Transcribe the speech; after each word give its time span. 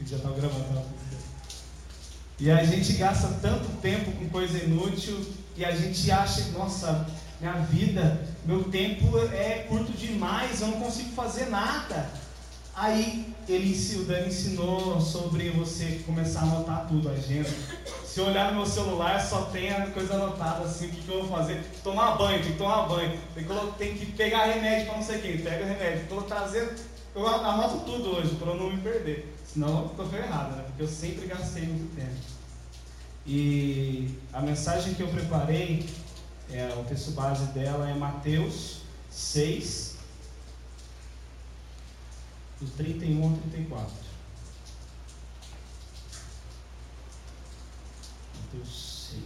Dia 0.00 0.16
estava 0.16 0.34
gravando, 0.34 0.64
tava 0.64 0.84
E 2.38 2.50
a 2.50 2.64
gente 2.64 2.92
gasta 2.92 3.28
tanto 3.42 3.68
tempo 3.80 4.12
com 4.12 4.28
coisa 4.28 4.58
inútil 4.58 5.20
e 5.56 5.64
a 5.64 5.74
gente 5.74 6.08
acha, 6.10 6.52
nossa, 6.52 7.06
minha 7.40 7.54
vida, 7.54 8.26
meu 8.44 8.64
tempo 8.64 9.18
é 9.18 9.66
curto 9.68 9.90
demais, 9.92 10.60
eu 10.60 10.68
não 10.68 10.80
consigo 10.80 11.10
fazer 11.10 11.46
nada. 11.46 12.08
Aí 12.74 13.34
ele, 13.48 13.96
o 13.96 14.04
Dani 14.04 14.28
ensinou 14.28 15.00
sobre 15.00 15.50
você 15.50 16.00
começar 16.06 16.40
a 16.40 16.42
anotar 16.44 16.86
tudo, 16.86 17.08
a 17.08 17.12
agenda. 17.12 17.50
Se 18.04 18.20
eu 18.20 18.26
olhar 18.26 18.52
no 18.52 18.58
meu 18.58 18.66
celular, 18.66 19.20
só 19.20 19.46
tem 19.46 19.72
a 19.72 19.88
coisa 19.88 20.14
anotada 20.14 20.64
assim, 20.64 20.86
o 20.86 20.90
que, 20.90 21.02
que 21.02 21.08
eu 21.08 21.26
vou 21.26 21.36
fazer? 21.36 21.60
Tomar 21.82 22.16
banho, 22.16 22.40
tem 22.40 22.52
que 22.52 22.58
tomar 22.58 22.86
banho. 22.86 23.18
Tem 23.34 23.44
que, 23.44 23.78
tem 23.78 23.94
que 23.96 24.06
pegar 24.12 24.44
remédio 24.44 24.86
para 24.86 24.96
não 24.96 25.02
sei 25.02 25.18
quem, 25.18 25.38
pega 25.38 25.64
remédio. 25.64 26.02
Estou 26.02 26.22
trazendo, 26.22 26.72
eu 27.16 27.26
anoto 27.26 27.80
tudo 27.80 28.16
hoje 28.16 28.36
para 28.36 28.54
não 28.54 28.70
me 28.70 28.80
perder. 28.80 29.37
Senão 29.52 29.80
eu 29.80 29.86
estou 29.86 30.08
ferrado, 30.08 30.56
né? 30.56 30.62
Porque 30.64 30.82
eu 30.82 30.88
sempre 30.88 31.26
gastei 31.26 31.66
muito 31.66 31.94
tempo. 31.96 32.38
E 33.26 34.18
a 34.32 34.40
mensagem 34.40 34.94
que 34.94 35.02
eu 35.02 35.08
preparei, 35.08 35.88
é, 36.50 36.68
o 36.78 36.84
texto 36.84 37.12
base 37.12 37.46
dela 37.52 37.88
é 37.88 37.94
Mateus 37.94 38.82
6, 39.10 39.96
do 42.60 42.66
31 42.76 43.24
ao 43.24 43.36
34. 43.36 43.94
Mateus 48.42 49.10
6. 49.10 49.22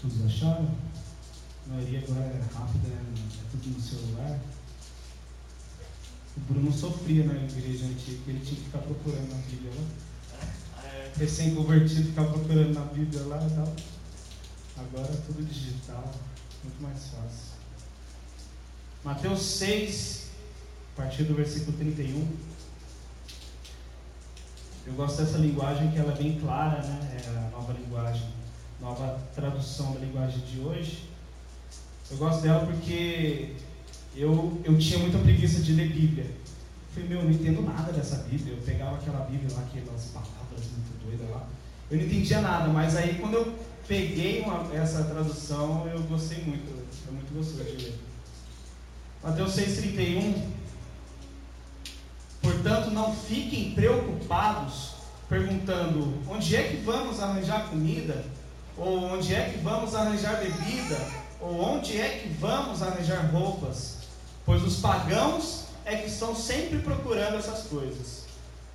Todos 0.00 0.26
acharam? 0.26 0.74
A 1.66 1.74
maioria 1.74 1.98
agora 2.00 2.20
é 2.20 2.54
rápida, 2.54 2.88
é 2.88 3.50
tudo 3.50 3.68
no 3.68 3.80
celular. 3.80 4.40
O 6.36 6.40
Bruno 6.40 6.72
sofria 6.72 7.24
na 7.24 7.34
igreja 7.34 7.84
antiga, 7.86 8.30
ele 8.30 8.40
tinha 8.40 8.56
que 8.56 8.64
ficar 8.64 8.78
procurando 8.78 9.28
na 9.30 9.42
Bíblia 9.42 9.72
lá. 9.74 9.84
Recém-convertido, 11.16 12.08
ficar 12.08 12.24
procurando 12.24 12.72
na 12.72 12.84
Bíblia 12.86 13.22
lá 13.24 13.46
e 13.46 13.50
tal. 13.50 13.74
Agora 14.78 15.12
é 15.12 15.16
tudo 15.26 15.44
digital. 15.44 16.12
Muito 16.64 16.82
mais 16.82 16.98
fácil. 17.08 17.52
Mateus 19.04 19.42
6, 19.42 20.30
a 20.94 21.02
partir 21.02 21.24
do 21.24 21.34
versículo 21.34 21.76
31. 21.76 22.28
Eu 24.86 24.94
gosto 24.94 25.22
dessa 25.22 25.38
linguagem 25.38 25.90
que 25.92 25.98
ela 25.98 26.12
é 26.12 26.16
bem 26.16 26.40
clara, 26.40 26.82
né? 26.82 27.20
É 27.22 27.28
a 27.28 27.50
nova 27.50 27.72
linguagem, 27.72 28.28
nova 28.80 29.20
tradução 29.34 29.92
da 29.94 30.00
linguagem 30.00 30.40
de 30.40 30.60
hoje. 30.60 31.11
Eu 32.10 32.16
gosto 32.16 32.42
dela 32.42 32.66
porque 32.66 33.52
eu, 34.14 34.60
eu 34.64 34.78
tinha 34.78 34.98
muita 34.98 35.18
preguiça 35.18 35.60
de 35.60 35.72
ler 35.72 35.88
Bíblia. 35.88 36.24
Eu 36.24 36.94
falei, 36.94 37.08
meu, 37.08 37.18
eu 37.20 37.24
não 37.24 37.32
entendo 37.32 37.62
nada 37.62 37.92
dessa 37.92 38.16
Bíblia. 38.16 38.54
Eu 38.54 38.62
pegava 38.62 38.96
aquela 38.96 39.24
Bíblia 39.24 39.54
lá, 39.54 39.62
aquelas 39.62 40.04
palavras 40.06 40.66
muito 40.76 41.04
doidas 41.04 41.30
lá. 41.30 41.46
Eu 41.90 41.98
não 41.98 42.04
entendia 42.04 42.40
nada, 42.40 42.68
mas 42.68 42.96
aí 42.96 43.18
quando 43.18 43.34
eu 43.34 43.54
peguei 43.88 44.42
uma, 44.42 44.74
essa 44.74 45.04
tradução, 45.04 45.86
eu 45.88 46.02
gostei 46.02 46.42
muito. 46.44 46.82
É 47.08 47.10
muito 47.10 47.32
gostoso 47.34 47.64
de 47.64 47.84
ler. 47.84 47.98
Mateus 49.22 49.56
6,31. 49.56 50.62
Portanto, 52.42 52.90
não 52.90 53.14
fiquem 53.14 53.72
preocupados 53.72 54.94
perguntando 55.28 56.18
onde 56.28 56.56
é 56.56 56.64
que 56.64 56.76
vamos 56.78 57.20
arranjar 57.20 57.68
comida, 57.68 58.24
ou 58.76 59.04
onde 59.14 59.34
é 59.34 59.48
que 59.48 59.58
vamos 59.58 59.94
arranjar 59.94 60.40
bebida, 60.40 60.98
ou 61.42 61.60
onde 61.60 62.00
é 62.00 62.20
que 62.20 62.28
vamos 62.28 62.82
arranjar 62.82 63.30
roupas, 63.32 63.98
pois 64.46 64.62
os 64.62 64.76
pagãos 64.76 65.64
é 65.84 65.96
que 65.96 66.06
estão 66.06 66.34
sempre 66.34 66.78
procurando 66.78 67.36
essas 67.36 67.64
coisas. 67.64 68.22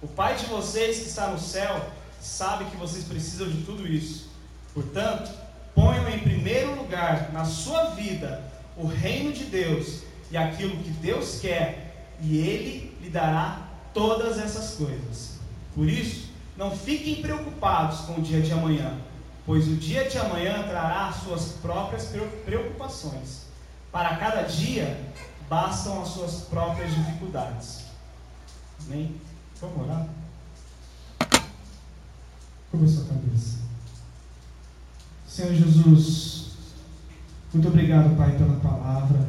O 0.01 0.07
Pai 0.07 0.35
de 0.35 0.45
vocês 0.45 0.99
que 0.99 1.07
está 1.07 1.27
no 1.27 1.39
céu 1.39 1.89
sabe 2.21 2.65
que 2.65 2.77
vocês 2.77 3.05
precisam 3.05 3.49
de 3.49 3.63
tudo 3.63 3.87
isso. 3.87 4.29
Portanto, 4.73 5.31
ponham 5.73 6.09
em 6.09 6.19
primeiro 6.19 6.75
lugar 6.75 7.31
na 7.31 7.45
sua 7.45 7.91
vida 7.91 8.43
o 8.75 8.85
reino 8.85 9.31
de 9.31 9.45
Deus 9.45 10.01
e 10.29 10.37
aquilo 10.37 10.77
que 10.83 10.89
Deus 10.89 11.39
quer, 11.39 12.09
e 12.21 12.37
Ele 12.37 12.97
lhe 13.01 13.09
dará 13.09 13.69
todas 13.93 14.37
essas 14.37 14.75
coisas. 14.75 15.37
Por 15.73 15.87
isso, 15.87 16.27
não 16.57 16.75
fiquem 16.75 17.21
preocupados 17.21 18.01
com 18.01 18.15
o 18.15 18.21
dia 18.21 18.41
de 18.41 18.51
amanhã, 18.51 18.97
pois 19.47 19.65
o 19.65 19.77
dia 19.77 20.09
de 20.09 20.17
amanhã 20.17 20.61
trará 20.63 21.09
suas 21.13 21.53
próprias 21.61 22.13
preocupações. 22.45 23.43
Para 23.89 24.17
cada 24.17 24.41
dia 24.41 24.99
bastam 25.49 26.01
as 26.01 26.09
suas 26.09 26.41
próprias 26.41 26.93
dificuldades. 26.93 27.85
Amém? 28.85 29.15
Vamos 29.61 29.87
orar? 29.87 30.05
Curva 32.69 32.87
sua 32.87 33.05
cabeça. 33.05 33.59
Senhor 35.25 35.53
Jesus, 35.53 36.47
muito 37.53 37.69
obrigado, 37.69 38.17
Pai, 38.17 38.37
pela 38.37 38.59
palavra. 38.59 39.25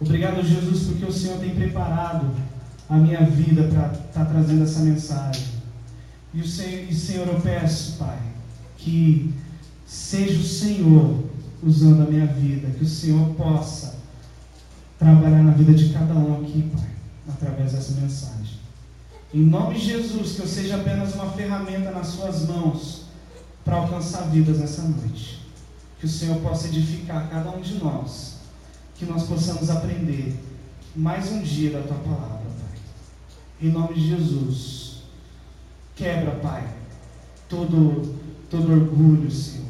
Obrigado, 0.00 0.42
Jesus, 0.42 0.84
porque 0.84 1.04
o 1.04 1.12
Senhor 1.12 1.38
tem 1.38 1.54
preparado 1.54 2.34
a 2.88 2.94
minha 2.94 3.26
vida 3.26 3.64
para 3.64 3.92
estar 3.92 4.24
tá 4.24 4.24
trazendo 4.24 4.64
essa 4.64 4.80
mensagem. 4.80 5.48
E, 6.32 6.40
o 6.40 6.48
Senhor, 6.48 6.90
e, 6.90 6.94
Senhor, 6.94 7.28
eu 7.28 7.40
peço, 7.40 7.98
Pai, 7.98 8.18
que 8.78 9.34
seja 9.86 10.38
o 10.38 10.44
Senhor 10.44 11.24
usando 11.62 12.02
a 12.02 12.10
minha 12.10 12.26
vida, 12.26 12.70
que 12.70 12.84
o 12.84 12.88
Senhor 12.88 13.34
possa 13.34 13.98
trabalhar 14.98 15.42
na 15.42 15.52
vida 15.52 15.72
de 15.74 15.92
cada 15.92 16.14
um 16.14 16.40
aqui, 16.40 16.70
Pai, 16.74 16.90
através 17.28 17.72
dessa 17.72 18.00
mensagem. 18.00 18.58
Em 19.32 19.44
nome 19.44 19.74
de 19.74 19.84
Jesus, 19.84 20.32
que 20.32 20.40
eu 20.40 20.46
seja 20.46 20.76
apenas 20.76 21.14
uma 21.14 21.30
ferramenta 21.32 21.90
nas 21.90 22.06
Suas 22.08 22.46
mãos 22.46 23.02
para 23.64 23.76
alcançar 23.76 24.22
vidas 24.30 24.58
nessa 24.58 24.82
noite. 24.82 25.46
Que 25.98 26.06
o 26.06 26.08
Senhor 26.08 26.40
possa 26.40 26.68
edificar 26.68 27.28
cada 27.28 27.50
um 27.50 27.60
de 27.60 27.74
nós, 27.74 28.36
que 28.94 29.04
nós 29.04 29.24
possamos 29.24 29.68
aprender 29.68 30.38
mais 30.94 31.30
um 31.30 31.42
dia 31.42 31.70
da 31.70 31.82
tua 31.82 31.96
palavra, 31.98 32.38
Pai. 32.38 32.80
Em 33.60 33.70
nome 33.70 33.94
de 33.94 34.08
Jesus, 34.08 35.02
quebra, 35.94 36.36
Pai, 36.36 36.66
todo, 37.48 38.17
todo 38.50 38.72
orgulho, 38.72 39.30
Senhor. 39.30 39.66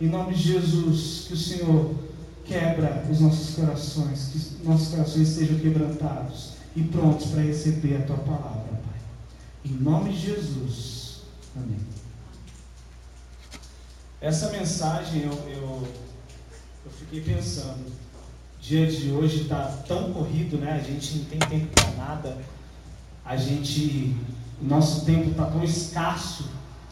Em 0.00 0.08
nome 0.08 0.34
de 0.34 0.42
Jesus, 0.42 1.24
que 1.26 1.34
o 1.34 1.36
Senhor 1.36 1.94
quebra 2.44 3.04
os 3.10 3.20
nossos 3.20 3.54
corações, 3.54 4.30
que 4.32 4.66
nossos 4.66 4.88
corações 4.88 5.28
estejam 5.28 5.58
quebrantados 5.58 6.52
e 6.74 6.82
prontos 6.82 7.26
para 7.28 7.42
receber 7.42 7.96
a 7.96 8.02
tua 8.02 8.18
palavra, 8.18 8.80
Pai. 8.84 9.00
Em 9.64 9.72
nome 9.72 10.12
de 10.12 10.20
Jesus. 10.20 11.22
Amém. 11.56 11.78
Essa 14.20 14.50
mensagem 14.50 15.22
eu, 15.22 15.32
eu, 15.48 15.88
eu 16.84 16.90
fiquei 16.90 17.20
pensando. 17.20 17.90
Dia 18.60 18.86
de 18.86 19.10
hoje 19.10 19.42
está 19.42 19.64
tão 19.86 20.12
corrido, 20.12 20.58
né? 20.58 20.72
A 20.72 20.82
gente 20.82 21.18
não 21.18 21.24
tem 21.26 21.38
tempo 21.38 21.66
para 21.74 21.90
nada. 21.92 22.38
A 23.24 23.36
gente, 23.36 24.14
o 24.60 24.64
nosso 24.64 25.04
tempo 25.04 25.30
está 25.30 25.46
tão 25.46 25.62
escasso. 25.62 26.48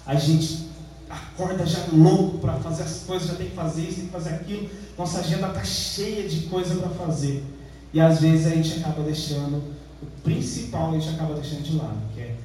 A 0.06 0.14
gente 0.14 0.68
acorda 1.14 1.66
já 1.66 1.86
louco 1.92 2.38
para 2.38 2.54
fazer 2.54 2.82
as 2.82 3.04
coisas, 3.06 3.28
já 3.28 3.34
tem 3.34 3.48
que 3.48 3.56
fazer 3.56 3.82
isso, 3.82 3.96
tem 3.96 4.06
que 4.06 4.12
fazer 4.12 4.30
aquilo. 4.30 4.68
Nossa 4.98 5.20
agenda 5.20 5.48
está 5.48 5.64
cheia 5.64 6.28
de 6.28 6.46
coisa 6.46 6.74
para 6.76 6.90
fazer. 6.90 7.44
E 7.92 8.00
às 8.00 8.20
vezes 8.20 8.46
a 8.46 8.50
gente 8.50 8.80
acaba 8.80 9.02
deixando 9.02 9.62
o 10.02 10.06
principal, 10.22 10.90
a 10.90 10.98
gente 10.98 11.14
acaba 11.14 11.34
deixando 11.34 11.62
de 11.62 11.76
lado, 11.76 11.98
que 12.14 12.20
é 12.20 12.36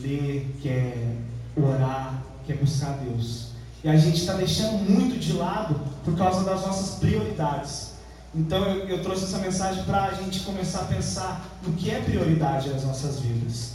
ler, 0.00 0.56
que 0.60 0.68
é 0.68 1.16
orar, 1.56 2.22
que 2.44 2.52
é 2.52 2.56
buscar 2.56 2.98
Deus. 2.98 3.48
E 3.82 3.88
a 3.88 3.96
gente 3.96 4.16
está 4.16 4.34
deixando 4.34 4.78
muito 4.88 5.18
de 5.18 5.32
lado 5.34 5.80
por 6.04 6.16
causa 6.16 6.44
das 6.44 6.62
nossas 6.62 6.98
prioridades. 6.98 7.94
Então 8.34 8.64
eu, 8.64 8.88
eu 8.88 9.02
trouxe 9.02 9.24
essa 9.24 9.38
mensagem 9.38 9.84
para 9.84 10.04
a 10.04 10.14
gente 10.14 10.40
começar 10.40 10.80
a 10.80 10.84
pensar 10.84 11.58
no 11.62 11.72
que 11.74 11.90
é 11.90 12.00
prioridade 12.00 12.68
nas 12.68 12.84
nossas 12.84 13.20
vidas. 13.20 13.74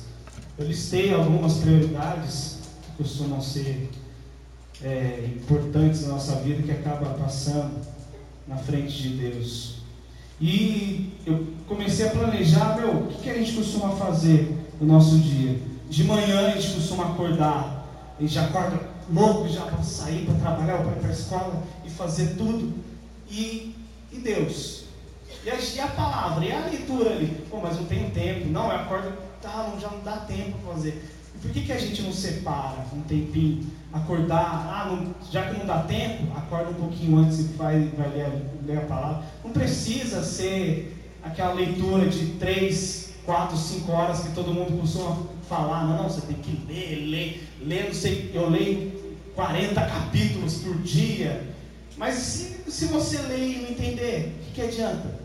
Eu 0.58 0.68
listei 0.68 1.14
algumas 1.14 1.58
prioridades 1.58 2.58
que 2.84 3.04
costumam 3.04 3.42
ser 3.42 3.90
é, 4.84 5.30
importantes 5.36 6.04
na 6.04 6.10
nossa 6.10 6.36
vida 6.38 6.64
que 6.64 6.72
acaba 6.72 7.08
passando 7.14 7.80
na 8.48 8.58
frente 8.58 9.02
de 9.02 9.10
Deus. 9.10 9.80
E 10.42 11.14
eu 11.26 11.48
comecei 11.68 12.08
a 12.08 12.12
planejar, 12.12 12.78
meu, 12.78 12.92
o 12.92 13.08
que, 13.08 13.24
que 13.24 13.30
a 13.30 13.38
gente 13.38 13.54
costuma 13.54 13.92
fazer 13.92 14.58
no 14.80 14.88
nosso 14.88 15.18
dia? 15.20 15.60
De 15.90 16.04
manhã 16.04 16.48
a 16.48 16.52
gente 16.52 16.76
costuma 16.76 17.12
acordar, 17.12 17.86
a 18.18 18.22
gente 18.22 18.40
acorda 18.40 18.80
louco 19.12 19.50
já 19.50 19.66
para 19.66 19.84
sair, 19.84 20.26
para 20.26 20.36
trabalhar, 20.36 20.78
para 20.78 20.92
ir 20.92 21.00
para 21.00 21.10
a 21.10 21.14
escola 21.14 21.64
e 21.86 21.90
fazer 21.90 22.36
tudo. 22.38 22.74
E, 23.30 23.76
e 24.12 24.18
Deus. 24.18 24.86
E 25.46 25.50
a, 25.50 25.56
e 25.56 25.80
a, 25.80 25.88
palavra, 25.88 26.46
e 26.46 26.52
a 26.52 26.66
leitura 26.66 27.12
ali. 27.12 27.46
Pô, 27.50 27.60
mas 27.60 27.76
não 27.76 27.86
tenho 27.86 28.10
tempo. 28.12 28.48
Não, 28.48 28.72
eu 28.72 28.78
acordo, 28.78 29.14
tá, 29.42 29.70
não, 29.70 29.80
já 29.80 29.90
não 29.90 30.02
dá 30.04 30.18
tempo 30.18 30.58
para 30.60 30.74
fazer. 30.74 31.04
E 31.36 31.40
por 31.40 31.52
que, 31.52 31.62
que 31.62 31.72
a 31.72 31.80
gente 31.80 32.02
não 32.02 32.14
separa 32.14 32.86
um 32.94 33.02
tempinho? 33.02 33.66
Acordar, 33.92 34.40
ah, 34.40 34.86
não, 34.88 35.16
já 35.32 35.50
que 35.50 35.58
não 35.58 35.66
dá 35.66 35.80
tempo, 35.80 36.32
acorda 36.38 36.70
um 36.70 36.76
pouquinho 36.76 37.18
antes 37.18 37.40
e 37.40 37.44
vai, 37.54 37.92
vai 37.98 38.10
ler, 38.10 38.30
ler 38.66 38.78
a 38.78 38.82
palavra. 38.82 39.24
Não 39.44 39.52
precisa 39.52 40.24
ser 40.24 40.96
aquela 41.24 41.54
leitura 41.54 42.08
de 42.08 42.34
três, 42.34 43.14
quatro, 43.26 43.58
cinco 43.58 43.92
horas 43.92 44.22
que 44.22 44.32
todo 44.34 44.54
mundo 44.54 44.80
costuma 44.80 45.18
falar, 45.48 45.86
não, 45.86 46.04
você 46.08 46.22
tem 46.22 46.36
que 46.36 46.52
ler, 46.68 47.08
ler, 47.10 47.50
ler, 47.62 47.88
não 47.88 47.94
sei, 47.94 48.30
eu 48.34 48.48
leio 48.50 48.92
40 49.36 49.82
capítulos 49.82 50.56
por 50.56 50.78
dia. 50.82 51.50
Mas 51.98 52.16
se, 52.16 52.72
se 52.72 52.86
você 52.86 53.18
ler 53.24 53.40
e 53.40 53.62
não 53.62 53.70
entender, 53.70 54.36
o 54.40 54.46
que, 54.46 54.52
que 54.54 54.62
adianta? 54.62 55.20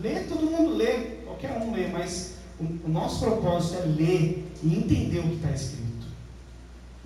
Ler, 0.00 0.26
todo 0.28 0.50
mundo 0.50 0.76
lê, 0.76 1.16
qualquer 1.24 1.58
um 1.60 1.72
lê, 1.72 1.88
mas 1.88 2.36
o, 2.60 2.64
o 2.86 2.88
nosso 2.88 3.18
propósito 3.20 3.82
é 3.82 3.86
ler 3.86 4.52
e 4.62 4.76
entender 4.76 5.18
o 5.18 5.22
que 5.22 5.34
está 5.36 5.50
escrito. 5.50 5.79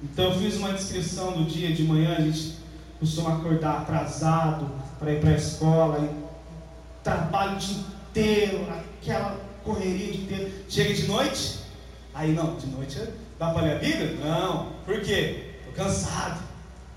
Então 0.05 0.27
eu 0.27 0.39
fiz 0.39 0.57
uma 0.57 0.73
descrição 0.73 1.33
do 1.33 1.45
dia 1.45 1.73
de 1.73 1.83
manhã, 1.83 2.17
a 2.17 2.21
gente 2.21 2.59
costuma 3.01 3.39
acordar 3.39 3.81
atrasado 3.81 4.71
para 4.99 5.13
ir 5.13 5.21
para 5.21 5.31
a 5.31 5.35
escola, 5.35 5.99
e 5.99 7.03
trabalho 7.03 7.57
o 7.57 7.59
dia 7.59 7.77
inteiro, 7.77 8.67
aquela 9.01 9.41
correria 9.65 10.09
o 10.09 10.13
dia 10.13 10.23
inteiro. 10.23 10.53
Chega 10.69 10.95
de 10.95 11.07
noite, 11.09 11.59
aí 12.13 12.33
não, 12.33 12.55
de 12.57 12.67
noite 12.67 13.01
dá 13.39 13.51
para 13.51 13.63
ler 13.63 13.77
a 13.77 13.79
Bíblia? 13.79 14.17
Não, 14.23 14.73
por 14.85 15.01
quê? 15.01 15.53
Estou 15.59 15.73
cansado, 15.73 16.43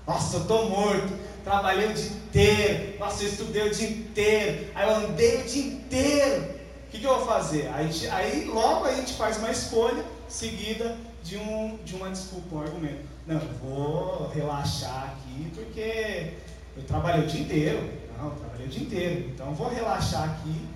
nossa, 0.06 0.36
eu 0.36 0.42
estou 0.42 0.68
morto, 0.68 1.12
trabalhei 1.42 1.88
o 1.88 1.94
dia 1.94 2.10
inteiro, 2.10 2.98
nossa, 2.98 3.22
eu 3.24 3.28
estudei 3.28 3.68
o 3.68 3.74
dia 3.74 3.88
inteiro, 3.88 4.66
aí 4.74 4.86
eu 4.86 4.96
andei 4.96 5.40
o 5.40 5.44
dia 5.44 5.64
inteiro. 5.64 6.58
O 6.86 6.90
que, 6.90 7.00
que 7.00 7.06
eu 7.06 7.16
vou 7.16 7.26
fazer? 7.26 7.70
Aí, 7.74 7.90
aí 8.10 8.44
logo 8.44 8.84
a 8.86 8.94
gente 8.94 9.14
faz 9.14 9.38
uma 9.38 9.50
escolha 9.50 10.04
seguida 10.28 10.96
de, 11.28 11.36
um, 11.36 11.78
de 11.84 11.94
uma 11.94 12.10
desculpa, 12.10 12.56
um 12.56 12.62
argumento. 12.62 13.04
Não, 13.26 13.38
vou 13.62 14.30
relaxar 14.30 15.12
aqui 15.12 15.52
porque 15.54 16.34
eu 16.76 16.82
trabalhei 16.84 17.24
o 17.24 17.26
dia 17.26 17.40
inteiro. 17.42 17.92
Não, 18.16 18.30
eu 18.30 18.36
trabalhei 18.36 18.66
o 18.66 18.70
dia 18.70 18.82
inteiro. 18.82 19.28
Então 19.28 19.54
vou 19.54 19.68
relaxar 19.68 20.24
aqui 20.30 20.66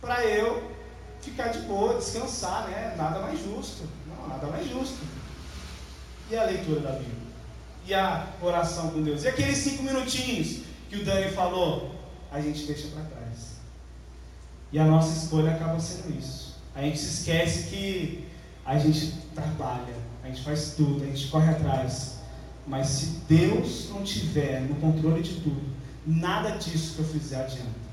para 0.00 0.24
eu 0.24 0.70
ficar 1.20 1.48
de 1.48 1.58
boa, 1.60 1.94
descansar, 1.94 2.68
né? 2.68 2.94
Nada 2.96 3.18
mais 3.20 3.42
justo. 3.42 3.88
Não, 4.06 4.28
nada 4.28 4.46
mais 4.46 4.68
justo. 4.68 5.04
E 6.30 6.36
a 6.36 6.44
leitura 6.44 6.80
da 6.80 6.92
Bíblia? 6.92 7.26
E 7.86 7.94
a 7.94 8.26
oração 8.40 8.90
com 8.90 9.02
Deus? 9.02 9.24
E 9.24 9.28
aqueles 9.28 9.58
cinco 9.58 9.82
minutinhos 9.82 10.62
que 10.88 10.96
o 10.96 11.04
Dani 11.04 11.30
falou? 11.32 11.92
A 12.30 12.40
gente 12.40 12.66
deixa 12.66 12.88
para 12.88 13.02
trás. 13.02 13.56
E 14.72 14.78
a 14.78 14.84
nossa 14.84 15.16
escolha 15.16 15.52
acaba 15.52 15.78
sendo 15.80 16.16
isso. 16.16 16.56
A 16.74 16.82
gente 16.82 16.98
se 16.98 17.20
esquece 17.20 17.68
que 17.68 18.25
a 18.66 18.78
gente 18.78 19.12
trabalha, 19.34 19.94
a 20.24 20.26
gente 20.26 20.42
faz 20.42 20.74
tudo, 20.76 21.04
a 21.04 21.06
gente 21.06 21.28
corre 21.28 21.50
atrás. 21.50 22.16
Mas 22.66 22.88
se 22.88 23.06
Deus 23.28 23.88
não 23.90 24.02
tiver 24.02 24.62
no 24.62 24.74
controle 24.76 25.22
de 25.22 25.34
tudo, 25.36 25.62
nada 26.04 26.50
disso 26.58 26.94
que 26.94 26.98
eu 26.98 27.04
fizer 27.04 27.44
adianta. 27.44 27.86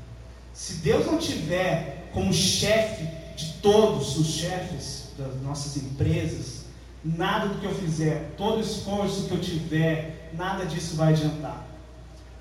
Se 0.52 0.76
Deus 0.76 1.06
não 1.06 1.20
tiver 1.20 2.10
como 2.12 2.34
chefe 2.34 3.08
de 3.36 3.54
todos 3.62 4.18
os 4.18 4.28
chefes 4.28 5.10
das 5.18 5.40
nossas 5.42 5.78
empresas, 5.78 6.66
nada 7.04 7.50
do 7.50 7.60
que 7.60 7.66
eu 7.66 7.76
fizer, 7.76 8.34
todo 8.36 8.62
esforço 8.62 9.28
que 9.28 9.32
eu 9.32 9.40
tiver, 9.40 10.32
nada 10.36 10.66
disso 10.66 10.96
vai 10.96 11.14
adiantar. 11.14 11.68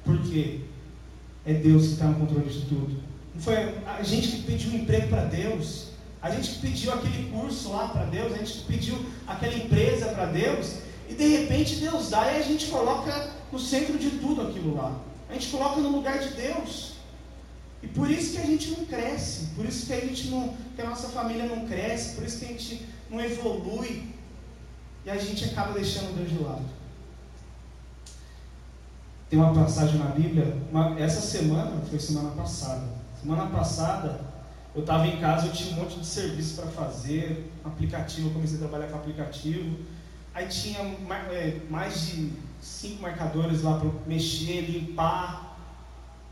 Porque 0.04 0.60
é 1.44 1.54
Deus 1.54 1.86
que 1.86 1.92
está 1.92 2.06
no 2.06 2.14
controle 2.14 2.48
de 2.48 2.62
tudo. 2.62 3.02
Não 3.34 3.40
foi 3.40 3.56
a 3.86 4.02
gente 4.02 4.28
que 4.28 4.42
pediu 4.42 4.72
um 4.72 4.76
emprego 4.76 5.08
para 5.08 5.24
Deus. 5.24 5.91
A 6.22 6.30
gente 6.30 6.60
pediu 6.60 6.92
aquele 6.94 7.30
curso 7.32 7.72
lá 7.72 7.88
para 7.88 8.04
Deus, 8.04 8.32
a 8.32 8.38
gente 8.38 8.60
pediu 8.60 8.96
aquela 9.26 9.54
empresa 9.54 10.06
para 10.06 10.26
Deus, 10.26 10.76
e 11.08 11.14
de 11.14 11.26
repente 11.36 11.76
Deus 11.76 12.10
dá 12.10 12.32
e 12.32 12.36
a 12.36 12.42
gente 12.42 12.66
coloca 12.66 13.30
no 13.50 13.58
centro 13.58 13.98
de 13.98 14.10
tudo 14.12 14.42
aquilo 14.42 14.76
lá. 14.76 14.96
A 15.28 15.32
gente 15.32 15.48
coloca 15.48 15.80
no 15.80 15.90
lugar 15.90 16.20
de 16.20 16.28
Deus. 16.28 16.92
E 17.82 17.88
por 17.88 18.08
isso 18.08 18.32
que 18.32 18.38
a 18.38 18.46
gente 18.46 18.70
não 18.70 18.84
cresce, 18.84 19.46
por 19.56 19.66
isso 19.66 19.86
que 19.86 19.92
a 19.92 20.00
gente 20.00 20.28
não, 20.28 20.54
que 20.76 20.80
a 20.80 20.88
nossa 20.88 21.08
família 21.08 21.46
não 21.46 21.66
cresce, 21.66 22.14
por 22.14 22.24
isso 22.24 22.38
que 22.38 22.44
a 22.44 22.48
gente 22.48 22.86
não 23.10 23.20
evolui. 23.20 24.08
E 25.04 25.10
a 25.10 25.16
gente 25.16 25.44
acaba 25.46 25.72
deixando 25.72 26.16
Deus 26.16 26.30
de 26.30 26.38
lado. 26.38 26.62
Tem 29.28 29.38
uma 29.38 29.52
passagem 29.52 29.98
na 29.98 30.04
Bíblia, 30.04 30.56
uma, 30.70 30.96
essa 31.00 31.20
semana, 31.20 31.82
foi 31.90 31.98
semana 31.98 32.30
passada. 32.30 32.86
Semana 33.20 33.46
passada, 33.46 34.20
eu 34.74 34.80
estava 34.80 35.06
em 35.06 35.20
casa, 35.20 35.46
eu 35.46 35.52
tinha 35.52 35.74
um 35.74 35.80
monte 35.80 35.98
de 35.98 36.06
serviço 36.06 36.56
para 36.56 36.70
fazer, 36.70 37.50
aplicativo, 37.62 38.28
eu 38.28 38.32
comecei 38.32 38.56
a 38.56 38.60
trabalhar 38.60 38.88
com 38.88 38.96
aplicativo. 38.96 39.78
Aí 40.34 40.48
tinha 40.48 40.78
é, 40.80 41.60
mais 41.68 42.06
de 42.06 42.32
cinco 42.60 43.02
marcadores 43.02 43.62
lá 43.62 43.78
para 43.78 43.90
mexer, 44.06 44.62
limpar. 44.62 45.58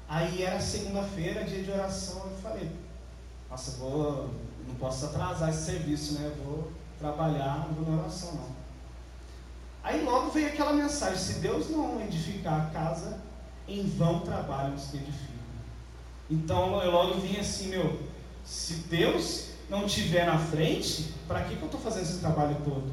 Aí 0.08 0.42
era 0.42 0.58
segunda-feira, 0.58 1.44
dia 1.44 1.62
de 1.62 1.70
oração, 1.70 2.30
eu 2.30 2.36
falei, 2.38 2.70
nossa, 3.50 3.78
vou, 3.78 4.30
não 4.66 4.74
posso 4.76 5.04
atrasar 5.04 5.50
esse 5.50 5.66
serviço, 5.66 6.14
né? 6.14 6.32
Eu 6.34 6.44
vou 6.44 6.72
trabalhar, 6.98 7.66
não 7.68 7.74
vou 7.74 7.94
na 7.94 8.02
oração 8.02 8.32
não. 8.34 8.60
Aí 9.82 10.02
logo 10.02 10.30
veio 10.30 10.48
aquela 10.48 10.72
mensagem, 10.72 11.18
se 11.18 11.40
Deus 11.40 11.68
não 11.68 12.00
edificar 12.00 12.66
a 12.66 12.70
casa, 12.70 13.18
em 13.68 13.86
vão 13.86 14.20
trabalham 14.20 14.74
os 14.74 14.86
que 14.86 14.96
edificam. 14.96 15.30
Então 16.30 16.82
eu 16.82 16.90
logo 16.90 17.20
vim 17.20 17.38
assim, 17.38 17.68
meu, 17.68 18.09
se 18.44 18.74
Deus 18.88 19.50
não 19.68 19.86
estiver 19.86 20.26
na 20.26 20.38
frente, 20.38 21.06
para 21.28 21.42
que, 21.42 21.56
que 21.56 21.62
eu 21.62 21.66
estou 21.66 21.80
fazendo 21.80 22.02
esse 22.02 22.18
trabalho 22.18 22.56
todo? 22.64 22.90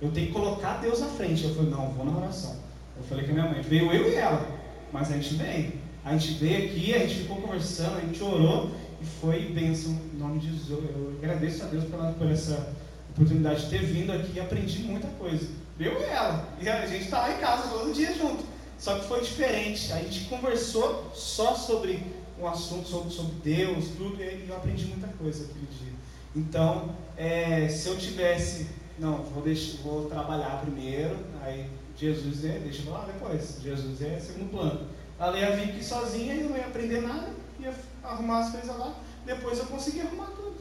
Eu 0.00 0.10
tenho 0.12 0.28
que 0.28 0.32
colocar 0.32 0.80
Deus 0.80 1.00
na 1.00 1.06
frente. 1.06 1.44
Eu 1.44 1.54
falei, 1.54 1.70
não, 1.70 1.90
vou 1.90 2.04
na 2.04 2.16
oração. 2.16 2.56
Eu 2.96 3.02
falei 3.04 3.24
com 3.24 3.30
a 3.30 3.34
minha 3.34 3.46
mãe, 3.46 3.62
veio 3.62 3.92
eu 3.92 4.10
e 4.10 4.14
ela, 4.14 4.46
mas 4.92 5.10
a 5.10 5.14
gente 5.14 5.34
veio. 5.34 5.72
A 6.04 6.16
gente 6.16 6.34
veio 6.34 6.66
aqui, 6.66 6.94
a 6.94 6.98
gente 7.00 7.14
ficou 7.16 7.36
conversando, 7.36 7.98
a 7.98 8.00
gente 8.00 8.22
orou 8.22 8.70
e 9.00 9.04
foi 9.04 9.52
bênção 9.52 9.98
em 10.12 10.18
nome 10.18 10.40
de 10.40 10.50
Jesus. 10.50 10.70
Eu 10.70 11.14
agradeço 11.18 11.62
a 11.62 11.66
Deus 11.66 11.84
pela, 11.84 12.12
por 12.12 12.30
essa 12.30 12.72
oportunidade 13.10 13.64
de 13.64 13.70
ter 13.70 13.84
vindo 13.84 14.12
aqui 14.12 14.32
e 14.34 14.40
aprendi 14.40 14.80
muita 14.80 15.06
coisa. 15.18 15.48
Eu 15.78 16.00
e 16.00 16.04
ela. 16.04 16.48
E 16.60 16.68
a 16.68 16.86
gente 16.86 17.04
está 17.04 17.20
lá 17.20 17.34
em 17.34 17.38
casa 17.38 17.68
todo 17.68 17.92
dia 17.92 18.14
junto. 18.14 18.44
Só 18.78 18.98
que 18.98 19.06
foi 19.06 19.20
diferente. 19.20 19.92
A 19.92 19.98
gente 19.98 20.24
conversou 20.24 21.10
só 21.14 21.54
sobre 21.54 22.02
um 22.40 22.46
assunto 22.46 22.88
sobre, 22.88 23.12
sobre 23.12 23.34
Deus, 23.42 23.88
tudo, 23.96 24.22
e 24.22 24.46
eu 24.48 24.56
aprendi 24.56 24.86
muita 24.86 25.08
coisa 25.08 25.44
aquele 25.44 25.66
dia. 25.66 25.92
Então, 26.34 26.94
é, 27.16 27.68
se 27.68 27.88
eu 27.88 27.98
tivesse, 27.98 28.68
não, 28.98 29.22
vou, 29.24 29.42
deixar, 29.42 29.82
vou 29.82 30.08
trabalhar 30.08 30.60
primeiro, 30.60 31.16
aí 31.42 31.68
Jesus 31.96 32.44
é, 32.44 32.58
deixa 32.58 32.82
eu 32.82 32.86
falar 32.86 33.06
depois, 33.06 33.58
Jesus 33.62 34.02
é 34.02 34.20
segundo 34.20 34.50
plano. 34.50 34.86
A 35.18 35.26
Leia 35.30 35.56
vinha 35.56 35.68
aqui 35.68 35.84
sozinha 35.84 36.34
e 36.34 36.44
não 36.44 36.56
ia 36.56 36.66
aprender 36.66 37.00
nada, 37.00 37.30
ia 37.58 37.74
arrumar 38.04 38.40
as 38.40 38.50
coisas 38.52 38.76
lá, 38.76 38.94
depois 39.26 39.58
eu 39.58 39.66
consegui 39.66 40.00
arrumar 40.00 40.26
tudo. 40.26 40.56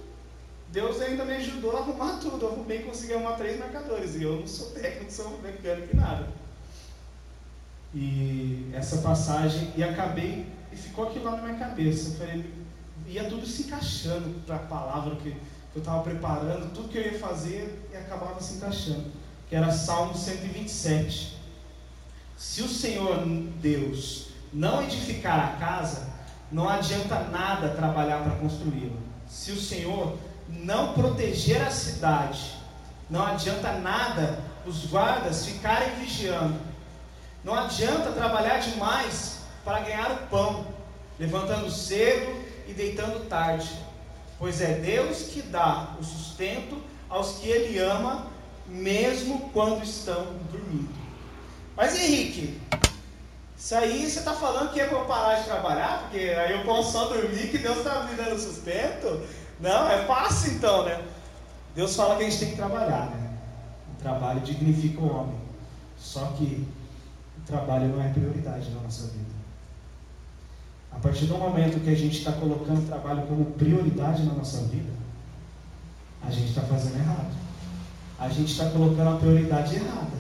Deus 0.72 1.00
ainda 1.00 1.24
me 1.24 1.36
ajudou 1.36 1.78
a 1.78 1.80
arrumar 1.82 2.18
tudo, 2.20 2.44
eu 2.44 2.52
arrumei 2.54 2.80
e 2.80 2.84
consegui 2.84 3.14
arrumar 3.14 3.34
três 3.34 3.60
marcadores, 3.60 4.16
e 4.16 4.24
eu 4.24 4.38
não 4.40 4.48
sou 4.48 4.72
técnico, 4.72 5.12
sou 5.12 5.40
mecânico 5.42 5.90
e 5.94 5.96
nada. 5.96 6.28
E 7.94 8.70
essa 8.74 8.98
passagem, 8.98 9.72
e 9.78 9.84
acabei 9.84 10.46
ficou 10.78 11.10
aquilo 11.10 11.26
lá 11.26 11.32
na 11.32 11.44
minha 11.44 11.58
cabeça. 11.58 12.10
Eu 12.10 12.16
falei, 12.16 12.54
ia 13.08 13.26
tudo 13.26 13.46
se 13.46 13.64
encaixando 13.64 14.42
para 14.46 14.56
a 14.56 14.60
palavra 14.60 15.16
que, 15.16 15.36
eu 15.76 15.80
estava 15.80 16.02
preparando, 16.02 16.74
tudo 16.74 16.90
que 16.90 16.98
eu 16.98 17.04
ia 17.04 17.20
fazer 17.20 17.88
e 17.92 17.96
acabava 17.96 18.42
se 18.42 18.56
encaixando. 18.56 19.06
Que 19.48 19.56
era 19.56 19.72
Salmo 19.72 20.16
127. 20.16 21.38
Se 22.36 22.64
o 22.64 22.68
Senhor 22.68 23.24
Deus 23.62 24.30
não 24.52 24.82
edificar 24.82 25.40
a 25.40 25.58
casa, 25.58 26.08
não 26.52 26.68
adianta 26.68 27.20
nada 27.26 27.70
trabalhar 27.70 28.24
para 28.24 28.36
construí-la. 28.38 28.98
Se 29.28 29.52
o 29.52 29.62
Senhor 29.62 30.18
não 30.50 30.94
proteger 30.94 31.62
a 31.62 31.70
cidade, 31.70 32.56
não 33.10 33.26
adianta 33.26 33.74
nada 33.74 34.40
os 34.66 34.86
guardas 34.86 35.46
ficarem 35.46 35.96
vigiando. 35.96 36.60
Não 37.44 37.54
adianta 37.54 38.12
trabalhar 38.12 38.60
demais 38.60 39.37
para 39.68 39.82
ganhar 39.82 40.12
o 40.12 40.28
pão, 40.28 40.66
levantando 41.20 41.70
cedo 41.70 42.34
e 42.70 42.74
deitando 42.74 43.28
tarde, 43.28 43.70
pois 44.40 44.62
é 44.62 44.76
Deus 44.76 45.24
que 45.24 45.42
dá 45.42 45.94
o 46.00 46.04
sustento 46.06 46.82
aos 47.10 47.40
que 47.40 47.50
Ele 47.50 47.78
ama, 47.78 48.28
mesmo 48.66 49.50
quando 49.50 49.84
estão 49.84 50.38
dormindo. 50.50 50.88
Mas 51.76 52.02
Henrique, 52.02 52.62
isso 53.58 53.76
aí 53.76 54.10
você 54.10 54.20
está 54.20 54.34
falando 54.34 54.72
que 54.72 54.80
é 54.80 54.88
para 54.88 55.04
parar 55.04 55.36
de 55.36 55.44
trabalhar, 55.44 56.04
porque 56.04 56.18
aí 56.18 56.54
eu 56.54 56.64
posso 56.64 56.94
só 56.94 57.08
dormir 57.10 57.50
que 57.50 57.58
Deus 57.58 57.80
está 57.80 58.04
me 58.04 58.16
dando 58.16 58.40
sustento? 58.40 59.22
Não, 59.60 59.90
é 59.90 60.06
fácil 60.06 60.54
então, 60.54 60.86
né? 60.86 61.04
Deus 61.76 61.94
fala 61.94 62.16
que 62.16 62.24
a 62.24 62.30
gente 62.30 62.40
tem 62.40 62.50
que 62.52 62.56
trabalhar, 62.56 63.10
né? 63.10 63.38
O 63.98 64.02
trabalho 64.02 64.40
dignifica 64.40 65.02
o 65.02 65.14
homem. 65.14 65.40
Só 65.98 66.26
que 66.38 66.66
o 67.38 67.42
trabalho 67.46 67.90
não 67.90 68.02
é 68.02 68.08
prioridade 68.14 68.70
na 68.70 68.82
nossa 68.82 69.08
vida. 69.08 69.37
A 70.98 71.00
partir 71.00 71.26
do 71.28 71.38
momento 71.38 71.80
que 71.84 71.92
a 71.92 71.96
gente 71.96 72.18
está 72.18 72.32
colocando 72.32 72.80
o 72.80 72.88
trabalho 72.88 73.22
como 73.28 73.46
prioridade 73.52 74.24
na 74.24 74.34
nossa 74.34 74.64
vida, 74.64 74.90
a 76.24 76.32
gente 76.32 76.50
está 76.50 76.62
fazendo 76.62 76.96
errado. 76.96 77.38
A 78.18 78.28
gente 78.30 78.52
está 78.52 78.68
colocando 78.72 79.16
a 79.16 79.20
prioridade 79.20 79.76
errada. 79.76 80.18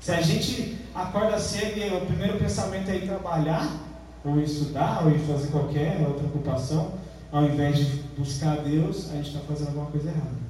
Se 0.00 0.10
a 0.10 0.20
gente 0.20 0.76
acorda 0.92 1.38
cedo 1.38 1.78
e 1.78 1.96
o 1.96 2.04
primeiro 2.04 2.36
pensamento 2.36 2.90
é 2.90 2.96
ir 2.96 3.06
trabalhar, 3.06 3.76
ou 4.24 4.40
estudar, 4.40 5.04
ou 5.04 5.12
ir 5.12 5.20
fazer 5.20 5.52
qualquer 5.52 6.04
outra 6.04 6.26
ocupação, 6.26 6.94
ao 7.30 7.44
invés 7.44 7.78
de 7.78 8.02
buscar 8.18 8.56
Deus, 8.56 9.08
a 9.12 9.14
gente 9.14 9.28
está 9.28 9.40
fazendo 9.46 9.68
alguma 9.68 9.86
coisa 9.86 10.08
errada. 10.08 10.42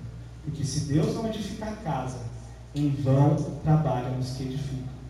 Porque 0.44 0.64
se 0.64 0.87
Deus 0.87 1.14
não 1.14 1.26
edificar 1.26 1.75
a 1.75 1.76
casa, 1.76 2.21
em 2.75 2.88
vão 2.88 3.37
trabalham 3.62 4.18
os 4.18 4.30
que 4.30 4.44
edificam. 4.44 5.01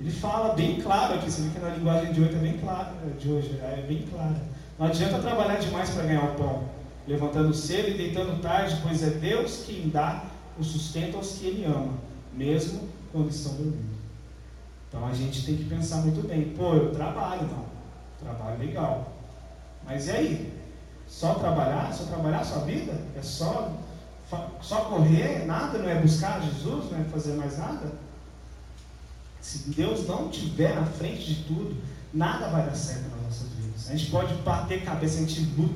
Ele 0.00 0.10
fala 0.10 0.54
bem 0.54 0.80
claro 0.80 1.14
aqui, 1.14 1.30
você 1.30 1.42
vê 1.42 1.50
que 1.50 1.58
na 1.58 1.74
linguagem 1.74 2.12
de 2.14 2.22
hoje 2.22 2.34
é 2.34 2.38
bem 2.38 2.56
clara, 2.56 2.94
de 3.18 3.30
hoje 3.30 3.60
é 3.62 3.84
bem 3.86 4.02
clara. 4.10 4.40
Não 4.78 4.86
adianta 4.86 5.18
trabalhar 5.18 5.56
demais 5.56 5.90
para 5.90 6.04
ganhar 6.04 6.24
o 6.24 6.34
pão, 6.36 6.64
levantando 7.06 7.52
cedo 7.52 7.90
e 7.90 7.94
deitando 7.98 8.40
tarde, 8.40 8.78
pois 8.82 9.02
é 9.02 9.10
Deus 9.10 9.64
quem 9.66 9.90
dá 9.90 10.24
o 10.58 10.64
sustento 10.64 11.18
aos 11.18 11.32
que 11.32 11.48
Ele 11.48 11.66
ama, 11.66 11.92
mesmo 12.32 12.88
quando 13.12 13.28
estão 13.28 13.52
dormindo. 13.52 14.00
Então 14.88 15.06
a 15.06 15.12
gente 15.12 15.44
tem 15.44 15.56
que 15.56 15.64
pensar 15.64 15.98
muito 15.98 16.26
bem. 16.26 16.54
Pô, 16.56 16.74
eu 16.74 16.92
trabalho, 16.92 17.42
não. 17.42 17.66
Trabalho 18.18 18.58
legal. 18.58 19.12
Mas 19.84 20.08
e 20.08 20.10
aí? 20.12 20.52
Só 21.06 21.34
trabalhar? 21.34 21.92
Só 21.92 22.04
trabalhar 22.04 22.40
a 22.40 22.44
sua 22.44 22.64
vida? 22.64 22.94
É 23.16 23.20
só, 23.22 23.70
só 24.62 24.76
correr? 24.86 25.44
Nada? 25.44 25.78
Não 25.78 25.90
é 25.90 26.00
buscar 26.00 26.40
Jesus? 26.40 26.90
Não 26.90 27.00
é 27.00 27.04
fazer 27.04 27.34
mais 27.34 27.58
nada? 27.58 27.92
Se 29.40 29.70
Deus 29.70 30.06
não 30.06 30.28
estiver 30.28 30.74
na 30.74 30.84
frente 30.84 31.34
de 31.34 31.44
tudo, 31.44 31.76
nada 32.12 32.48
vai 32.48 32.66
dar 32.66 32.74
certo 32.74 33.08
nas 33.10 33.22
nossas 33.22 33.48
vidas. 33.54 33.88
A 33.88 33.96
gente 33.96 34.10
pode 34.10 34.34
bater 34.42 34.84
cabeça, 34.84 35.18
a 35.18 35.20
gente 35.20 35.40
luta. 35.56 35.74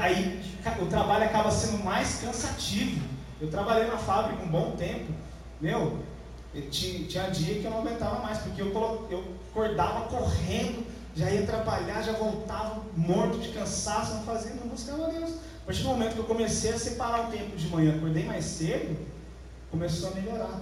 Aí 0.00 0.42
o 0.80 0.86
trabalho 0.86 1.24
acaba 1.24 1.50
sendo 1.50 1.84
mais 1.84 2.20
cansativo. 2.20 3.00
Eu 3.40 3.48
trabalhei 3.48 3.86
na 3.86 3.96
fábrica 3.96 4.42
um 4.42 4.48
bom 4.48 4.72
tempo. 4.72 5.12
Meu, 5.60 5.98
tinha, 6.70 7.06
tinha 7.06 7.30
dia 7.30 7.60
que 7.60 7.64
eu 7.64 7.70
não 7.70 7.80
aguentava 7.80 8.20
mais, 8.20 8.38
porque 8.38 8.60
eu, 8.60 8.72
eu 9.10 9.24
acordava 9.50 10.08
correndo, 10.08 10.84
já 11.14 11.30
ia 11.30 11.46
trabalhar, 11.46 12.02
já 12.02 12.12
voltava 12.12 12.82
morto 12.96 13.38
de 13.38 13.48
cansaço, 13.50 14.14
não 14.14 14.22
fazia, 14.24 14.54
não 14.54 14.68
buscava 14.68 15.10
Deus. 15.10 15.30
A 15.62 15.66
partir 15.66 15.82
do 15.82 15.88
momento 15.90 16.14
que 16.14 16.18
eu 16.18 16.24
comecei 16.24 16.72
a 16.72 16.78
separar 16.78 17.28
o 17.28 17.30
tempo 17.30 17.56
de 17.56 17.68
manhã, 17.68 17.94
acordei 17.94 18.24
mais 18.24 18.44
cedo, 18.44 18.96
começou 19.70 20.10
a 20.10 20.14
melhorar. 20.14 20.60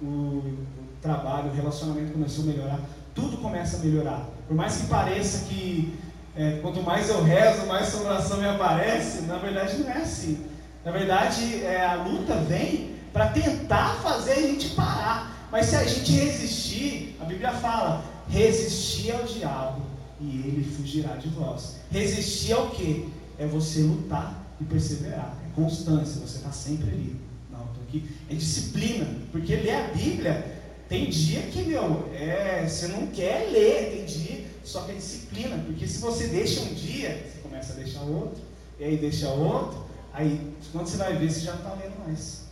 O, 0.00 0.04
o 0.04 0.85
trabalho, 1.06 1.50
o 1.50 1.54
relacionamento 1.54 2.12
começou 2.12 2.44
a 2.44 2.46
melhorar, 2.48 2.80
tudo 3.14 3.36
começa 3.38 3.76
a 3.76 3.80
melhorar. 3.80 4.26
Por 4.48 4.56
mais 4.56 4.76
que 4.76 4.86
pareça 4.86 5.46
que 5.46 5.96
é, 6.36 6.58
quanto 6.60 6.82
mais 6.82 7.08
eu 7.08 7.22
rezo, 7.22 7.66
mais 7.66 7.94
oração 7.94 8.38
me 8.38 8.46
aparece, 8.46 9.22
na 9.22 9.38
verdade 9.38 9.78
não 9.78 9.90
é 9.90 9.98
assim. 9.98 10.44
Na 10.84 10.90
verdade, 10.90 11.64
é, 11.64 11.84
a 11.84 11.94
luta 11.94 12.34
vem 12.36 12.94
para 13.12 13.28
tentar 13.28 13.94
fazer 14.02 14.32
a 14.32 14.42
gente 14.42 14.68
parar. 14.70 15.48
Mas 15.50 15.66
se 15.66 15.76
a 15.76 15.84
gente 15.84 16.12
resistir, 16.12 17.16
a 17.20 17.24
Bíblia 17.24 17.52
fala, 17.52 18.04
resistir 18.28 19.12
ao 19.12 19.24
diabo 19.24 19.82
e 20.20 20.44
ele 20.46 20.64
fugirá 20.76 21.16
de 21.16 21.28
vós. 21.28 21.76
Resistir 21.90 22.52
ao 22.52 22.70
que? 22.70 23.12
É 23.38 23.46
você 23.46 23.80
lutar 23.80 24.44
e 24.60 24.64
perseverar. 24.64 25.34
É 25.44 25.54
constância, 25.54 26.20
você 26.20 26.38
está 26.38 26.52
sempre 26.52 26.88
ali. 26.90 27.16
Não, 27.50 27.62
aqui. 27.88 28.08
É 28.30 28.34
disciplina, 28.34 29.06
porque 29.32 29.56
ler 29.56 29.74
a 29.74 29.88
Bíblia 29.88 30.55
tem 30.88 31.10
dia 31.10 31.42
que, 31.42 31.62
meu, 31.62 32.08
é, 32.14 32.66
você 32.68 32.88
não 32.88 33.08
quer 33.08 33.50
ler, 33.50 33.90
tem 33.90 34.04
dia, 34.04 34.44
só 34.64 34.82
que 34.82 34.92
é 34.92 34.94
disciplina, 34.94 35.62
porque 35.66 35.86
se 35.86 35.98
você 35.98 36.28
deixa 36.28 36.60
um 36.60 36.74
dia, 36.74 37.26
você 37.26 37.40
começa 37.40 37.72
a 37.72 37.76
deixar 37.76 38.02
outro, 38.02 38.42
e 38.78 38.84
aí 38.84 38.96
deixa 38.96 39.28
outro, 39.28 39.84
aí 40.12 40.54
quando 40.70 40.86
você 40.86 40.96
vai 40.96 41.16
ver, 41.16 41.30
você 41.30 41.40
já 41.40 41.52
não 41.52 41.58
está 41.58 41.74
lendo 41.74 42.06
mais. 42.06 42.46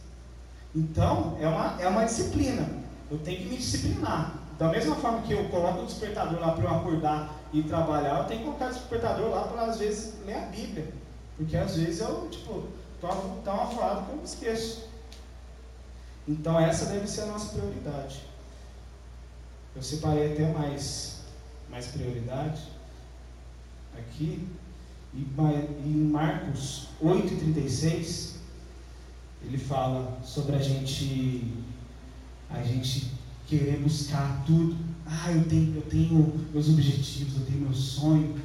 Então, 0.74 1.36
é 1.40 1.46
uma, 1.46 1.80
é 1.80 1.88
uma 1.88 2.04
disciplina. 2.04 2.68
Eu 3.10 3.18
tenho 3.18 3.38
que 3.38 3.46
me 3.46 3.56
disciplinar. 3.56 4.34
Da 4.58 4.68
mesma 4.68 4.96
forma 4.96 5.22
que 5.22 5.32
eu 5.32 5.44
coloco 5.48 5.82
o 5.82 5.86
despertador 5.86 6.40
lá 6.40 6.52
para 6.52 6.64
eu 6.64 6.70
acordar 6.70 7.40
e 7.52 7.62
trabalhar, 7.62 8.18
eu 8.18 8.24
tenho 8.24 8.40
que 8.40 8.46
colocar 8.46 8.66
o 8.66 8.72
despertador 8.72 9.30
lá 9.30 9.42
para, 9.42 9.62
às 9.62 9.78
vezes, 9.78 10.14
ler 10.26 10.36
a 10.36 10.46
Bíblia. 10.46 10.88
Porque, 11.36 11.56
às 11.56 11.76
vezes, 11.76 12.00
eu, 12.00 12.28
tipo, 12.28 12.64
estou 12.94 13.40
tão 13.44 13.62
aflado 13.62 14.06
que 14.06 14.12
eu 14.12 14.16
me 14.16 14.24
esqueço. 14.24 14.88
Então, 16.26 16.59
essa 16.59 16.87
deve 16.87 17.07
ser 17.07 17.23
a 17.23 17.26
nossa 17.26 17.52
prioridade. 17.52 18.23
Eu 19.76 19.83
separei 19.83 20.33
até 20.33 20.50
mais, 20.52 21.21
mais 21.71 21.87
prioridade 21.88 22.62
aqui. 23.99 24.47
E 25.12 25.19
em 25.85 26.09
Marcos 26.11 26.88
8,36 27.02 28.35
ele 29.45 29.59
fala 29.59 30.19
sobre 30.25 30.57
a 30.57 30.59
gente 30.59 31.52
a 32.50 32.62
gente 32.62 33.12
querer 33.47 33.78
buscar 33.78 34.43
tudo. 34.47 34.76
Ah, 35.07 35.31
eu 35.31 35.45
tenho, 35.45 35.76
eu 35.76 35.83
tenho 35.83 36.47
meus 36.52 36.69
objetivos, 36.69 37.37
eu 37.37 37.47
tenho 37.47 37.61
meu 37.61 37.75
sonho. 37.75 38.40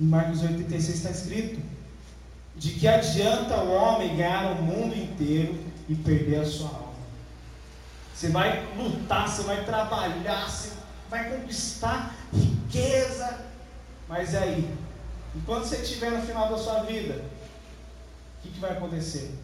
Em 0.00 0.04
Marcos 0.04 0.42
86 0.42 0.96
está 0.96 1.10
escrito: 1.10 1.60
De 2.56 2.70
que 2.70 2.88
adianta 2.88 3.62
o 3.62 3.70
homem 3.70 4.16
ganhar 4.16 4.52
o 4.52 4.62
mundo 4.62 4.96
inteiro 4.96 5.54
e 5.88 5.94
perder 5.94 6.40
a 6.40 6.44
sua 6.44 6.68
alma? 6.68 6.98
Você 8.14 8.28
vai 8.30 8.66
lutar, 8.76 9.28
você 9.28 9.42
vai 9.42 9.64
trabalhar, 9.64 10.50
você 10.50 10.72
vai 11.08 11.30
conquistar 11.30 12.14
riqueza, 12.32 13.38
mas 14.08 14.34
aí, 14.34 14.68
enquanto 15.36 15.64
você 15.64 15.76
estiver 15.76 16.10
no 16.10 16.22
final 16.22 16.48
da 16.48 16.58
sua 16.58 16.82
vida, 16.82 17.24
o 18.38 18.42
que, 18.42 18.50
que 18.50 18.60
vai 18.60 18.72
acontecer? 18.72 19.34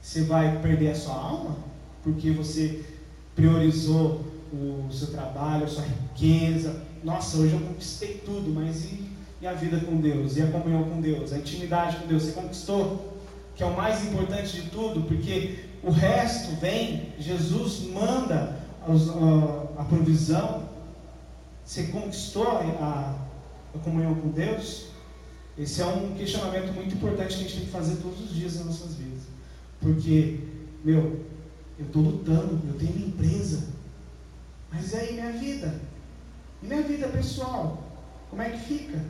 Você 0.00 0.22
vai 0.22 0.58
perder 0.60 0.92
a 0.92 0.94
sua 0.94 1.14
alma 1.14 1.56
porque 2.02 2.30
você 2.30 2.84
priorizou 3.34 4.24
o 4.52 4.88
seu 4.90 5.08
trabalho, 5.08 5.64
a 5.64 5.68
sua 5.68 5.84
riqueza. 5.84 6.82
Nossa, 7.04 7.38
hoje 7.38 7.54
eu 7.54 7.60
conquistei 7.60 8.22
tudo, 8.24 8.50
mas 8.50 8.84
e, 8.84 9.10
e 9.40 9.46
a 9.46 9.52
vida 9.52 9.80
com 9.80 9.96
Deus? 10.00 10.36
E 10.36 10.42
a 10.42 10.50
comunhão 10.50 10.84
com 10.84 11.00
Deus? 11.00 11.32
A 11.32 11.38
intimidade 11.38 11.96
com 11.96 12.06
Deus? 12.06 12.24
Você 12.24 12.32
conquistou? 12.32 13.09
Que 13.60 13.64
é 13.64 13.66
o 13.66 13.76
mais 13.76 14.02
importante 14.06 14.58
de 14.58 14.70
tudo, 14.70 15.02
porque 15.02 15.66
o 15.82 15.90
resto 15.90 16.58
vem, 16.62 17.12
Jesus 17.18 17.80
manda 17.92 18.58
a, 18.80 19.82
a 19.82 19.84
provisão. 19.84 20.66
Você 21.62 21.88
conquistou 21.88 22.48
a, 22.48 23.18
a 23.74 23.78
comunhão 23.80 24.14
com 24.14 24.28
Deus? 24.30 24.86
Esse 25.58 25.82
é 25.82 25.84
um 25.84 26.14
questionamento 26.14 26.72
muito 26.72 26.94
importante 26.94 27.34
que 27.34 27.34
a 27.34 27.36
gente 27.42 27.56
tem 27.56 27.66
que 27.66 27.70
fazer 27.70 27.96
todos 27.96 28.18
os 28.18 28.34
dias 28.34 28.56
nas 28.56 28.64
nossas 28.64 28.94
vidas. 28.94 29.24
Porque, 29.78 30.40
meu, 30.82 31.20
eu 31.78 31.84
estou 31.84 32.00
lutando, 32.00 32.58
eu 32.66 32.78
tenho 32.78 32.94
minha 32.94 33.08
empresa. 33.08 33.68
Mas 34.72 34.90
e 34.94 34.96
aí 34.96 35.12
minha 35.12 35.32
vida? 35.32 35.78
E 36.62 36.66
minha 36.66 36.80
vida 36.80 37.08
pessoal? 37.08 37.84
Como 38.30 38.40
é 38.40 38.48
que 38.48 38.58
fica? 38.58 39.04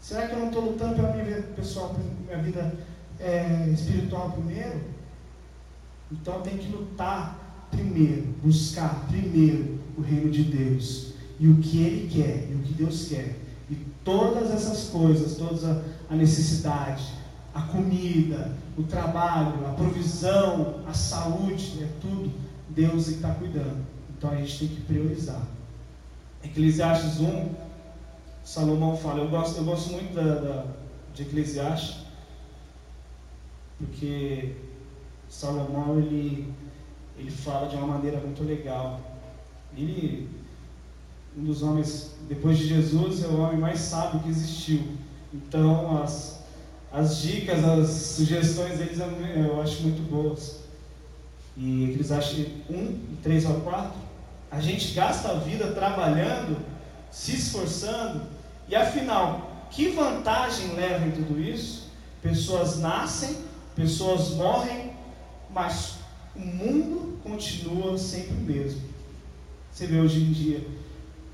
Será 0.00 0.28
que 0.28 0.32
eu 0.32 0.38
não 0.38 0.46
estou 0.46 0.62
lutando 0.62 0.94
pela 0.94 1.12
minha 1.12 1.24
vida 1.26 1.42
pessoal, 1.54 1.94
pela 1.94 2.40
minha 2.40 2.42
vida 2.42 2.88
é, 3.20 3.68
espiritual 3.72 4.32
primeiro? 4.32 4.80
Então 6.10 6.40
tem 6.40 6.56
que 6.56 6.70
lutar 6.70 7.66
primeiro, 7.70 8.34
buscar 8.42 9.06
primeiro 9.08 9.78
o 9.96 10.00
reino 10.00 10.30
de 10.30 10.44
Deus 10.44 11.12
e 11.38 11.48
o 11.48 11.56
que 11.56 11.82
Ele 11.82 12.08
quer 12.08 12.48
e 12.50 12.54
o 12.54 12.58
que 12.60 12.72
Deus 12.72 13.08
quer. 13.08 13.36
E 13.70 13.74
todas 14.04 14.50
essas 14.50 14.88
coisas, 14.88 15.36
toda 15.36 15.84
a 16.08 16.14
necessidade, 16.14 17.04
a 17.54 17.62
comida, 17.62 18.52
o 18.76 18.82
trabalho, 18.84 19.66
a 19.66 19.72
provisão, 19.72 20.82
a 20.86 20.94
saúde, 20.94 21.82
é 21.82 21.88
tudo 22.00 22.32
Deus 22.68 23.08
está 23.08 23.34
cuidando. 23.34 23.84
Então 24.16 24.30
a 24.30 24.36
gente 24.36 24.58
tem 24.58 24.68
que 24.68 24.80
priorizar. 24.82 25.42
Eclesiastes 26.44 27.20
1, 27.20 27.48
Salomão 28.44 28.96
fala, 28.96 29.20
eu 29.20 29.28
gosto, 29.28 29.58
eu 29.58 29.64
gosto 29.64 29.92
muito 29.92 30.14
da, 30.14 30.34
da, 30.36 30.64
de 31.14 31.22
Eclesiastes, 31.22 31.96
porque 33.78 34.56
Salomão 35.28 35.98
ele, 35.98 36.52
ele 37.16 37.30
fala 37.30 37.68
de 37.68 37.76
uma 37.76 37.86
maneira 37.86 38.18
muito 38.18 38.42
legal. 38.42 39.00
Ele, 39.76 40.28
um 41.36 41.44
dos 41.44 41.62
homens, 41.62 42.16
depois 42.28 42.58
de 42.58 42.66
Jesus, 42.66 43.22
é 43.22 43.28
o 43.28 43.40
homem 43.40 43.58
mais 43.58 43.78
sábio 43.78 44.20
que 44.20 44.28
existiu. 44.28 44.82
Então, 45.32 46.02
as, 46.02 46.42
as 46.92 47.18
dicas, 47.18 47.64
as 47.64 47.88
sugestões 47.88 48.78
deles 48.78 48.98
eu 48.98 49.60
acho 49.60 49.82
muito 49.82 50.02
boas. 50.10 50.60
E 51.56 51.84
eles 51.84 52.10
acham 52.10 52.46
1, 52.70 52.98
3 53.22 53.46
ou 53.46 53.60
4, 53.60 53.92
a 54.50 54.60
gente 54.60 54.94
gasta 54.94 55.32
a 55.32 55.34
vida 55.34 55.72
trabalhando, 55.72 56.56
se 57.10 57.34
esforçando, 57.34 58.22
e 58.68 58.76
afinal, 58.76 59.66
que 59.70 59.88
vantagem 59.88 60.74
leva 60.74 61.06
em 61.06 61.10
tudo 61.10 61.40
isso? 61.40 61.88
Pessoas 62.22 62.78
nascem, 62.78 63.36
pessoas 63.78 64.30
morrem, 64.30 64.92
mas 65.50 65.98
o 66.34 66.40
mundo 66.40 67.18
continua 67.22 67.96
sempre 67.96 68.34
o 68.34 68.40
mesmo. 68.40 68.82
Você 69.70 69.86
vê 69.86 70.00
hoje 70.00 70.20
em 70.20 70.32
dia, 70.32 70.66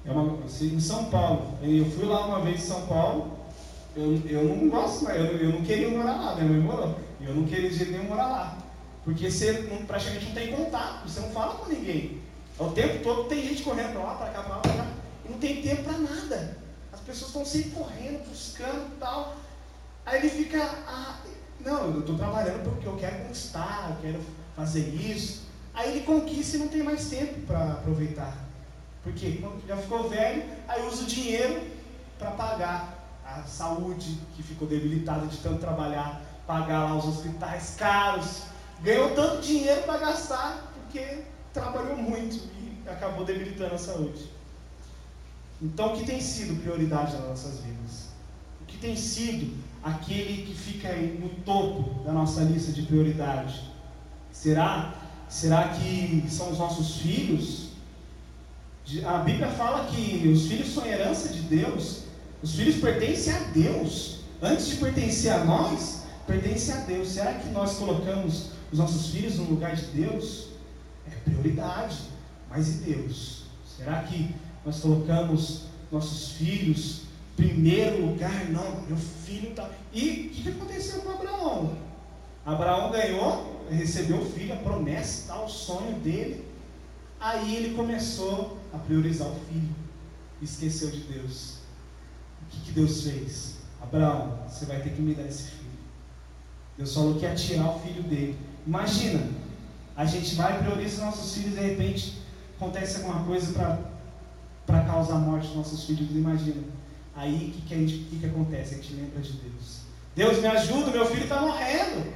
é 0.04 0.12
uma, 0.12 0.38
em 0.44 0.80
São 0.80 1.06
Paulo, 1.06 1.58
eu 1.62 1.86
fui 1.86 2.04
lá 2.04 2.26
uma 2.26 2.40
vez 2.40 2.62
em 2.62 2.66
São 2.66 2.86
Paulo, 2.86 3.38
eu, 3.96 4.20
eu 4.26 4.44
não 4.44 4.68
gosto, 4.68 5.08
eu, 5.08 5.38
eu 5.38 5.52
não 5.52 5.62
queria 5.62 5.88
morar 5.88 6.16
lá, 6.16 6.34
minha 6.34 6.48
mãe 6.48 6.60
morou. 6.60 6.98
Eu 7.20 7.34
não 7.34 7.44
queria 7.44 7.70
de 7.70 7.84
nenhum 7.86 8.04
morar 8.04 8.26
lá. 8.26 8.58
Porque 9.04 9.30
você 9.30 9.52
não, 9.70 9.86
praticamente 9.86 10.26
não 10.26 10.34
tem 10.34 10.52
contato, 10.52 11.08
você 11.08 11.20
não 11.20 11.30
fala 11.30 11.54
com 11.54 11.72
ninguém. 11.72 12.20
O 12.58 12.68
tempo 12.70 13.02
todo 13.02 13.28
tem 13.28 13.42
gente 13.42 13.62
correndo 13.62 13.92
para 13.92 14.02
lá, 14.02 14.14
para 14.14 14.30
cá, 14.30 14.42
para 14.42 14.56
lá, 14.56 14.60
para 14.60 14.72
cá. 14.74 14.86
E 15.24 15.30
não 15.30 15.38
tem 15.38 15.62
tempo 15.62 15.84
para 15.84 15.98
nada. 15.98 16.58
As 16.92 17.00
pessoas 17.00 17.30
estão 17.30 17.44
sempre 17.46 17.70
correndo, 17.70 18.28
buscando 18.28 18.92
e 18.94 18.98
tal. 18.98 19.36
Aí 20.04 20.18
ele 20.18 20.28
fica, 20.28 20.62
ah, 20.86 21.18
não, 21.64 21.94
eu 21.94 22.00
estou 22.00 22.16
trabalhando 22.16 22.62
porque 22.62 22.86
eu 22.86 22.96
quero 22.96 23.24
conquistar, 23.24 23.90
eu 23.90 23.96
quero 24.02 24.24
fazer 24.54 24.88
isso. 24.94 25.44
Aí 25.72 25.90
ele 25.90 26.06
conquista 26.06 26.56
e 26.56 26.60
não 26.60 26.68
tem 26.68 26.82
mais 26.82 27.08
tempo 27.08 27.40
para 27.46 27.72
aproveitar. 27.72 28.36
Porque 29.02 29.42
já 29.66 29.76
ficou 29.76 30.08
velho, 30.08 30.44
aí 30.68 30.86
usa 30.86 31.02
o 31.02 31.06
dinheiro 31.06 31.62
para 32.18 32.30
pagar 32.32 33.06
a 33.24 33.42
saúde 33.42 34.18
que 34.36 34.42
ficou 34.42 34.68
debilitada 34.68 35.26
de 35.26 35.36
tanto 35.38 35.58
trabalhar, 35.58 36.22
pagar 36.46 36.84
lá 36.84 36.96
os 36.96 37.06
hospitais 37.06 37.74
caros. 37.76 38.42
Ganhou 38.82 39.14
tanto 39.14 39.42
dinheiro 39.42 39.82
para 39.82 39.98
gastar 39.98 40.72
porque 40.74 41.24
trabalhou 41.52 41.96
muito 41.96 42.36
e 42.36 42.88
acabou 42.88 43.24
debilitando 43.24 43.74
a 43.74 43.78
saúde. 43.78 44.30
Então, 45.60 45.94
o 45.94 45.96
que 45.96 46.04
tem 46.04 46.20
sido 46.20 46.60
prioridade 46.60 47.16
nas 47.16 47.26
nossas 47.26 47.60
vidas? 47.60 48.08
O 48.60 48.64
que 48.66 48.76
tem 48.76 48.96
sido 48.96 49.56
aquele 49.84 50.46
que 50.46 50.54
fica 50.54 50.90
no 50.96 51.28
topo 51.44 52.02
da 52.04 52.12
nossa 52.12 52.42
lista 52.42 52.72
de 52.72 52.82
prioridade? 52.82 53.60
Será, 54.32 54.94
será 55.28 55.68
que 55.68 56.24
são 56.28 56.50
os 56.50 56.58
nossos 56.58 56.96
filhos? 56.96 57.68
A 59.06 59.18
Bíblia 59.18 59.48
fala 59.48 59.86
que 59.86 60.26
os 60.28 60.46
filhos 60.46 60.72
são 60.72 60.86
herança 60.86 61.28
de 61.28 61.40
Deus. 61.40 62.04
Os 62.42 62.54
filhos 62.54 62.76
pertencem 62.76 63.32
a 63.32 63.38
Deus. 63.54 64.20
Antes 64.42 64.66
de 64.68 64.76
pertencer 64.76 65.32
a 65.32 65.44
nós, 65.44 66.04
pertence 66.26 66.72
a 66.72 66.76
Deus. 66.76 67.08
Será 67.08 67.34
que 67.34 67.48
nós 67.50 67.76
colocamos 67.76 68.50
os 68.72 68.78
nossos 68.78 69.10
filhos 69.10 69.36
no 69.36 69.44
lugar 69.44 69.76
de 69.76 69.84
Deus? 69.86 70.48
É 71.06 71.14
prioridade. 71.30 71.96
Mas 72.50 72.68
e 72.68 72.72
Deus? 72.84 73.44
Será 73.76 74.02
que 74.02 74.34
nós 74.64 74.80
colocamos 74.80 75.62
nossos 75.90 76.32
filhos 76.32 77.03
primeiro 77.36 78.06
lugar? 78.06 78.50
Não, 78.50 78.82
meu 78.82 78.96
filho 78.96 79.50
está. 79.50 79.68
E 79.92 80.00
o 80.00 80.30
que, 80.30 80.42
que 80.42 80.48
aconteceu 80.48 81.02
com 81.02 81.10
Abraão? 81.10 81.76
Abraão 82.44 82.90
ganhou, 82.90 83.66
recebeu 83.70 84.18
o 84.18 84.30
filho, 84.30 84.52
a 84.52 84.56
promessa, 84.56 85.32
tá, 85.32 85.42
o 85.42 85.48
sonho 85.48 85.98
dele. 86.00 86.44
Aí 87.18 87.56
ele 87.56 87.74
começou 87.74 88.58
a 88.72 88.78
priorizar 88.78 89.28
o 89.28 89.34
filho. 89.48 89.74
Esqueceu 90.42 90.90
de 90.90 91.00
Deus. 91.00 91.58
O 92.42 92.50
que, 92.50 92.60
que 92.60 92.72
Deus 92.72 93.02
fez? 93.02 93.54
Abraão, 93.80 94.38
você 94.46 94.66
vai 94.66 94.82
ter 94.82 94.90
que 94.90 95.00
me 95.00 95.14
dar 95.14 95.26
esse 95.26 95.44
filho. 95.44 95.64
Deus 96.76 96.92
falou 96.92 97.14
que 97.14 97.24
ia 97.24 97.34
tirar 97.34 97.76
o 97.76 97.80
filho 97.80 98.02
dele. 98.02 98.36
Imagina, 98.66 99.26
a 99.96 100.04
gente 100.04 100.34
vai 100.34 100.62
priorizar 100.62 101.06
nossos 101.06 101.34
filhos 101.34 101.52
e 101.52 101.60
de 101.60 101.66
repente 101.66 102.18
acontece 102.56 102.98
alguma 102.98 103.24
coisa 103.24 103.52
para 104.66 104.80
causar 104.84 105.16
a 105.16 105.18
morte 105.18 105.46
dos 105.46 105.56
nossos 105.56 105.84
filhos. 105.84 106.10
Imagina. 106.10 106.62
Aí 107.16 107.34
o 107.34 107.60
que, 107.60 107.74
que, 107.74 108.06
que, 108.10 108.18
que 108.18 108.26
acontece? 108.26 108.74
A 108.74 108.76
gente 108.78 108.94
lembra 108.94 109.20
de 109.20 109.32
Deus. 109.32 109.80
Deus 110.16 110.38
me 110.38 110.46
ajuda, 110.46 110.90
meu 110.90 111.06
filho 111.06 111.22
está 111.22 111.40
morrendo. 111.40 112.12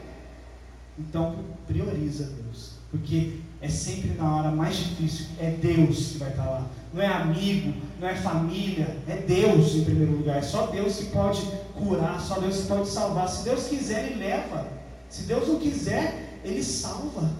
Então 0.99 1.37
prioriza 1.67 2.25
Deus. 2.25 2.79
Porque 2.91 3.41
é 3.61 3.69
sempre 3.69 4.11
na 4.13 4.37
hora 4.37 4.51
mais 4.51 4.77
difícil. 4.77 5.27
É 5.39 5.51
Deus 5.51 6.13
que 6.13 6.19
vai 6.19 6.31
estar 6.31 6.45
lá. 6.45 6.67
Não 6.93 7.03
é 7.03 7.07
amigo, 7.07 7.75
não 8.01 8.09
é 8.09 8.15
família. 8.15 8.97
É 9.07 9.17
Deus 9.17 9.75
em 9.75 9.85
primeiro 9.85 10.13
lugar. 10.13 10.39
É 10.39 10.43
só 10.43 10.67
Deus 10.67 10.97
que 10.97 11.07
pode 11.07 11.43
curar, 11.75 12.21
só 12.21 12.41
Deus 12.41 12.63
que 12.63 12.69
pode 12.69 12.89
salvar. 12.89 13.29
Se 13.29 13.45
Deus 13.45 13.69
quiser, 13.69 14.07
Ele 14.07 14.25
leva. 14.25 14.69
Se 15.09 15.23
Deus 15.23 15.47
não 15.49 15.59
quiser, 15.59 16.41
Ele 16.45 16.63
salva. 16.63 17.31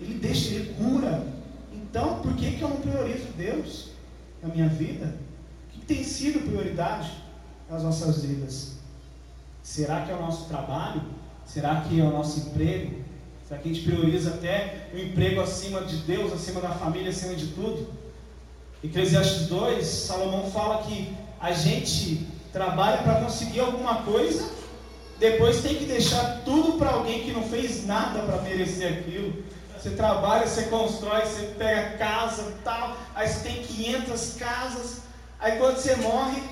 Ele 0.00 0.14
deixa, 0.14 0.54
Ele 0.54 0.74
cura. 0.74 1.26
Então, 1.72 2.20
por 2.20 2.34
que, 2.34 2.52
que 2.52 2.62
eu 2.62 2.68
não 2.68 2.76
priorizo 2.76 3.26
Deus 3.36 3.90
na 4.42 4.48
minha 4.48 4.68
vida? 4.68 5.14
Que 5.80 5.86
tem 5.86 6.04
sido 6.04 6.40
prioridade 6.40 7.10
nas 7.70 7.82
nossas 7.82 8.22
vidas? 8.22 8.78
Será 9.62 10.02
que 10.02 10.10
é 10.10 10.14
o 10.14 10.20
nosso 10.20 10.48
trabalho? 10.48 11.02
Será 11.44 11.80
que 11.82 12.00
é 12.00 12.04
o 12.04 12.10
nosso 12.10 12.40
emprego? 12.40 13.02
Será 13.46 13.60
que 13.60 13.70
a 13.70 13.72
gente 13.72 13.84
prioriza 13.86 14.30
até 14.30 14.88
o 14.92 14.98
emprego 14.98 15.40
acima 15.40 15.80
de 15.82 15.96
Deus, 15.98 16.32
acima 16.32 16.60
da 16.60 16.70
família, 16.70 17.10
acima 17.10 17.34
de 17.34 17.46
tudo? 17.48 17.88
Eclesiastes 18.84 19.46
2, 19.46 19.86
Salomão 19.86 20.50
fala 20.50 20.82
que 20.82 21.16
a 21.40 21.52
gente 21.52 22.26
trabalha 22.52 22.98
para 22.98 23.22
conseguir 23.22 23.60
alguma 23.60 24.02
coisa, 24.02 24.50
depois 25.18 25.62
tem 25.62 25.76
que 25.76 25.84
deixar 25.84 26.42
tudo 26.44 26.78
para 26.78 26.90
alguém 26.90 27.24
que 27.24 27.32
não 27.32 27.42
fez 27.42 27.86
nada 27.86 28.20
para 28.20 28.42
merecer 28.42 29.00
aquilo. 29.00 29.42
Você 29.76 29.90
trabalha, 29.90 30.46
você 30.46 30.64
constrói, 30.64 31.22
você 31.22 31.54
pega 31.58 31.96
casa 31.96 32.54
tal, 32.62 32.96
aí 33.14 33.28
você 33.28 33.48
tem 33.48 33.62
500 33.62 34.34
casas, 34.34 35.00
aí 35.40 35.58
quando 35.58 35.76
você 35.76 35.96
morre, 35.96 36.42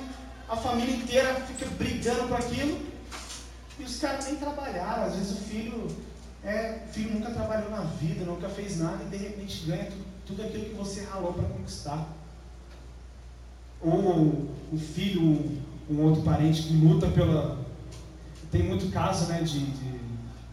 a 0.48 0.56
família 0.56 0.96
inteira 0.96 1.34
fica 1.46 1.66
brigando 1.70 2.28
por 2.28 2.36
aquilo, 2.36 2.80
e 3.78 3.82
os 3.82 3.98
caras 3.98 4.26
nem 4.26 4.36
trabalharam, 4.36 5.04
às 5.04 5.14
vezes 5.14 5.32
o 5.32 5.42
filho 5.42 5.88
é, 6.46 6.84
o 6.88 6.92
filho 6.92 7.14
nunca 7.14 7.32
trabalhou 7.32 7.68
na 7.70 7.80
vida, 7.80 8.24
nunca 8.24 8.48
fez 8.48 8.78
nada 8.78 9.02
e 9.02 9.08
de 9.08 9.16
repente 9.16 9.66
ganha 9.66 9.86
tudo, 9.86 10.04
tudo 10.26 10.42
aquilo 10.42 10.66
que 10.66 10.74
você 10.74 11.02
ralou 11.02 11.32
para 11.32 11.48
conquistar. 11.48 12.08
Ou 13.82 14.46
o 14.72 14.78
filho, 14.78 15.20
um, 15.20 15.60
um, 15.90 16.02
outro 16.04 16.22
parente 16.22 16.62
que 16.62 16.72
luta 16.74 17.08
pela. 17.08 17.58
Tem 18.52 18.62
muito 18.62 18.92
caso 18.92 19.26
né, 19.26 19.42
de, 19.42 19.58
de 19.58 20.00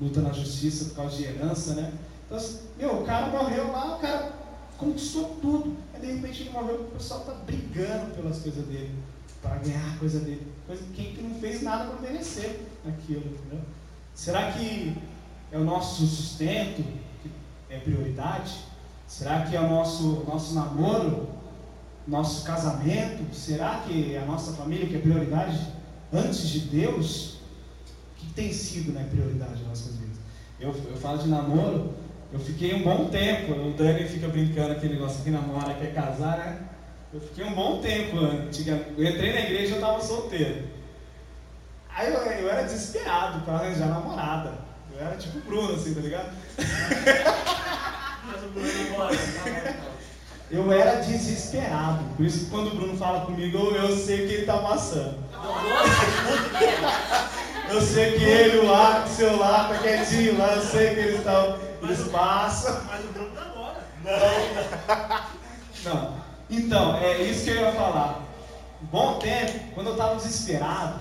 luta 0.01 0.21
na 0.21 0.33
justiça 0.33 0.85
por 0.85 0.95
causa 0.95 1.15
de 1.15 1.25
herança, 1.25 1.75
né? 1.75 1.93
Então, 2.25 2.37
assim, 2.37 2.61
meu, 2.77 3.01
o 3.01 3.05
cara 3.05 3.27
morreu 3.27 3.71
lá, 3.71 3.95
o 3.95 3.99
cara 3.99 4.33
conquistou 4.79 5.37
tudo. 5.39 5.77
De 6.03 6.11
repente 6.11 6.41
ele 6.41 6.49
morreu, 6.49 6.81
o 6.81 6.91
pessoal 6.97 7.21
está 7.21 7.31
brigando 7.31 8.13
pelas 8.13 8.39
coisas 8.39 8.65
dele, 8.65 8.93
para 9.41 9.55
ganhar 9.55 9.93
a 9.93 9.97
coisa 9.97 10.19
dele. 10.19 10.45
Coisa 10.67 10.83
quem 10.93 11.13
que 11.13 11.21
não 11.21 11.39
fez 11.39 11.61
nada 11.61 11.85
para 11.85 12.01
merecer 12.01 12.59
aquilo, 12.85 13.21
entendeu? 13.21 13.61
Será 14.13 14.51
que 14.51 14.97
é 15.49 15.57
o 15.57 15.63
nosso 15.63 16.05
sustento 16.05 16.83
que 17.21 17.31
é 17.69 17.79
prioridade? 17.79 18.53
Será 19.07 19.45
que 19.45 19.55
é 19.55 19.61
o 19.61 19.69
nosso, 19.69 20.25
nosso 20.27 20.53
namoro, 20.53 21.29
nosso 22.05 22.43
casamento? 22.43 23.33
Será 23.33 23.81
que 23.87 24.13
é 24.13 24.21
a 24.21 24.25
nossa 24.25 24.51
família 24.57 24.85
que 24.85 24.97
é 24.97 24.99
prioridade 24.99 25.71
antes 26.11 26.49
de 26.49 26.59
Deus? 26.59 27.35
O 28.11 28.15
que 28.17 28.33
tem 28.33 28.51
sido 28.51 28.91
né, 28.91 29.07
prioridade 29.09 29.53
nas 29.61 29.67
nossas 29.69 29.95
vidas? 29.95 30.17
Eu, 30.59 30.69
eu 30.69 30.97
falo 30.97 31.19
de 31.19 31.29
namoro, 31.29 31.93
eu 32.33 32.39
fiquei 32.39 32.73
um 32.73 32.81
bom 32.81 33.05
tempo, 33.05 33.53
o 33.53 33.73
Dani 33.77 34.07
fica 34.07 34.27
brincando 34.27 34.71
aquele 34.71 34.95
negócio 34.95 35.23
que 35.23 35.29
namora, 35.29 35.75
quer 35.75 35.93
casar, 35.93 36.37
né? 36.37 36.57
Eu 37.13 37.21
fiquei 37.21 37.45
um 37.45 37.53
bom 37.53 37.79
tempo. 37.79 38.17
Eu 38.17 39.05
entrei 39.05 39.33
na 39.33 39.41
igreja 39.41 39.67
e 39.67 39.69
eu 39.69 39.75
estava 39.75 40.01
solteiro. 40.01 40.63
Aí 41.95 42.11
eu, 42.11 42.19
eu 42.19 42.49
era 42.49 42.63
desesperado 42.63 43.41
para 43.41 43.53
arranjar 43.53 43.87
namorada. 43.87 44.53
Eu 44.91 45.05
era 45.05 45.15
tipo 45.15 45.37
Bruno, 45.41 45.75
assim, 45.75 45.93
tá 45.93 46.01
ligado? 46.01 46.33
eu 50.49 50.71
era 50.71 51.01
desesperado. 51.01 52.03
Por 52.15 52.25
isso 52.25 52.45
que 52.45 52.51
quando 52.51 52.71
o 52.71 52.75
Bruno 52.75 52.97
fala 52.97 53.27
comigo, 53.27 53.59
eu 53.59 53.95
sei 53.95 54.25
o 54.25 54.27
que 54.27 54.33
ele 54.33 54.45
tá 54.47 54.57
passando. 54.57 55.19
eu 57.69 57.79
sei 57.79 58.13
que 58.17 58.23
ele 58.23 58.65
lá, 58.65 59.05
seu 59.07 59.37
lá, 59.37 59.67
tá 59.67 59.77
quietinho 59.77 60.35
lá, 60.39 60.55
eu 60.55 60.63
sei 60.63 60.95
que 60.95 60.99
eles 60.99 61.19
estão. 61.19 61.72
Passam. 62.11 62.81
Mas 62.85 63.05
o 63.05 63.07
Bruno 63.09 63.33
namora. 63.33 63.83
Não. 64.03 65.93
Não. 65.93 66.23
Então, 66.49 66.97
é 66.97 67.21
isso 67.23 67.45
que 67.45 67.49
eu 67.51 67.61
ia 67.61 67.71
falar. 67.71 68.21
Bom 68.81 69.19
tempo, 69.19 69.73
quando 69.73 69.87
eu 69.87 69.93
estava 69.93 70.15
desesperado, 70.15 70.99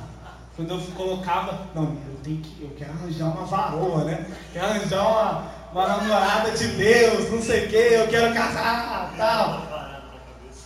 quando 0.56 0.74
eu 0.74 0.80
colocava, 0.94 1.66
não, 1.74 1.96
eu 2.08 2.16
tenho 2.22 2.40
que, 2.40 2.62
eu 2.62 2.70
quero 2.70 2.92
arranjar 2.92 3.26
uma 3.26 3.44
varoa, 3.44 4.04
né? 4.04 4.26
Quero 4.52 4.66
arranjar 4.66 5.02
uma, 5.06 5.52
uma 5.72 5.88
namorada 5.88 6.50
de 6.52 6.66
Deus, 6.68 7.30
não 7.30 7.42
sei 7.42 7.66
o 7.66 7.68
que, 7.68 7.76
eu 7.76 8.08
quero 8.08 8.34
casar, 8.34 9.14
tal. 9.16 9.66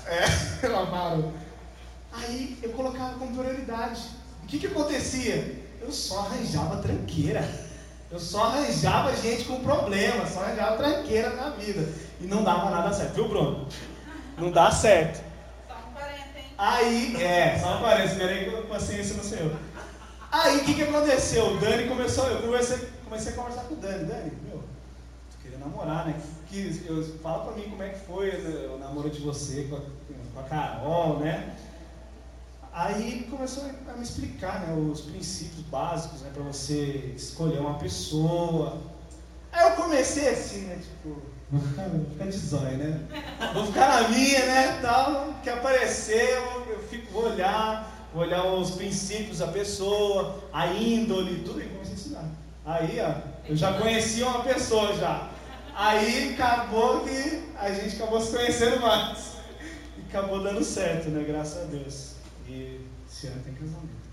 É, 0.07 0.66
lavaram. 0.68 1.33
Aí 2.12 2.59
eu 2.62 2.70
colocava 2.70 3.18
como 3.18 3.37
prioridade. 3.37 4.02
O 4.42 4.46
que 4.46 4.59
que 4.59 4.66
acontecia? 4.66 5.64
Eu 5.81 5.90
só 5.90 6.20
arranjava 6.20 6.76
tranqueira. 6.76 7.65
Eu 8.11 8.21
só 8.21 8.45
arranjava 8.45 9.14
gente 9.16 9.45
com 9.45 9.61
problema, 9.61 10.27
só 10.27 10.40
arranjava 10.40 10.77
tranqueira 10.77 11.31
na 11.31 11.51
vida. 11.51 11.88
E 12.21 12.25
não 12.27 12.45
dava 12.45 12.71
nada 12.71 12.92
certo, 12.92 13.14
viu, 13.14 13.29
Bruno? 13.29 13.66
Não 14.38 14.51
dá 14.51 14.71
certo. 14.71 15.25
Só 15.66 15.75
um 15.75 15.92
40, 15.92 16.38
hein? 16.38 16.45
Aí, 16.57 17.23
é, 17.23 17.59
só 17.59 17.77
um 17.77 17.81
40, 17.81 18.05
esperei 18.05 18.51
com 18.51 18.62
paciência 18.69 19.16
no 19.16 19.25
Senhor. 19.25 19.57
Aí 20.31 20.59
o 20.59 20.64
que, 20.64 20.75
que 20.75 20.83
aconteceu? 20.83 21.55
O 21.55 21.59
Dani 21.59 21.88
começou, 21.88 22.27
eu 22.29 22.42
comecei, 22.42 22.79
comecei 23.05 23.33
a 23.33 23.37
conversar 23.37 23.62
com 23.62 23.75
o 23.75 23.79
Dani. 23.79 24.05
Dani, 24.05 24.33
meu, 24.45 24.62
tu 25.31 25.38
queria 25.42 25.59
namorar, 25.59 26.07
né? 26.07 26.14
Que, 26.49 26.85
eu, 26.87 27.03
fala 27.21 27.45
pra 27.45 27.57
mim 27.57 27.69
como 27.69 27.83
é 27.83 27.88
que 27.88 28.07
foi 28.07 28.31
né, 28.31 28.69
o 28.73 28.79
namoro 28.79 29.11
de 29.11 29.21
você 29.21 29.64
com 29.64 29.77
a, 29.77 29.81
com 30.33 30.40
a 30.40 30.42
Carol, 30.45 31.19
né? 31.19 31.57
Aí 32.77 33.27
começou 33.31 33.65
a 33.65 33.93
me 33.95 34.03
explicar 34.03 34.61
né, 34.61 34.75
os 34.75 35.01
princípios 35.01 35.62
básicos 35.62 36.21
né, 36.21 36.31
para 36.35 36.43
você 36.43 37.15
escolher 37.17 37.59
uma 37.59 37.79
pessoa. 37.79 38.83
Aí 39.51 39.65
eu 39.65 39.77
comecei 39.77 40.29
assim, 40.29 40.67
né? 40.67 40.77
Tipo, 40.77 41.23
vou 41.51 41.61
ficar, 42.11 42.27
de 42.27 42.37
zóio, 42.37 42.77
né? 42.77 43.01
Vou 43.55 43.65
ficar 43.65 44.03
na 44.03 44.09
minha, 44.11 44.45
né? 44.45 44.79
Tal, 44.83 45.35
que 45.43 45.49
aparecer, 45.49 46.35
eu, 46.35 46.75
eu 46.75 46.79
fico, 46.91 47.11
vou 47.12 47.31
olhar 47.31 47.91
vou 48.12 48.25
olhar 48.25 48.45
os 48.45 48.73
princípios 48.73 49.39
da 49.39 49.49
pessoa, 49.49 50.39
a 50.53 50.67
índole, 50.67 51.45
tudo, 51.45 51.62
e 51.62 51.69
comecei 51.69 51.93
a 51.93 51.97
ensinar. 51.97 52.25
Aí, 52.65 52.99
ó, 53.01 53.15
eu 53.49 53.57
já 53.57 53.73
conhecia 53.73 54.27
uma 54.27 54.43
pessoa 54.43 54.95
já. 54.97 55.31
Aí 55.75 56.35
acabou 56.35 57.05
que 57.05 57.43
a 57.59 57.73
gente 57.73 57.97
acabou 57.97 58.21
se 58.21 58.37
conhecendo 58.37 58.81
mais. 58.81 59.37
E 59.99 60.03
acabou 60.09 60.43
dando 60.43 60.62
certo, 60.62 61.09
né? 61.09 61.25
Graças 61.27 61.62
a 61.62 61.65
Deus. 61.65 62.15
E 63.27 63.27
esse 63.27 63.29
ano 63.29 63.43
tem 63.43 63.55
casamento. 63.55 64.07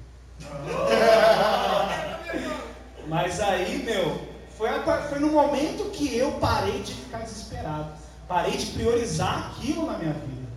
Mas 3.08 3.40
aí, 3.40 3.84
meu, 3.84 4.20
foi, 4.58 4.70
foi 5.10 5.20
no 5.20 5.32
momento 5.32 5.92
que 5.92 6.18
eu 6.18 6.32
parei 6.34 6.82
de 6.82 6.94
ficar 6.94 7.20
desesperado. 7.20 7.94
Parei 8.28 8.58
de 8.58 8.66
priorizar 8.68 9.52
aquilo 9.52 9.86
na 9.86 9.98
minha 9.98 10.14
vida. 10.14 10.48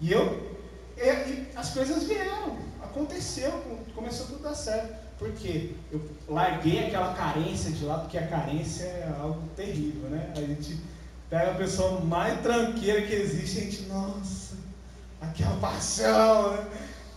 E 0.00 0.12
eu. 0.12 0.56
E, 0.96 1.02
e 1.02 1.48
as 1.56 1.70
coisas 1.70 2.04
vieram. 2.04 2.58
Aconteceu. 2.82 3.52
Começou 3.94 4.26
tudo 4.26 4.46
a 4.46 4.50
dar 4.50 4.54
certo. 4.54 5.06
Porque 5.18 5.74
eu 5.90 6.08
larguei 6.28 6.86
aquela 6.86 7.14
carência 7.14 7.70
de 7.70 7.82
lá, 7.84 7.98
porque 7.98 8.18
a 8.18 8.26
carência 8.26 8.84
é 8.84 9.16
algo 9.18 9.42
terrível, 9.56 10.10
né? 10.10 10.30
A 10.36 10.40
gente 10.40 10.78
pega 11.30 11.52
a 11.52 11.54
pessoa 11.54 12.00
mais 12.00 12.38
tranqueira 12.42 13.00
que 13.02 13.14
existe 13.14 13.56
e 13.56 13.60
a 13.60 13.64
gente, 13.64 13.82
nossa, 13.84 14.56
aquela 15.20 15.56
paixão, 15.56 16.52
né? 16.52 16.66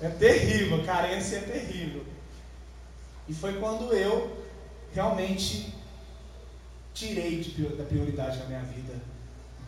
É 0.02 0.10
terrível, 0.10 0.84
carência 0.86 1.38
é 1.38 1.42
terrível. 1.42 2.06
E 3.28 3.34
foi 3.34 3.60
quando 3.60 3.94
eu 3.94 4.38
realmente 4.94 5.74
tirei 6.94 7.42
de, 7.42 7.64
da 7.76 7.84
prioridade 7.84 8.38
na 8.40 8.46
minha 8.46 8.64
vida 8.64 8.94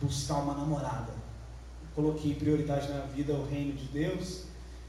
buscar 0.00 0.38
uma 0.38 0.54
namorada. 0.54 1.12
Coloquei 1.94 2.34
prioridade 2.34 2.88
na 2.88 3.00
vida 3.02 3.32
o 3.34 3.46
reino 3.46 3.72
de 3.74 3.84
Deus. 3.86 4.44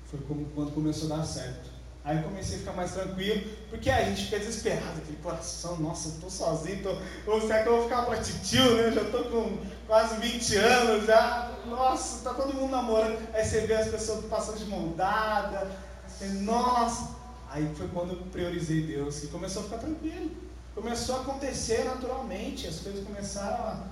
Foi 0.09 0.19
como, 0.21 0.45
quando 0.55 0.73
começou 0.73 1.11
a 1.11 1.17
dar 1.17 1.25
certo. 1.25 1.73
Aí 2.03 2.17
eu 2.17 2.23
comecei 2.23 2.57
a 2.57 2.59
ficar 2.59 2.73
mais 2.73 2.91
tranquilo, 2.91 3.41
porque 3.69 3.89
a 3.89 4.03
gente 4.03 4.25
fica 4.25 4.37
desesperado, 4.37 4.97
aquele 4.97 5.17
coração, 5.23 5.79
nossa, 5.79 6.09
eu 6.09 6.21
tô 6.21 6.29
sozinho, 6.29 6.83
tô, 6.83 7.31
ou 7.31 7.39
será 7.39 7.63
que 7.63 7.69
eu 7.69 7.77
vou 7.77 7.83
ficar 7.83 8.01
pra 8.05 8.17
titio, 8.17 8.75
né? 8.75 8.87
Eu 8.87 8.91
já 8.91 9.05
tô 9.05 9.23
com 9.23 9.57
quase 9.87 10.17
20 10.17 10.55
anos, 10.57 11.05
já, 11.05 11.52
nossa, 11.67 12.23
tá 12.23 12.33
todo 12.33 12.53
mundo 12.53 12.71
namorando. 12.71 13.19
Aí 13.33 13.45
você 13.45 13.61
vê 13.61 13.75
as 13.75 13.87
pessoas 13.87 14.25
passando 14.25 14.57
de 14.57 14.65
mão 14.65 14.93
dada, 14.93 15.71
você, 16.07 16.27
nossa. 16.27 17.15
Aí 17.49 17.71
foi 17.75 17.87
quando 17.89 18.13
eu 18.13 18.17
priorizei 18.31 18.83
Deus 18.83 19.23
e 19.23 19.27
começou 19.27 19.61
a 19.61 19.65
ficar 19.65 19.77
tranquilo. 19.77 20.31
Começou 20.73 21.17
a 21.17 21.21
acontecer 21.21 21.83
naturalmente, 21.83 22.67
as 22.67 22.79
coisas 22.79 23.05
começaram 23.05 23.63
a, 23.63 23.83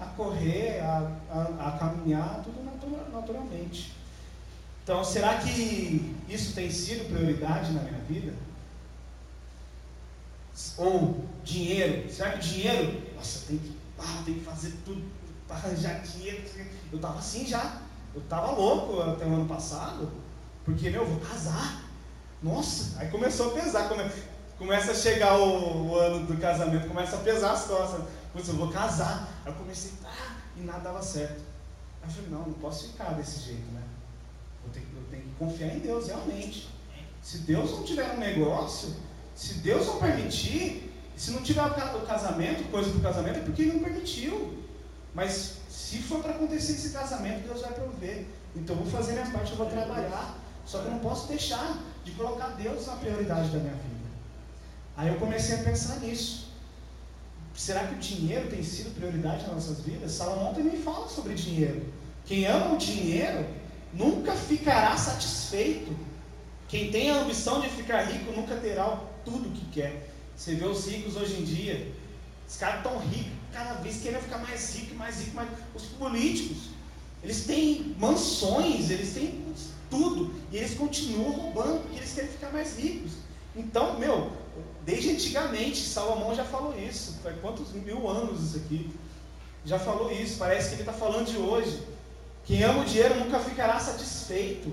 a 0.00 0.06
correr, 0.16 0.80
a, 0.80 1.10
a, 1.30 1.68
a 1.68 1.78
caminhar, 1.78 2.42
tudo 2.42 2.64
naturalmente. 3.12 3.94
Então, 4.82 5.04
será 5.04 5.38
que 5.38 6.16
isso 6.28 6.54
tem 6.54 6.70
sido 6.70 7.12
prioridade 7.12 7.72
na 7.72 7.82
minha 7.82 8.00
vida? 8.08 8.34
Ou 10.78 11.24
dinheiro? 11.44 12.10
Será 12.10 12.32
que 12.32 12.48
dinheiro? 12.48 13.02
Nossa, 13.14 13.46
tem 13.46 13.58
que, 13.58 13.76
ah, 13.98 14.22
tem 14.24 14.34
que 14.34 14.40
fazer 14.40 14.72
tudo 14.84 15.02
para 15.50 15.56
arranjar 15.56 16.00
dinheiro. 16.00 16.42
Eu 16.92 16.96
estava 16.96 17.18
assim 17.18 17.44
já. 17.44 17.80
Eu 18.14 18.22
estava 18.22 18.52
louco 18.52 19.00
até 19.00 19.26
o 19.26 19.34
ano 19.34 19.46
passado. 19.46 20.10
Porque, 20.64 20.88
meu, 20.90 21.02
eu 21.02 21.08
vou 21.08 21.20
casar. 21.20 21.84
Nossa, 22.42 23.00
aí 23.00 23.08
começou 23.08 23.50
a 23.50 23.60
pesar. 23.60 23.88
Come, 23.88 24.08
começa 24.56 24.92
a 24.92 24.94
chegar 24.94 25.36
o, 25.36 25.88
o, 25.88 25.98
ano 25.98 26.26
do 26.26 26.36
casamento, 26.36 26.88
começa 26.88 27.16
a 27.16 27.20
pesar 27.20 27.52
as 27.52 27.64
costas. 27.64 28.04
Putz, 28.32 28.48
eu 28.48 28.54
vou 28.54 28.70
casar. 28.70 29.28
Aí 29.44 29.52
eu 29.52 29.58
comecei, 29.58 29.92
ah, 30.04 30.36
e 30.56 30.60
nada 30.60 30.80
dava 30.80 31.02
certo. 31.02 31.42
Aí 32.02 32.08
eu 32.08 32.10
falei, 32.10 32.30
não, 32.30 32.46
não 32.46 32.52
posso 32.54 32.88
ficar 32.88 33.14
desse 33.14 33.40
jeito, 33.40 33.70
né? 33.72 33.82
Eu 34.64 34.72
tenho, 34.72 34.86
eu 34.94 35.02
tenho 35.10 35.22
que 35.22 35.34
confiar 35.34 35.74
em 35.74 35.80
Deus, 35.80 36.06
realmente. 36.06 36.68
Se 37.20 37.38
Deus 37.38 37.72
não 37.72 37.82
tiver 37.82 38.12
um 38.12 38.18
negócio, 38.18 38.94
se 39.34 39.54
Deus 39.54 39.86
não 39.86 39.98
permitir, 39.98 40.90
se 41.16 41.32
não 41.32 41.42
tiver 41.42 41.62
o 41.62 42.06
casamento, 42.06 42.70
coisa 42.70 42.90
do 42.90 43.00
casamento, 43.00 43.40
é 43.40 43.42
porque 43.42 43.62
Ele 43.62 43.72
não 43.74 43.84
permitiu. 43.84 44.59
Mas 45.14 45.56
se 45.68 45.98
for 45.98 46.22
para 46.22 46.32
acontecer 46.32 46.72
esse 46.72 46.90
casamento, 46.90 47.46
Deus 47.46 47.60
vai 47.62 47.72
prover. 47.72 48.26
Então 48.54 48.76
vou 48.76 48.86
fazer 48.86 49.12
minha 49.12 49.30
parte, 49.30 49.52
eu 49.52 49.56
vou 49.56 49.66
trabalhar. 49.66 50.38
Só 50.64 50.80
que 50.80 50.86
eu 50.86 50.92
não 50.92 51.00
posso 51.00 51.26
deixar 51.28 51.78
de 52.04 52.12
colocar 52.12 52.48
Deus 52.50 52.86
na 52.86 52.96
prioridade 52.96 53.48
da 53.50 53.58
minha 53.58 53.74
vida. 53.74 54.10
Aí 54.96 55.08
eu 55.08 55.16
comecei 55.16 55.56
a 55.56 55.64
pensar 55.64 55.98
nisso. 56.00 56.50
Será 57.54 57.86
que 57.86 57.94
o 57.94 57.98
dinheiro 57.98 58.48
tem 58.48 58.62
sido 58.62 58.94
prioridade 58.94 59.42
nas 59.42 59.52
nossas 59.52 59.80
vidas? 59.80 60.12
Salomão 60.12 60.54
também 60.54 60.80
fala 60.80 61.08
sobre 61.08 61.34
dinheiro. 61.34 61.86
Quem 62.24 62.46
ama 62.46 62.74
o 62.74 62.78
dinheiro 62.78 63.46
nunca 63.92 64.32
ficará 64.34 64.96
satisfeito. 64.96 65.94
Quem 66.68 66.90
tem 66.90 67.10
a 67.10 67.16
ambição 67.16 67.60
de 67.60 67.68
ficar 67.68 68.02
rico 68.02 68.32
nunca 68.32 68.56
terá 68.56 68.98
tudo 69.24 69.48
o 69.48 69.52
que 69.52 69.66
quer. 69.66 70.08
Você 70.36 70.54
vê 70.54 70.64
os 70.64 70.86
ricos 70.86 71.16
hoje 71.16 71.40
em 71.40 71.44
dia, 71.44 71.92
os 72.50 72.56
caras 72.56 72.78
estão 72.78 72.98
ricos, 72.98 73.32
cada 73.52 73.74
vez 73.74 74.02
querendo 74.02 74.22
ficar 74.22 74.38
mais 74.38 74.74
rico, 74.74 74.94
mais 74.96 75.20
rico, 75.20 75.36
mais. 75.36 75.48
Os 75.72 75.84
políticos, 75.84 76.70
eles 77.22 77.44
têm 77.44 77.94
mansões, 77.96 78.90
eles 78.90 79.14
têm 79.14 79.44
tudo, 79.88 80.34
e 80.50 80.56
eles 80.56 80.74
continuam 80.74 81.30
roubando 81.30 81.80
porque 81.82 81.98
eles 81.98 82.12
querem 82.12 82.30
ficar 82.30 82.50
mais 82.50 82.76
ricos. 82.76 83.12
Então, 83.54 84.00
meu, 84.00 84.32
desde 84.84 85.10
antigamente, 85.10 85.78
Salomão 85.78 86.34
já 86.34 86.44
falou 86.44 86.76
isso. 86.76 87.20
Faz 87.22 87.38
quantos 87.40 87.72
mil 87.72 88.08
anos 88.08 88.42
isso 88.42 88.56
aqui? 88.56 88.90
Já 89.64 89.78
falou 89.78 90.10
isso. 90.10 90.36
Parece 90.36 90.70
que 90.70 90.74
ele 90.74 90.82
está 90.82 90.92
falando 90.92 91.30
de 91.30 91.36
hoje. 91.36 91.80
Quem 92.44 92.64
ama 92.64 92.82
o 92.82 92.84
dinheiro 92.84 93.16
nunca 93.20 93.38
ficará 93.38 93.78
satisfeito. 93.78 94.72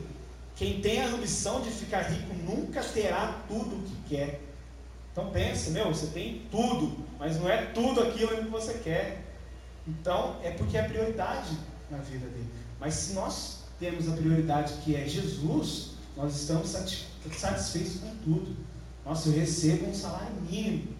Quem 0.56 0.82
tem 0.82 1.02
a 1.02 1.08
ambição 1.08 1.62
de 1.62 1.70
ficar 1.70 2.02
rico 2.02 2.34
nunca 2.44 2.84
terá 2.84 3.40
tudo 3.48 3.76
o 3.76 3.84
que 3.84 4.16
quer. 4.16 4.47
Então 5.18 5.32
pensa, 5.32 5.72
meu, 5.72 5.88
você 5.88 6.06
tem 6.14 6.44
tudo, 6.52 6.96
mas 7.18 7.38
não 7.38 7.50
é 7.50 7.66
tudo 7.72 8.04
aquilo 8.04 8.38
que 8.38 8.50
você 8.52 8.76
quer. 8.76 9.24
Então 9.88 10.40
é 10.44 10.52
porque 10.52 10.78
é 10.78 10.84
prioridade 10.84 11.58
na 11.90 11.98
vida 11.98 12.28
dele. 12.28 12.48
Mas 12.80 12.94
se 12.94 13.14
nós 13.14 13.64
temos 13.80 14.08
a 14.08 14.16
prioridade 14.16 14.74
que 14.84 14.96
é 14.96 15.08
Jesus, 15.08 15.94
nós 16.16 16.36
estamos 16.36 16.70
satisfeitos 16.70 18.00
com 18.00 18.16
tudo. 18.18 18.56
Nossa, 19.04 19.30
eu 19.30 19.34
recebo 19.34 19.88
um 19.90 19.94
salário 19.96 20.36
mínimo. 20.48 20.94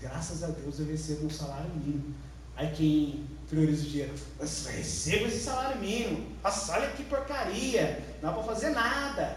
graças 0.00 0.42
a 0.42 0.48
Deus 0.48 0.80
eu 0.80 0.86
recebo 0.86 1.26
um 1.26 1.30
salário 1.30 1.70
mínimo. 1.70 2.16
Aí 2.56 2.72
quem 2.74 3.26
prioriza 3.48 3.86
o 3.86 3.88
dinheiro. 3.88 4.14
Mas 4.40 4.66
recebo 4.66 5.26
esse 5.26 5.44
salário 5.44 5.80
mínimo. 5.80 6.32
Nossa, 6.42 6.72
olha 6.72 6.88
que 6.88 7.04
porcaria. 7.04 8.04
Não 8.20 8.30
dá 8.30 8.36
para 8.38 8.42
fazer 8.42 8.70
nada. 8.70 9.36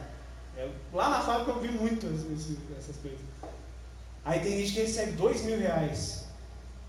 Eu, 0.58 0.72
lá 0.92 1.12
na 1.12 1.22
fábrica 1.22 1.52
eu 1.52 1.62
vi 1.62 1.68
muito 1.70 2.08
essas 2.76 2.98
coisas. 2.98 3.29
Aí 4.30 4.42
tem 4.42 4.60
gente 4.60 4.74
que 4.74 4.82
recebe 4.82 5.14
dois 5.14 5.42
mil 5.42 5.58
reais. 5.58 6.26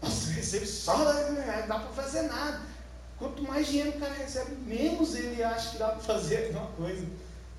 Nossa, 0.02 0.28
eu 0.28 0.34
recebo 0.34 0.66
só 0.66 0.94
dois 1.10 1.30
mil 1.30 1.40
reais, 1.40 1.60
não 1.62 1.68
dá 1.68 1.78
para 1.78 2.02
fazer 2.02 2.22
nada. 2.24 2.60
Quanto 3.18 3.42
mais 3.42 3.66
dinheiro 3.66 3.90
o 3.90 3.98
cara 3.98 4.12
recebe, 4.12 4.56
menos 4.66 5.14
ele 5.14 5.42
acha 5.42 5.70
que 5.70 5.78
dá 5.78 5.88
para 5.88 6.00
fazer 6.00 6.48
alguma 6.48 6.66
coisa. 6.72 7.02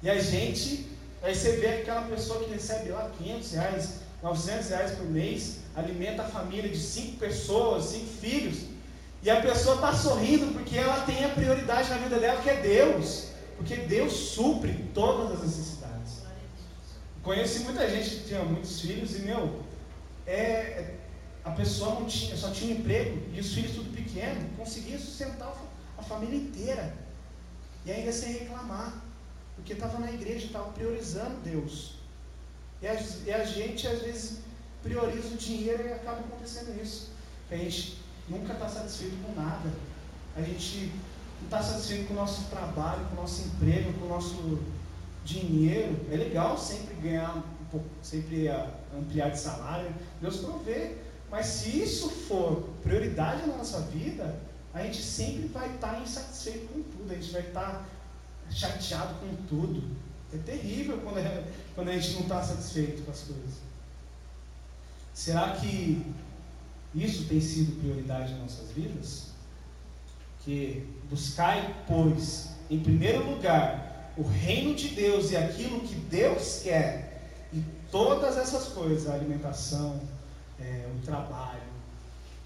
E 0.04 0.10
a 0.10 0.20
gente, 0.20 0.88
aí 1.24 1.34
você 1.34 1.54
vê 1.54 1.82
aquela 1.82 2.04
pessoa 2.04 2.44
que 2.44 2.52
recebe 2.52 2.90
lá 2.92 3.10
500 3.18 3.52
reais, 3.54 3.90
900 4.22 4.70
reais 4.70 4.92
por 4.92 5.06
mês, 5.08 5.58
alimenta 5.76 6.22
a 6.22 6.28
família 6.28 6.70
de 6.70 6.78
cinco 6.78 7.18
pessoas, 7.18 7.86
cinco 7.86 8.08
filhos. 8.22 8.60
E 9.24 9.32
a 9.32 9.42
pessoa 9.42 9.76
está 9.76 9.94
sorrindo 9.96 10.54
porque 10.54 10.78
ela 10.78 11.02
tem 11.08 11.26
a 11.26 11.30
prioridade 11.30 11.90
na 11.90 11.98
vida 11.98 12.20
dela, 12.20 12.40
que 12.40 12.50
é 12.52 12.58
Deus. 12.58 13.30
Porque 13.58 13.78
Deus 13.78 14.14
supre 14.14 14.92
todas 14.94 15.32
as 15.32 15.44
necessidades. 15.44 15.82
Conheci 17.24 17.60
muita 17.60 17.88
gente 17.88 18.10
que 18.10 18.28
tinha 18.28 18.44
muitos 18.44 18.82
filhos 18.82 19.16
e, 19.16 19.22
meu, 19.22 19.62
é, 20.26 20.34
é, 20.34 21.00
a 21.44 21.52
pessoa 21.52 21.96
não 21.96 22.06
tinha, 22.06 22.36
só 22.36 22.52
tinha 22.52 22.76
um 22.76 22.80
emprego 22.80 23.20
e 23.34 23.40
os 23.40 23.54
filhos 23.54 23.74
tudo 23.76 23.96
pequeno, 23.96 24.50
conseguia 24.58 24.98
sustentar 25.00 25.54
a 25.98 26.04
família 26.04 26.38
inteira. 26.38 26.94
E 27.86 27.92
ainda 27.92 28.12
sem 28.12 28.34
reclamar. 28.34 29.02
Porque 29.56 29.74
estava 29.74 30.00
na 30.00 30.12
igreja, 30.12 30.48
estava 30.48 30.72
priorizando 30.72 31.36
Deus. 31.44 31.96
E 32.82 32.88
a, 32.88 32.94
e 32.94 33.32
a 33.32 33.46
gente, 33.46 33.88
às 33.88 34.02
vezes, 34.02 34.40
prioriza 34.82 35.34
o 35.34 35.38
dinheiro 35.38 35.88
e 35.88 35.94
acaba 35.94 36.20
acontecendo 36.20 36.82
isso. 36.82 37.12
A 37.50 37.56
gente 37.56 38.00
nunca 38.28 38.54
está 38.54 38.68
satisfeito 38.68 39.16
com 39.24 39.40
nada. 39.40 39.70
A 40.36 40.42
gente 40.42 40.92
não 41.40 41.46
está 41.46 41.62
satisfeito 41.62 42.08
com 42.08 42.14
o 42.14 42.18
nosso 42.18 42.50
trabalho, 42.50 43.06
com 43.08 43.18
o 43.18 43.22
nosso 43.22 43.44
emprego, 43.44 43.94
com 44.00 44.06
o 44.06 44.10
nosso 44.10 44.60
dinheiro. 45.24 45.96
É 46.12 46.16
legal 46.16 46.58
sempre 46.58 46.96
ganhar 46.96 47.44
sempre 48.02 48.48
ampliar 48.98 49.30
de 49.30 49.40
salário. 49.40 49.94
Deus 50.20 50.38
provê. 50.38 50.96
Mas 51.30 51.46
se 51.46 51.82
isso 51.82 52.10
for 52.10 52.68
prioridade 52.84 53.48
na 53.48 53.56
nossa 53.56 53.80
vida, 53.82 54.38
a 54.74 54.84
gente 54.84 55.02
sempre 55.02 55.48
vai 55.48 55.74
estar 55.76 55.96
tá 55.96 56.00
insatisfeito 56.00 56.68
com 56.68 56.82
tudo, 56.84 57.12
a 57.12 57.16
gente 57.16 57.32
vai 57.32 57.42
estar 57.42 57.72
tá 57.72 57.86
chateado 58.50 59.16
com 59.16 59.36
tudo. 59.48 59.82
É 60.34 60.38
terrível 60.38 61.00
quando 61.00 61.20
a, 61.20 61.44
quando 61.76 61.90
a 61.90 61.98
gente 61.98 62.14
não 62.16 62.22
está 62.22 62.44
satisfeito 62.44 63.04
com 63.04 63.12
as 63.12 63.22
coisas. 63.22 63.72
Será 65.14 65.56
que 65.56 66.06
isso 66.96 67.26
tem 67.26 67.40
sido 67.40 67.80
prioridade 67.80 68.34
em 68.34 68.40
nossas 68.40 68.72
vidas? 68.72 69.28
Que 70.44 70.88
buscai, 71.10 71.76
pois, 71.88 72.50
em 72.70 72.80
primeiro 72.80 73.30
lugar, 73.30 74.14
o 74.18 74.24
reino 74.24 74.74
de 74.74 74.90
Deus 74.90 75.32
e 75.32 75.38
aquilo 75.38 75.82
que 75.82 75.96
Deus 75.96 76.62
quer, 76.64 77.11
todas 77.92 78.38
essas 78.38 78.70
coisas, 78.70 79.10
a 79.10 79.14
alimentação, 79.14 80.02
é, 80.60 80.88
o 80.96 81.06
trabalho, 81.06 81.62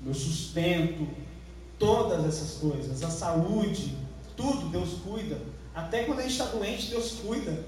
meu 0.02 0.14
sustento, 0.14 1.08
todas 1.78 2.26
essas 2.26 2.58
coisas, 2.58 3.04
a 3.04 3.10
saúde, 3.10 3.96
tudo 4.36 4.70
Deus 4.70 4.96
cuida. 5.04 5.40
Até 5.74 6.04
quando 6.04 6.20
a 6.20 6.22
gente 6.24 6.32
está 6.32 6.46
doente, 6.46 6.90
Deus 6.90 7.20
cuida. 7.22 7.64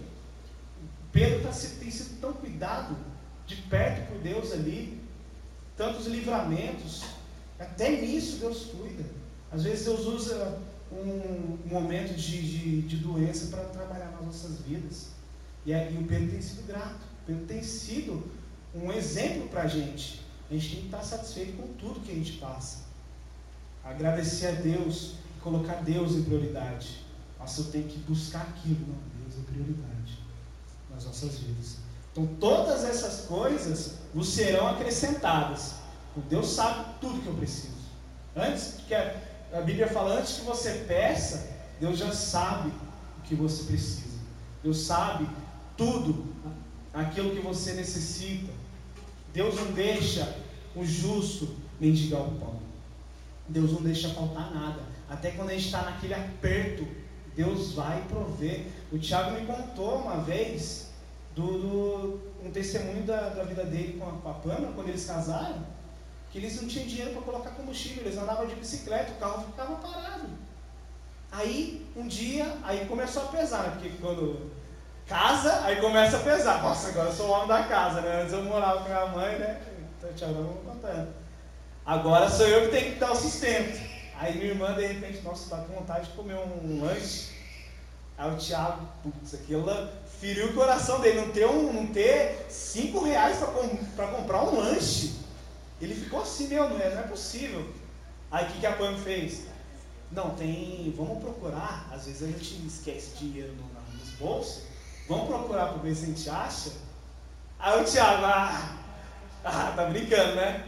Pedro 1.12 1.44
tá, 1.44 1.50
tem 1.50 1.92
sido 1.92 2.20
tão 2.20 2.34
cuidado 2.34 2.96
de 3.46 3.56
perto 3.56 4.12
por 4.12 4.20
Deus 4.20 4.52
ali, 4.52 5.02
tantos 5.76 6.08
livramentos, 6.08 7.04
até 7.60 8.02
nisso 8.02 8.38
Deus 8.38 8.66
cuida. 8.66 9.06
Às 9.52 9.64
vezes 9.64 9.86
Deus 9.86 10.06
usa 10.06 10.60
um 10.92 11.58
momento 11.66 12.16
de, 12.16 12.42
de, 12.42 12.82
de 12.82 12.98
doença 12.98 13.48
para 13.48 13.64
trabalhar 13.66 14.12
nas 14.12 14.26
nossas 14.26 14.62
vidas. 14.62 15.10
E, 15.66 15.74
aí, 15.74 15.98
o 15.98 16.06
Pedro 16.06 16.32
tem 16.32 16.42
sido 16.42 16.66
grato. 16.66 17.07
O 17.28 17.30
Pedro 17.30 17.46
tem 17.46 17.62
sido 17.62 18.24
um 18.74 18.90
exemplo 18.90 19.50
para 19.50 19.64
a 19.64 19.68
gente. 19.68 20.26
A 20.50 20.54
gente 20.54 20.70
tem 20.70 20.80
que 20.80 20.86
estar 20.86 21.04
satisfeito 21.04 21.58
com 21.58 21.68
tudo 21.74 22.00
que 22.00 22.12
a 22.14 22.16
gente 22.16 22.34
passa. 22.38 22.86
Agradecer 23.84 24.48
a 24.48 24.52
Deus 24.52 25.16
e 25.36 25.42
colocar 25.42 25.76
Deus 25.84 26.14
em 26.14 26.24
prioridade. 26.24 27.04
Nossa, 27.38 27.60
eu 27.60 27.66
tenho 27.66 27.90
que 27.90 28.00
buscar 28.00 28.44
aquilo. 28.44 28.80
Não, 28.80 28.96
Deus 29.22 29.42
é 29.42 29.52
prioridade 29.52 30.20
nas 30.90 31.04
nossas 31.04 31.38
vidas. 31.40 31.76
Então, 32.14 32.26
todas 32.40 32.86
essas 32.86 33.26
coisas 33.26 33.96
vos 34.14 34.30
serão 34.30 34.66
acrescentadas. 34.70 35.76
Deus 36.30 36.48
sabe 36.48 36.86
tudo 37.02 37.22
que 37.22 37.28
eu 37.28 37.36
preciso. 37.36 37.76
Antes 38.36 38.76
que 38.88 38.96
a 38.96 39.62
Bíblia 39.66 39.88
fala, 39.88 40.20
antes 40.20 40.38
que 40.38 40.46
você 40.46 40.86
peça, 40.88 41.46
Deus 41.80 42.00
já 42.00 42.12
sabe 42.14 42.72
o 43.20 43.22
que 43.24 43.36
você 43.36 43.64
precisa. 43.64 44.18
Deus 44.64 44.80
sabe 44.80 45.30
tudo 45.76 46.26
aquilo 46.94 47.32
que 47.32 47.40
você 47.40 47.74
necessita. 47.74 48.52
Deus 49.34 49.56
não 49.56 49.72
deixa 49.72 50.36
o 50.76 50.86
justo 50.86 51.56
mendigar 51.80 52.22
o 52.22 52.32
pão. 52.40 52.60
Deus 53.48 53.72
não 53.72 53.82
deixa 53.82 54.10
faltar 54.10 54.54
nada. 54.54 54.82
Até 55.10 55.32
quando 55.32 55.50
a 55.50 55.54
gente 55.54 55.66
está 55.66 55.84
naquele 55.84 56.14
aperto, 56.14 56.88
Deus 57.36 57.74
vai 57.74 58.04
prover. 58.08 58.66
O 58.92 58.98
Tiago 58.98 59.40
me 59.40 59.46
contou 59.46 60.02
uma 60.02 60.18
vez 60.22 60.88
do, 61.36 61.60
do 61.60 62.20
um 62.44 62.52
testemunho 62.52 63.04
da, 63.04 63.30
da, 63.30 63.44
vida 63.44 63.64
dele 63.64 63.98
com 64.00 64.10
a, 64.10 64.12
com 64.14 64.30
a 64.30 64.34
Pamela, 64.34 64.74
quando 64.74 64.90
eles 64.90 65.06
casaram, 65.06 65.64
que 66.32 66.40
eles 66.40 66.60
não 66.60 66.68
tinham 66.68 66.88
dinheiro 66.88 67.12
para 67.12 67.22
colocar 67.22 67.52
combustível, 67.52 68.04
eles 68.04 68.18
andavam 68.18 68.48
de 68.48 68.56
bicicleta, 68.56 69.12
o 69.12 69.16
carro 69.16 69.46
ficava 69.46 69.76
parado. 69.76 70.30
Aí, 71.32 71.86
um 71.96 72.08
dia, 72.08 72.58
aí 72.64 72.86
começou 72.86 73.24
a 73.24 73.28
pesar, 73.28 73.74
porque 73.74 73.90
quando 74.02 74.50
casa, 75.08 75.66
aí 75.66 75.78
começa 75.78 76.18
a 76.18 76.20
pesar. 76.20 76.62
Nossa, 76.62 76.90
agora 76.90 77.10
eu 77.10 77.16
sou 77.16 77.28
o 77.28 77.32
homem 77.32 77.48
da 77.48 77.64
casa, 77.64 78.02
né? 78.02 78.22
Antes 78.22 78.34
eu 78.34 78.44
morava 78.44 78.82
com 78.82 78.90
minha 78.90 79.06
mãe, 79.08 79.40
né? 79.40 79.62
Então, 79.98 80.14
Tiago, 80.14 80.34
vamos 80.34 80.64
contando. 80.66 81.14
Agora 81.86 82.30
sou 82.30 82.46
eu 82.48 82.66
que 82.66 82.78
tenho 82.78 82.94
que 82.94 83.00
dar 83.00 83.12
o 83.12 83.16
sustento. 83.16 83.80
Aí 84.20 84.34
minha 84.34 84.52
irmã, 84.52 84.74
de 84.74 84.86
repente, 84.86 85.22
nossa, 85.22 85.44
está 85.44 85.58
com 85.58 85.74
vontade 85.74 86.10
de 86.10 86.16
comer 86.16 86.36
um 86.36 86.84
lanche. 86.84 87.36
Aí 88.18 88.32
o 88.32 88.38
Thiago, 88.38 88.88
putz, 89.04 89.34
aquilo 89.36 89.72
feriu 90.20 90.48
o 90.48 90.54
coração 90.54 91.00
dele, 91.00 91.22
não 91.22 91.30
ter, 91.30 91.46
um, 91.46 91.72
não 91.72 91.88
ter 91.88 92.48
cinco 92.50 93.04
reais 93.04 93.38
para 93.96 94.08
comprar 94.08 94.44
um 94.44 94.58
lanche. 94.58 95.16
Ele 95.80 95.94
ficou 95.94 96.22
assim, 96.22 96.48
meu, 96.48 96.68
não 96.70 96.80
é, 96.80 96.90
não 96.90 97.02
é 97.02 97.04
possível. 97.04 97.70
Aí 98.32 98.46
o 98.46 98.48
que, 98.50 98.60
que 98.60 98.66
a 98.66 98.74
Pam 98.74 98.98
fez? 98.98 99.44
Não, 100.12 100.32
tem. 100.32 100.94
Vamos 100.98 101.24
procurar. 101.24 101.88
Às 101.94 102.06
vezes 102.06 102.24
a 102.24 102.28
gente 102.28 102.66
esquece 102.66 103.16
dinheiro 103.18 103.54
no, 103.54 103.78
bolsos. 104.20 104.64
Vamos 105.08 105.28
procurar 105.28 105.68
para 105.68 105.78
ver 105.78 105.96
se 105.96 106.04
a 106.04 106.08
gente 106.08 106.30
acha. 106.30 106.72
Aí 107.60 107.82
o 107.82 107.86
Thiago, 107.86 108.26
ah, 108.26 108.78
ah, 109.44 109.74
tá 109.76 109.86
brincando, 109.86 110.36
né? 110.36 110.66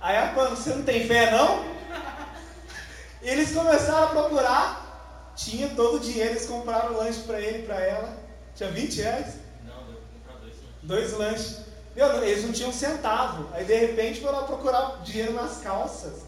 Aí 0.00 0.16
a 0.16 0.32
Pam, 0.32 0.50
você 0.50 0.70
não 0.70 0.82
tem 0.84 1.06
fé 1.06 1.30
não? 1.30 1.64
Eles 3.22 3.52
começaram 3.52 4.04
a 4.04 4.10
procurar, 4.10 5.32
tinha 5.36 5.68
todo 5.70 5.96
o 5.96 6.00
dinheiro, 6.00 6.30
eles 6.30 6.46
compraram 6.46 6.96
lanche 6.96 7.20
para 7.20 7.40
ele 7.40 7.60
e 7.60 7.66
para 7.66 7.80
ela. 7.80 8.16
Tinha 8.54 8.70
20 8.70 9.00
reais? 9.00 9.34
Não, 9.64 9.84
deu 9.84 10.00
comprar 10.12 10.40
dois 10.40 10.54
lanches. 10.54 10.82
Dois 10.82 11.12
lanches. 11.12 11.60
Meu, 11.94 12.22
eles 12.24 12.44
não 12.44 12.52
tinham 12.52 12.70
um 12.70 12.72
centavo. 12.72 13.48
Aí 13.52 13.64
de 13.64 13.74
repente 13.74 14.20
foram 14.20 14.40
lá 14.40 14.46
procurar 14.46 15.02
dinheiro 15.02 15.34
nas 15.34 15.58
calças. 15.58 16.22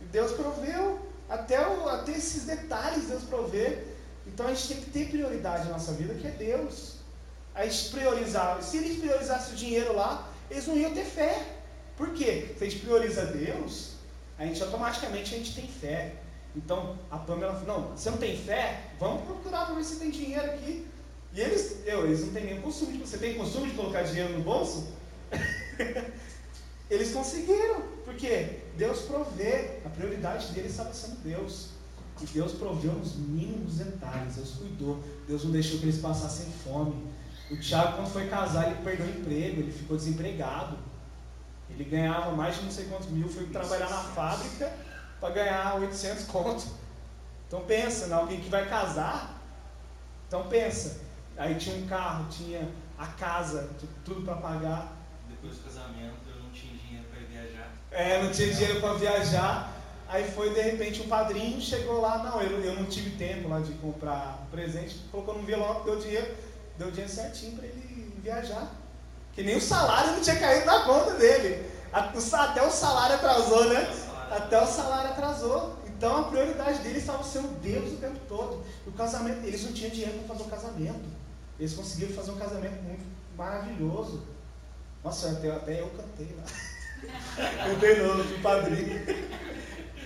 E 0.00 0.04
Deus 0.04 0.32
proveu. 0.32 1.00
Até, 1.28 1.66
o, 1.66 1.88
até 1.88 2.12
esses 2.12 2.44
detalhes 2.44 3.06
Deus 3.06 3.22
provê. 3.24 3.91
Então 4.32 4.46
a 4.46 4.54
gente 4.54 4.68
tem 4.68 4.76
que 4.78 4.90
ter 4.90 5.08
prioridade 5.10 5.64
na 5.66 5.72
nossa 5.72 5.92
vida, 5.92 6.14
que 6.14 6.26
é 6.26 6.30
Deus. 6.30 6.94
A 7.54 7.66
gente 7.66 7.90
priorizar. 7.90 8.62
Se 8.62 8.78
eles 8.78 8.98
priorizassem 8.98 9.54
o 9.54 9.56
dinheiro 9.56 9.94
lá, 9.94 10.30
eles 10.50 10.66
não 10.66 10.76
iam 10.76 10.92
ter 10.94 11.04
fé. 11.04 11.46
Por 11.96 12.14
quê? 12.14 12.54
Se 12.56 12.64
a 12.64 12.68
gente 12.68 12.82
prioriza 12.82 13.26
Deus, 13.26 13.92
a 14.38 14.46
gente 14.46 14.62
automaticamente 14.62 15.34
a 15.34 15.38
gente 15.38 15.54
tem 15.54 15.68
fé. 15.68 16.14
Então 16.56 16.98
a 17.10 17.18
Pamela 17.18 17.54
falou, 17.54 17.80
não, 17.80 17.96
você 17.96 18.10
não 18.10 18.16
tem 18.16 18.36
fé? 18.36 18.80
Vamos 18.98 19.24
procurar 19.24 19.66
para 19.66 19.74
ver 19.74 19.84
se 19.84 19.96
tem 19.96 20.10
dinheiro 20.10 20.46
aqui. 20.46 20.86
E 21.34 21.40
eles, 21.40 21.82
eu, 21.84 22.06
eles 22.06 22.20
não 22.20 22.32
têm 22.32 22.44
nenhum 22.44 22.62
costume. 22.62 22.98
Você 22.98 23.18
tem 23.18 23.34
costume 23.34 23.70
de 23.70 23.76
colocar 23.76 24.02
dinheiro 24.02 24.32
no 24.32 24.40
bolso? 24.42 24.88
eles 26.90 27.12
conseguiram. 27.12 27.82
Porque 28.04 28.60
Deus 28.78 29.02
provê. 29.02 29.78
A 29.84 29.90
prioridade 29.90 30.52
deles 30.52 30.70
estava 30.70 30.92
sendo 30.94 31.16
Deus. 31.16 31.71
E 32.22 32.26
Deus 32.26 32.52
proveu 32.52 32.92
nos 32.92 33.16
mínimos 33.16 33.76
detalhes. 33.76 34.36
Deus 34.36 34.50
cuidou. 34.52 35.02
Deus 35.26 35.44
não 35.44 35.50
deixou 35.50 35.78
que 35.78 35.86
eles 35.86 35.98
passassem 35.98 36.46
fome. 36.64 37.10
O 37.50 37.56
Tiago, 37.58 37.96
quando 37.96 38.10
foi 38.10 38.28
casar, 38.28 38.70
ele 38.70 38.82
perdeu 38.82 39.06
o 39.06 39.10
emprego. 39.10 39.60
Ele 39.60 39.72
ficou 39.72 39.96
desempregado. 39.96 40.78
Ele 41.70 41.84
ganhava 41.84 42.30
mais 42.32 42.56
de 42.56 42.62
não 42.62 42.70
sei 42.70 42.84
quantos 42.86 43.08
mil, 43.08 43.28
foi 43.28 43.46
trabalhar 43.46 43.88
na 43.88 43.98
fábrica 43.98 44.72
para 45.20 45.30
ganhar 45.34 45.76
800 45.76 46.24
conto. 46.26 46.66
Então 47.46 47.64
pensa, 47.64 48.06
né? 48.06 48.14
alguém 48.14 48.40
que 48.40 48.48
vai 48.48 48.68
casar, 48.68 49.38
então 50.26 50.48
pensa. 50.48 51.00
Aí 51.36 51.54
tinha 51.54 51.76
um 51.76 51.86
carro, 51.86 52.26
tinha 52.30 52.68
a 52.98 53.06
casa, 53.06 53.70
tudo 54.04 54.22
para 54.22 54.36
pagar. 54.36 54.92
Depois 55.28 55.58
do 55.58 55.64
casamento 55.64 56.16
eu 56.28 56.42
não 56.42 56.50
tinha 56.50 56.76
dinheiro 56.76 57.06
para 57.10 57.20
viajar. 57.20 57.70
É, 57.90 58.22
não 58.22 58.30
tinha 58.30 58.52
dinheiro 58.52 58.80
para 58.80 58.94
viajar. 58.94 59.81
Aí 60.12 60.30
foi 60.30 60.52
de 60.52 60.60
repente 60.60 61.00
um 61.00 61.08
padrinho, 61.08 61.58
chegou 61.58 61.98
lá, 62.02 62.18
não, 62.18 62.42
eu, 62.42 62.60
eu 62.62 62.74
não 62.74 62.84
tive 62.84 63.16
tempo 63.16 63.48
lá 63.48 63.60
de 63.60 63.72
comprar 63.72 64.46
presente, 64.50 65.00
colocou 65.10 65.32
no 65.32 65.40
envelope, 65.40 65.86
deu 65.86 65.98
dinheiro, 65.98 66.34
deu 66.76 66.90
dinheiro 66.90 67.10
certinho 67.10 67.56
para 67.56 67.64
ele 67.64 68.12
viajar. 68.22 68.70
Que 69.32 69.42
nem 69.42 69.56
o 69.56 69.60
salário 69.60 70.12
não 70.12 70.20
tinha 70.20 70.38
caído 70.38 70.66
na 70.66 70.80
conta 70.80 71.14
dele. 71.14 71.66
Até 71.90 72.62
o 72.62 72.70
salário 72.70 73.16
atrasou, 73.16 73.70
né? 73.70 73.90
Até 74.30 74.62
o 74.62 74.66
salário 74.66 75.12
atrasou. 75.12 75.78
Então 75.86 76.18
a 76.18 76.24
prioridade 76.24 76.80
deles 76.80 76.98
estava 76.98 77.24
sendo 77.24 77.48
Deus 77.62 77.94
o 77.94 77.96
tempo 77.96 78.20
todo. 78.28 78.62
O 78.86 78.92
casamento, 78.92 79.46
eles 79.46 79.64
não 79.64 79.72
tinham 79.72 79.92
dinheiro 79.92 80.18
para 80.18 80.34
fazer 80.34 80.42
o 80.42 80.50
casamento. 80.50 81.08
Eles 81.58 81.72
conseguiram 81.72 82.12
fazer 82.12 82.32
um 82.32 82.36
casamento 82.36 82.82
muito 82.82 83.04
maravilhoso. 83.34 84.22
Nossa, 85.02 85.30
até, 85.30 85.50
até 85.50 85.80
eu 85.80 85.88
cantei 85.88 86.36
lá. 86.36 87.64
cantei 87.64 88.02
não, 88.02 88.18
no 88.18 88.38
padrinho. 88.40 89.32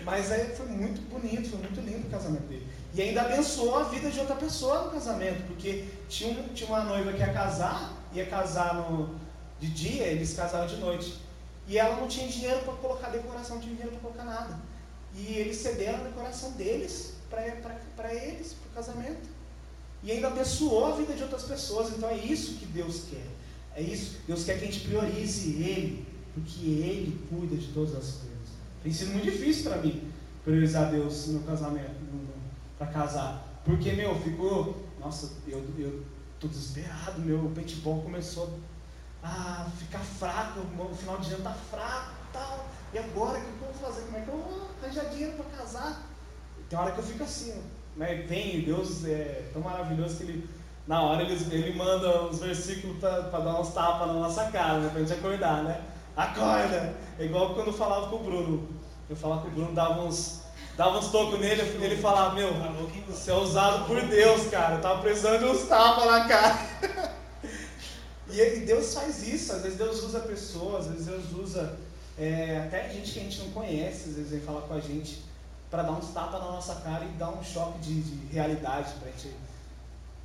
Mas 0.07 0.31
aí 0.31 0.55
foi 0.55 0.66
muito 0.66 1.01
bonito, 1.11 1.51
foi 1.51 1.59
muito 1.59 1.81
lindo 1.81 2.07
o 2.07 2.11
casamento 2.11 2.45
dele. 2.45 2.64
E 2.95 3.03
ainda 3.03 3.23
abençoou 3.23 3.77
a 3.77 3.83
vida 3.83 4.09
de 4.09 4.21
outra 4.21 4.37
pessoa 4.37 4.85
no 4.85 4.92
casamento, 4.92 5.42
porque 5.49 5.85
tinha, 6.09 6.31
um, 6.31 6.49
tinha 6.55 6.69
uma 6.69 6.85
noiva 6.85 7.12
que 7.12 7.19
ia 7.19 7.33
casar, 7.33 7.92
ia 8.12 8.25
casar 8.25 8.77
no, 8.77 9.16
de 9.59 9.66
dia, 9.66 10.05
eles 10.05 10.33
casaram 10.33 10.69
de 10.69 10.77
noite. 10.77 11.21
E 11.66 11.77
ela 11.77 11.97
não 11.97 12.07
tinha 12.07 12.29
dinheiro 12.29 12.61
para 12.61 12.75
colocar 12.75 13.09
decoração, 13.09 13.57
não 13.57 13.62
tinha 13.62 13.75
dinheiro 13.75 13.97
para 13.97 14.01
colocar 14.01 14.25
nada. 14.25 14.57
E 15.12 15.35
eles 15.38 15.57
cederam 15.57 16.01
a 16.01 16.05
decoração 16.05 16.53
deles 16.53 17.14
para 17.29 17.45
eles, 17.45 18.55
para 18.55 18.69
o 18.71 18.75
casamento. 18.77 19.29
E 20.05 20.12
ainda 20.12 20.29
abençoou 20.29 20.87
a 20.87 20.97
vida 20.97 21.14
de 21.14 21.23
outras 21.25 21.42
pessoas. 21.42 21.90
Então 21.90 22.09
é 22.09 22.16
isso 22.16 22.55
que 22.55 22.66
Deus 22.66 23.07
quer. 23.11 23.27
É 23.75 23.83
isso. 23.83 24.19
Deus 24.25 24.45
quer 24.45 24.57
que 24.57 24.66
a 24.66 24.71
gente 24.71 24.87
priorize 24.87 25.51
Ele, 25.61 26.07
porque 26.33 26.64
Ele 26.64 27.27
cuida 27.29 27.57
de 27.57 27.66
todas 27.73 27.97
as 27.97 28.12
coisas. 28.12 28.36
Tem 28.87 28.92
sido 28.92 29.14
muito 29.14 29.25
difícil 29.25 29.68
para 29.68 29.83
mim 29.83 30.12
priorizar 30.44 30.92
Deus 30.92 31.27
no 31.27 31.40
casamento, 31.40 31.90
para 32.79 32.87
casar. 32.87 33.44
Porque, 33.64 33.90
meu, 33.90 34.14
ficou. 34.14 34.81
Nossa, 35.01 35.33
eu, 35.49 35.59
eu 35.77 36.05
tô 36.38 36.46
desesperado, 36.46 37.20
meu 37.20 37.51
paintball 37.53 38.01
começou 38.03 38.61
a 39.25 39.66
ficar 39.77 39.99
fraco, 39.99 40.61
o 40.61 40.94
final 40.94 41.18
de 41.18 41.35
ano 41.35 41.42
tá 41.42 41.53
fraco 41.68 42.12
tal. 42.33 42.68
E 42.94 42.99
agora, 42.99 43.40
o 43.40 43.42
que 43.42 43.49
eu 43.49 43.72
vou 43.72 43.75
fazer? 43.75 44.03
Como 44.03 44.18
é 44.18 44.20
que 44.20 44.29
eu 44.29 44.37
vou 44.37 44.68
arranjar 44.81 45.05
dinheiro 45.07 45.33
para 45.33 45.59
casar? 45.59 46.03
Tem 46.70 46.79
hora 46.79 46.92
que 46.92 46.99
eu 47.01 47.05
fico 47.05 47.25
assim, 47.25 47.61
né? 47.96 48.25
Vem, 48.29 48.62
Deus 48.62 49.05
é 49.05 49.51
tão 49.53 49.62
maravilhoso 49.62 50.18
que 50.18 50.22
ele, 50.22 50.49
na 50.87 51.03
hora, 51.03 51.25
ele, 51.25 51.35
ele 51.53 51.77
manda 51.77 52.22
os 52.22 52.38
versículos 52.38 52.99
para 53.01 53.40
dar 53.40 53.61
uns 53.61 53.70
tapas 53.70 54.07
na 54.07 54.14
nossa 54.14 54.49
cara, 54.53 54.79
né? 54.79 54.90
Pra 54.90 55.01
gente 55.01 55.12
acordar, 55.12 55.64
né? 55.64 55.83
Acorda! 56.17 56.95
É 57.19 57.25
igual 57.25 57.55
quando 57.55 57.69
eu 57.69 57.73
falava 57.73 58.09
com 58.09 58.17
o 58.17 58.25
Bruno. 58.25 58.69
Eu 59.09 59.15
falava 59.15 59.43
com 59.43 59.49
o 59.49 59.51
Bruno, 59.51 59.73
dava 59.73 60.03
uns, 60.03 60.41
dava 60.77 60.99
uns 60.99 61.09
tocos 61.09 61.39
nele, 61.39 61.63
ele 61.63 61.97
falava, 61.97 62.35
meu, 62.35 62.51
você 63.07 63.31
é 63.31 63.35
usado 63.35 63.87
por 63.87 64.01
Deus, 64.01 64.49
cara. 64.49 64.77
Eu 64.77 64.81
tava 64.81 65.03
precisando 65.03 65.41
de 65.41 65.45
uns 65.45 65.69
tapas 65.69 66.07
na 66.07 66.27
cara. 66.27 66.59
e 68.29 68.61
Deus 68.61 68.95
faz 68.95 69.29
isso, 69.29 69.53
às 69.53 69.63
vezes 69.63 69.79
Deus 69.79 70.03
usa 70.03 70.21
pessoas, 70.21 70.87
às 70.87 70.93
vezes 70.93 71.07
Deus 71.07 71.33
usa 71.33 71.79
é, 72.19 72.63
até 72.67 72.89
gente 72.89 73.13
que 73.13 73.21
a 73.21 73.23
gente 73.23 73.39
não 73.41 73.51
conhece, 73.51 74.09
às 74.09 74.17
vezes 74.17 74.31
vem 74.31 74.41
falar 74.41 74.63
com 74.63 74.75
a 74.75 74.81
gente 74.81 75.23
para 75.71 75.83
dar 75.83 75.93
uns 75.93 76.09
tapas 76.09 76.41
na 76.41 76.51
nossa 76.51 76.77
cara 76.77 77.05
e 77.05 77.09
dar 77.19 77.31
um 77.31 77.43
choque 77.45 77.79
de, 77.81 78.01
de 78.01 78.33
realidade 78.33 78.95
para 78.95 79.09
a 79.09 79.13
gente 79.13 79.35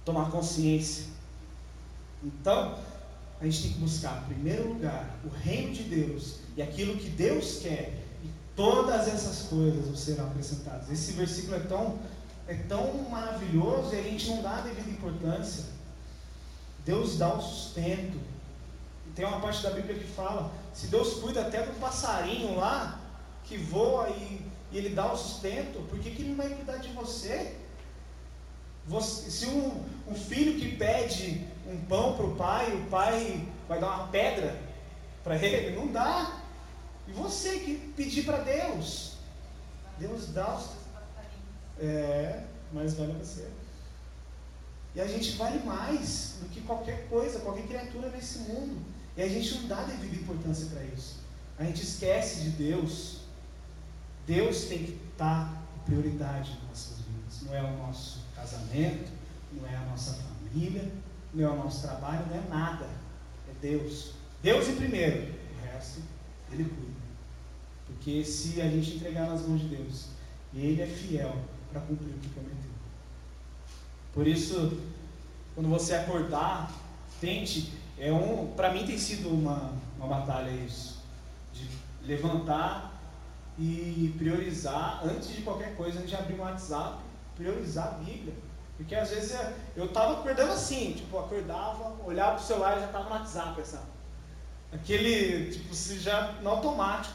tomar 0.05 0.31
consciência. 0.31 1.05
Então, 2.23 2.77
a 3.41 3.45
gente 3.45 3.63
tem 3.63 3.73
que 3.73 3.79
buscar, 3.79 4.21
em 4.21 4.33
primeiro 4.33 4.69
lugar, 4.69 5.17
o 5.25 5.29
reino 5.29 5.73
de 5.73 5.83
Deus 5.83 6.35
e 6.55 6.61
aquilo 6.61 6.95
que 6.95 7.09
Deus 7.09 7.57
quer, 7.59 7.99
e 8.23 8.29
todas 8.55 9.07
essas 9.07 9.47
coisas 9.47 9.99
serão 9.99 10.27
acrescentadas. 10.27 10.91
Esse 10.91 11.13
versículo 11.13 11.55
é 11.55 11.61
tão, 11.61 11.99
é 12.47 12.53
tão 12.53 13.09
maravilhoso 13.09 13.95
e 13.95 13.99
a 13.99 14.03
gente 14.03 14.29
não 14.29 14.43
dá 14.43 14.57
a 14.57 14.61
devida 14.61 14.91
importância. 14.91 15.65
Deus 16.85 17.17
dá 17.17 17.33
o 17.33 17.41
sustento. 17.41 18.19
Tem 19.15 19.25
uma 19.25 19.39
parte 19.41 19.63
da 19.63 19.71
Bíblia 19.71 19.95
que 19.95 20.07
fala: 20.07 20.51
se 20.71 20.87
Deus 20.87 21.15
cuida 21.15 21.41
até 21.41 21.65
do 21.65 21.79
passarinho 21.79 22.55
lá, 22.55 22.99
que 23.43 23.57
voa 23.57 24.07
e, 24.09 24.45
e 24.71 24.77
ele 24.77 24.89
dá 24.89 25.11
o 25.11 25.17
sustento, 25.17 25.85
por 25.89 25.99
que, 25.99 26.11
que 26.11 26.21
ele 26.21 26.29
não 26.29 26.37
vai 26.37 26.49
cuidar 26.49 26.77
de 26.77 26.89
você? 26.89 27.57
você 28.87 29.29
se 29.29 29.45
um, 29.47 29.83
um 30.07 30.15
filho 30.15 30.59
que 30.59 30.75
pede 30.75 31.45
um 31.67 31.77
pão 31.85 32.15
para 32.15 32.25
o 32.25 32.35
pai, 32.35 32.73
o 32.73 32.89
pai 32.89 33.47
vai 33.67 33.79
dar 33.79 33.87
uma 33.87 34.07
pedra 34.07 34.59
para 35.23 35.35
ele? 35.35 35.75
Não 35.75 35.87
dá. 35.87 36.41
E 37.07 37.11
você 37.11 37.59
que 37.59 37.75
pedir 37.95 38.23
para 38.23 38.37
Deus, 38.37 39.13
Deus 39.99 40.27
dá 40.27 40.55
os. 40.55 40.69
É, 41.79 42.43
mais 42.71 42.93
vale 42.93 43.13
você. 43.13 43.47
E 44.93 45.01
a 45.01 45.07
gente 45.07 45.31
vale 45.37 45.59
mais 45.63 46.35
do 46.41 46.49
que 46.49 46.61
qualquer 46.61 47.07
coisa, 47.07 47.39
qualquer 47.39 47.65
criatura 47.67 48.09
nesse 48.09 48.39
mundo. 48.39 48.81
E 49.15 49.21
a 49.21 49.27
gente 49.27 49.55
não 49.55 49.67
dá 49.67 49.83
devida 49.83 50.15
importância 50.15 50.67
para 50.67 50.83
isso. 50.83 51.17
A 51.57 51.63
gente 51.63 51.83
esquece 51.83 52.41
de 52.41 52.49
Deus. 52.51 53.21
Deus 54.25 54.65
tem 54.65 54.79
que 54.79 54.99
estar 55.11 55.61
em 55.75 55.79
prioridade 55.85 56.51
nas 56.51 56.69
nossas 56.69 56.97
vidas. 56.99 57.41
Não 57.43 57.55
é 57.55 57.61
o 57.61 57.77
nosso 57.77 58.19
casamento, 58.35 59.11
não 59.53 59.67
é 59.67 59.75
a 59.75 59.81
nossa 59.81 60.13
família, 60.13 60.91
não 61.33 61.45
é 61.45 61.49
o 61.49 61.55
nosso 61.55 61.81
trabalho, 61.87 62.25
não 62.27 62.37
é 62.37 62.47
nada. 62.49 62.85
É 63.49 63.53
Deus. 63.61 64.13
Deus 64.41 64.67
em 64.67 64.75
primeiro. 64.75 65.33
O 65.57 65.65
resto, 65.65 66.01
Ele 66.51 66.65
cuida. 66.65 66.91
Porque 67.87 68.23
se 68.23 68.61
a 68.61 68.69
gente 68.69 68.95
entregar 68.95 69.27
nas 69.27 69.47
mãos 69.47 69.61
de 69.61 69.67
Deus, 69.67 70.07
e 70.53 70.65
Ele 70.65 70.81
é 70.81 70.87
fiel 70.87 71.35
para 71.71 71.81
cumprir 71.81 72.09
o 72.09 72.19
que 72.19 72.29
prometeu. 72.29 72.71
Por 74.13 74.27
isso, 74.27 74.77
quando 75.55 75.69
você 75.69 75.95
acordar, 75.95 76.71
tente. 77.19 77.73
É 77.97 78.11
um, 78.11 78.47
para 78.55 78.73
mim 78.73 78.85
tem 78.85 78.97
sido 78.97 79.29
uma, 79.29 79.73
uma 79.97 80.07
batalha 80.07 80.49
isso. 80.49 81.01
De 81.53 81.67
levantar 82.03 82.99
e 83.59 84.13
priorizar, 84.17 85.01
antes 85.05 85.29
de 85.35 85.41
qualquer 85.41 85.75
coisa, 85.75 85.99
antes 85.99 86.09
de 86.09 86.15
abrir 86.15 86.35
um 86.35 86.41
WhatsApp, 86.41 86.97
priorizar 87.35 87.87
a 87.87 88.03
Bíblia. 88.03 88.33
Porque 88.81 88.95
às 88.95 89.11
vezes 89.11 89.37
eu 89.75 89.85
estava 89.85 90.13
acordando 90.13 90.53
assim, 90.53 90.93
tipo, 90.93 91.19
acordava, 91.19 91.93
olhava 92.03 92.31
para 92.31 92.43
o 92.43 92.45
celular 92.47 92.77
e 92.77 92.79
já 92.79 92.85
estava 92.87 93.03
no 93.05 93.11
WhatsApp, 93.11 93.61
sabe? 93.63 93.83
Aquele, 94.73 95.51
tipo, 95.51 95.73
se 95.75 95.99
já 95.99 96.33
no 96.41 96.49
automático. 96.49 97.13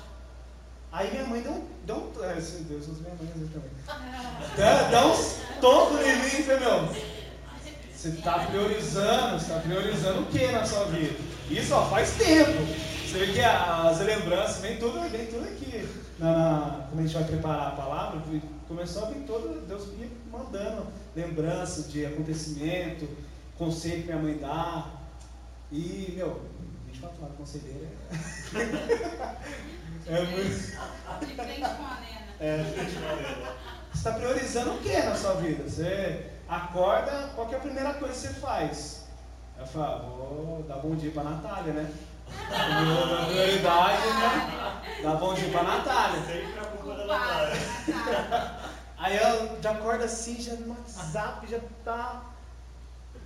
Aí 0.93 1.11
minha 1.11 1.25
mãe 1.25 1.43
deu 1.43 1.53
um. 1.53 1.69
Deu 1.85 1.97
um 1.97 2.25
é, 2.25 2.35
Deus, 2.35 2.87
minha 3.01 3.15
mãe 3.17 3.29
às 3.29 3.37
vezes 3.37 3.53
também. 3.53 3.71
Dá, 4.57 4.83
dá 4.85 5.07
uns 5.07 5.39
tocos 5.61 6.01
em 6.01 6.17
mim, 6.17 6.47
meu. 6.47 6.89
Você 7.93 8.09
está 8.11 8.39
priorizando, 8.39 9.39
você 9.41 9.47
está 9.47 9.59
priorizando 9.59 10.21
o 10.21 10.27
que 10.27 10.47
na 10.47 10.65
sua 10.65 10.85
vida? 10.85 11.19
Isso 11.51 11.75
ó, 11.75 11.85
faz 11.87 12.13
tempo. 12.13 12.63
Você 13.07 13.25
vê 13.25 13.33
que 13.35 13.41
as 13.41 14.01
lembranças, 14.01 14.59
vem 14.59 14.79
tudo, 14.79 15.01
vem 15.09 15.27
tudo 15.27 15.45
aqui. 15.45 15.89
Na, 16.19 16.33
na, 16.33 16.87
quando 16.89 16.99
a 16.99 17.03
gente 17.03 17.15
vai 17.15 17.25
preparar 17.25 17.69
a 17.69 17.71
palavra, 17.71 18.21
começou 18.67 19.05
a 19.05 19.11
vir 19.11 19.21
todo, 19.21 19.65
Deus 19.65 19.87
ia 19.97 20.11
mandando 20.31 20.89
lembranças 21.15 21.91
de 21.91 22.05
acontecimento, 22.05 23.09
conselho 23.57 24.03
que 24.03 24.09
minha 24.09 24.19
mãe 24.19 24.37
dá. 24.39 24.91
E, 25.71 26.15
meu, 26.17 26.43
24 26.87 27.23
horas 27.23 27.37
conselheira 27.37 27.87
é. 30.09 30.11
é 30.13 30.23
muito. 30.25 31.27
De 31.27 31.35
frente 31.35 31.61
com 31.61 31.85
a 31.85 32.01
Nena. 32.01 32.27
É, 32.41 32.63
de 32.65 32.71
frente 32.73 32.93
com 32.93 33.09
a 33.09 33.17
Nena. 33.17 33.57
Você 33.93 33.99
está 33.99 34.13
priorizando 34.13 34.75
o 34.75 34.79
que 34.79 34.93
na 34.93 35.15
sua 35.15 35.35
vida? 35.35 35.63
Você 35.63 36.27
acorda, 36.49 37.31
qual 37.37 37.53
é 37.53 37.57
a 37.57 37.61
primeira 37.61 37.95
coisa 37.95 38.15
que 38.15 38.35
você 38.35 38.41
faz? 38.41 39.07
Eu 39.59 39.67
falo, 39.67 39.85
ah, 39.85 39.99
vou 39.99 40.65
dar 40.65 40.77
bom 40.79 40.97
dia 40.97 41.13
para 41.13 41.23
a 41.23 41.31
Natália, 41.31 41.73
né? 41.73 41.91
Minha 42.29 43.27
prioridade, 43.27 44.07
né? 44.07 44.83
Dar 45.03 45.15
bom 45.17 45.35
dia 45.35 45.49
para 45.51 45.61
a 45.61 45.65
Natália. 45.65 46.23
Sempre 46.27 46.59
a 46.59 46.65
culpa 46.65 46.95
da 46.97 47.07
Natália. 47.07 47.57
Aí 48.99 49.17
ela 49.17 49.59
já 49.61 49.71
acorda 49.73 50.05
assim, 50.05 50.41
já 50.41 50.55
no 50.55 50.71
WhatsApp, 50.71 51.47
já 51.47 51.61
tá. 51.85 52.23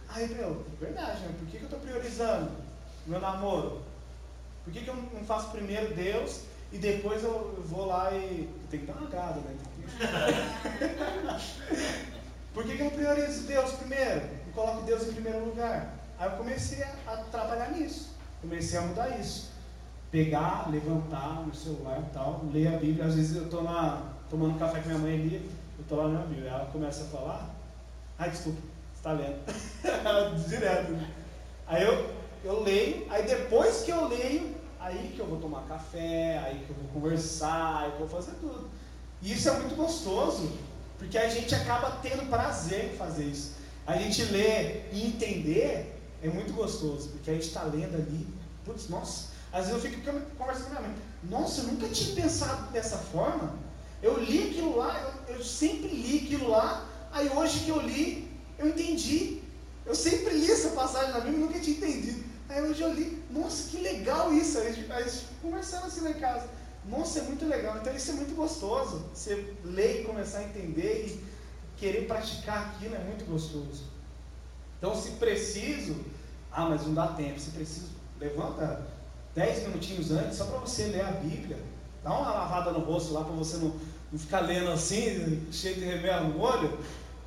Aí, 0.09 0.29
meu, 0.35 0.67
verdade, 0.81 1.21
né? 1.21 1.35
Por 1.39 1.47
que, 1.47 1.59
que 1.59 1.63
eu 1.63 1.67
estou 1.67 1.81
priorizando 1.81 2.51
meu 3.07 3.21
namoro? 3.21 3.83
Por 4.65 4.73
que, 4.73 4.81
que 4.83 4.89
eu 4.89 4.97
não 4.97 5.25
faço 5.25 5.51
primeiro 5.51 5.95
Deus 5.95 6.43
e 6.73 6.79
depois 6.79 7.23
eu 7.25 7.63
vou 7.67 7.87
lá 7.87 8.13
e. 8.13 8.49
Tem 8.71 8.81
que 8.81 8.87
dar 8.87 8.95
uma 8.95 9.09
gada, 9.09 9.41
né? 9.41 9.57
Por 12.55 12.65
que, 12.65 12.77
que 12.77 12.83
eu 12.83 12.91
priorizo 12.91 13.47
Deus 13.47 13.73
primeiro? 13.73 14.29
E 14.49 14.53
coloco 14.53 14.83
Deus 14.83 15.09
em 15.09 15.13
primeiro 15.13 15.45
lugar? 15.45 15.95
Aí 16.19 16.31
eu 16.31 16.37
comecei 16.37 16.83
a, 16.83 16.93
a 17.07 17.17
trabalhar 17.31 17.71
nisso. 17.71 18.10
Comecei 18.40 18.79
a 18.79 18.83
mudar 18.83 19.20
isso. 19.20 19.50
Pegar, 20.11 20.68
levantar 20.70 21.46
no 21.46 21.55
celular 21.55 22.00
e 22.00 22.12
tal, 22.12 22.44
ler 22.53 22.74
a 22.74 22.79
Bíblia. 22.79 23.05
Às 23.05 23.14
vezes 23.14 23.37
eu 23.37 23.44
estou 23.44 23.62
tomando 24.29 24.59
café 24.59 24.81
com 24.81 24.88
minha 24.88 24.98
mãe 24.98 25.14
ali, 25.14 25.50
eu 25.79 25.83
estou 25.83 25.98
lá 25.98 26.09
na 26.09 26.26
Bíblia. 26.26 26.50
Ela 26.50 26.66
começa 26.66 27.05
a 27.05 27.07
falar. 27.07 27.50
Ai, 28.18 28.31
desculpa, 28.31 28.61
você 28.61 28.98
está 28.98 29.12
lendo. 29.12 30.44
Direto. 30.48 30.92
Né? 30.92 31.11
Aí 31.66 31.85
eu, 31.85 32.11
eu 32.44 32.62
leio, 32.62 33.07
aí 33.11 33.22
depois 33.24 33.83
que 33.83 33.92
eu 33.92 34.09
leio, 34.09 34.57
aí 34.81 35.12
que 35.14 35.20
eu 35.20 35.26
vou 35.26 35.38
tomar 35.38 35.62
café, 35.68 36.38
aí 36.38 36.64
que 36.66 36.70
eu 36.70 36.76
vou 36.76 36.88
conversar, 36.92 37.85
aí 37.85 37.92
que 37.92 38.00
eu 38.00 38.09
vou 38.09 38.20
fazer 38.20 38.37
tudo. 38.40 38.68
E 39.22 39.33
isso 39.33 39.48
é 39.48 39.53
muito 39.53 39.76
gostoso, 39.76 40.50
porque 40.98 41.16
a 41.16 41.29
gente 41.29 41.55
acaba 41.55 41.98
tendo 42.03 42.29
prazer 42.29 42.87
em 42.87 42.96
fazer 42.96 43.24
isso. 43.24 43.55
A 43.87 43.96
gente 43.96 44.24
ler 44.24 44.88
e 44.92 45.07
entender 45.07 46.00
é 46.22 46.28
muito 46.28 46.52
gostoso, 46.52 47.09
porque 47.11 47.30
a 47.30 47.35
gente 47.35 47.46
está 47.46 47.62
lendo 47.64 47.94
ali, 47.94 48.26
putz, 48.64 48.88
nossa, 48.88 49.28
às 49.52 49.66
vezes 49.66 49.85
eu 49.85 49.90
fico 49.90 50.02
conversando 50.37 50.64
com 50.66 50.70
minha 50.70 50.83
mãe, 50.83 50.96
nossa, 51.24 51.62
eu 51.62 51.66
nunca 51.68 51.88
tinha 51.88 52.14
pensado 52.14 52.70
dessa 52.72 52.96
forma. 52.96 53.54
Eu 54.02 54.18
li 54.22 54.50
aquilo 54.50 54.76
lá, 54.76 55.14
eu, 55.28 55.37
eu 55.37 55.44
sempre 55.44 55.88
li 55.88 56.24
aquilo 56.24 56.48
lá, 56.48 56.87
aí 57.12 57.28
hoje 57.28 57.61
que 57.61 57.70
eu 57.70 57.80
li, 57.80 58.30
eu 58.59 58.68
entendi. 58.68 59.40
Eu 59.85 59.94
sempre 59.94 60.35
li 60.35 60.50
essa 60.50 60.70
passagem 60.70 61.12
na 61.12 61.20
Bíblia 61.20 61.46
nunca 61.46 61.59
tinha 61.59 61.76
entendido. 61.76 62.24
Aí 62.48 62.62
hoje 62.62 62.80
eu 62.80 62.92
li, 62.92 63.22
nossa, 63.30 63.70
que 63.70 63.78
legal 63.78 64.33
isso. 64.33 64.59
Aí 64.59 64.68
a 64.68 64.72
gente, 64.72 64.92
a 64.92 65.02
gente 65.02 65.26
conversando 65.42 65.87
assim 65.87 66.09
em 66.09 66.14
casa. 66.14 66.48
Nossa, 66.88 67.20
é 67.20 67.22
muito 67.22 67.46
legal. 67.46 67.78
Então 67.78 67.94
isso 67.94 68.11
é 68.11 68.14
muito 68.14 68.35
gostoso. 68.35 69.04
Você 69.14 69.54
ler 69.64 70.00
e 70.00 70.04
começar 70.04 70.38
a 70.38 70.44
entender 70.44 71.06
e 71.06 71.24
querer 71.78 72.06
praticar 72.06 72.68
aquilo 72.68 72.94
é 72.94 72.98
muito 72.98 73.24
gostoso. 73.24 73.85
Então, 74.81 74.97
se 74.97 75.11
preciso, 75.12 75.95
ah, 76.51 76.64
mas 76.64 76.87
não 76.87 76.95
dá 76.95 77.09
tempo. 77.09 77.38
Se 77.38 77.51
preciso, 77.51 77.88
levanta 78.19 78.87
10 79.35 79.69
minutinhos 79.69 80.11
antes 80.11 80.38
só 80.38 80.47
para 80.47 80.59
você 80.61 80.85
ler 80.85 81.05
a 81.05 81.11
Bíblia. 81.12 81.59
Dá 82.03 82.11
uma 82.11 82.31
lavada 82.31 82.73
no 82.73 82.81
rosto 82.81 83.12
lá 83.12 83.23
para 83.23 83.35
você 83.35 83.59
não, 83.59 83.75
não 84.11 84.19
ficar 84.19 84.40
lendo 84.40 84.71
assim, 84.71 85.47
cheio 85.53 85.75
de 85.75 85.85
remelo 85.85 86.31
no 86.31 86.40
olho. 86.40 86.79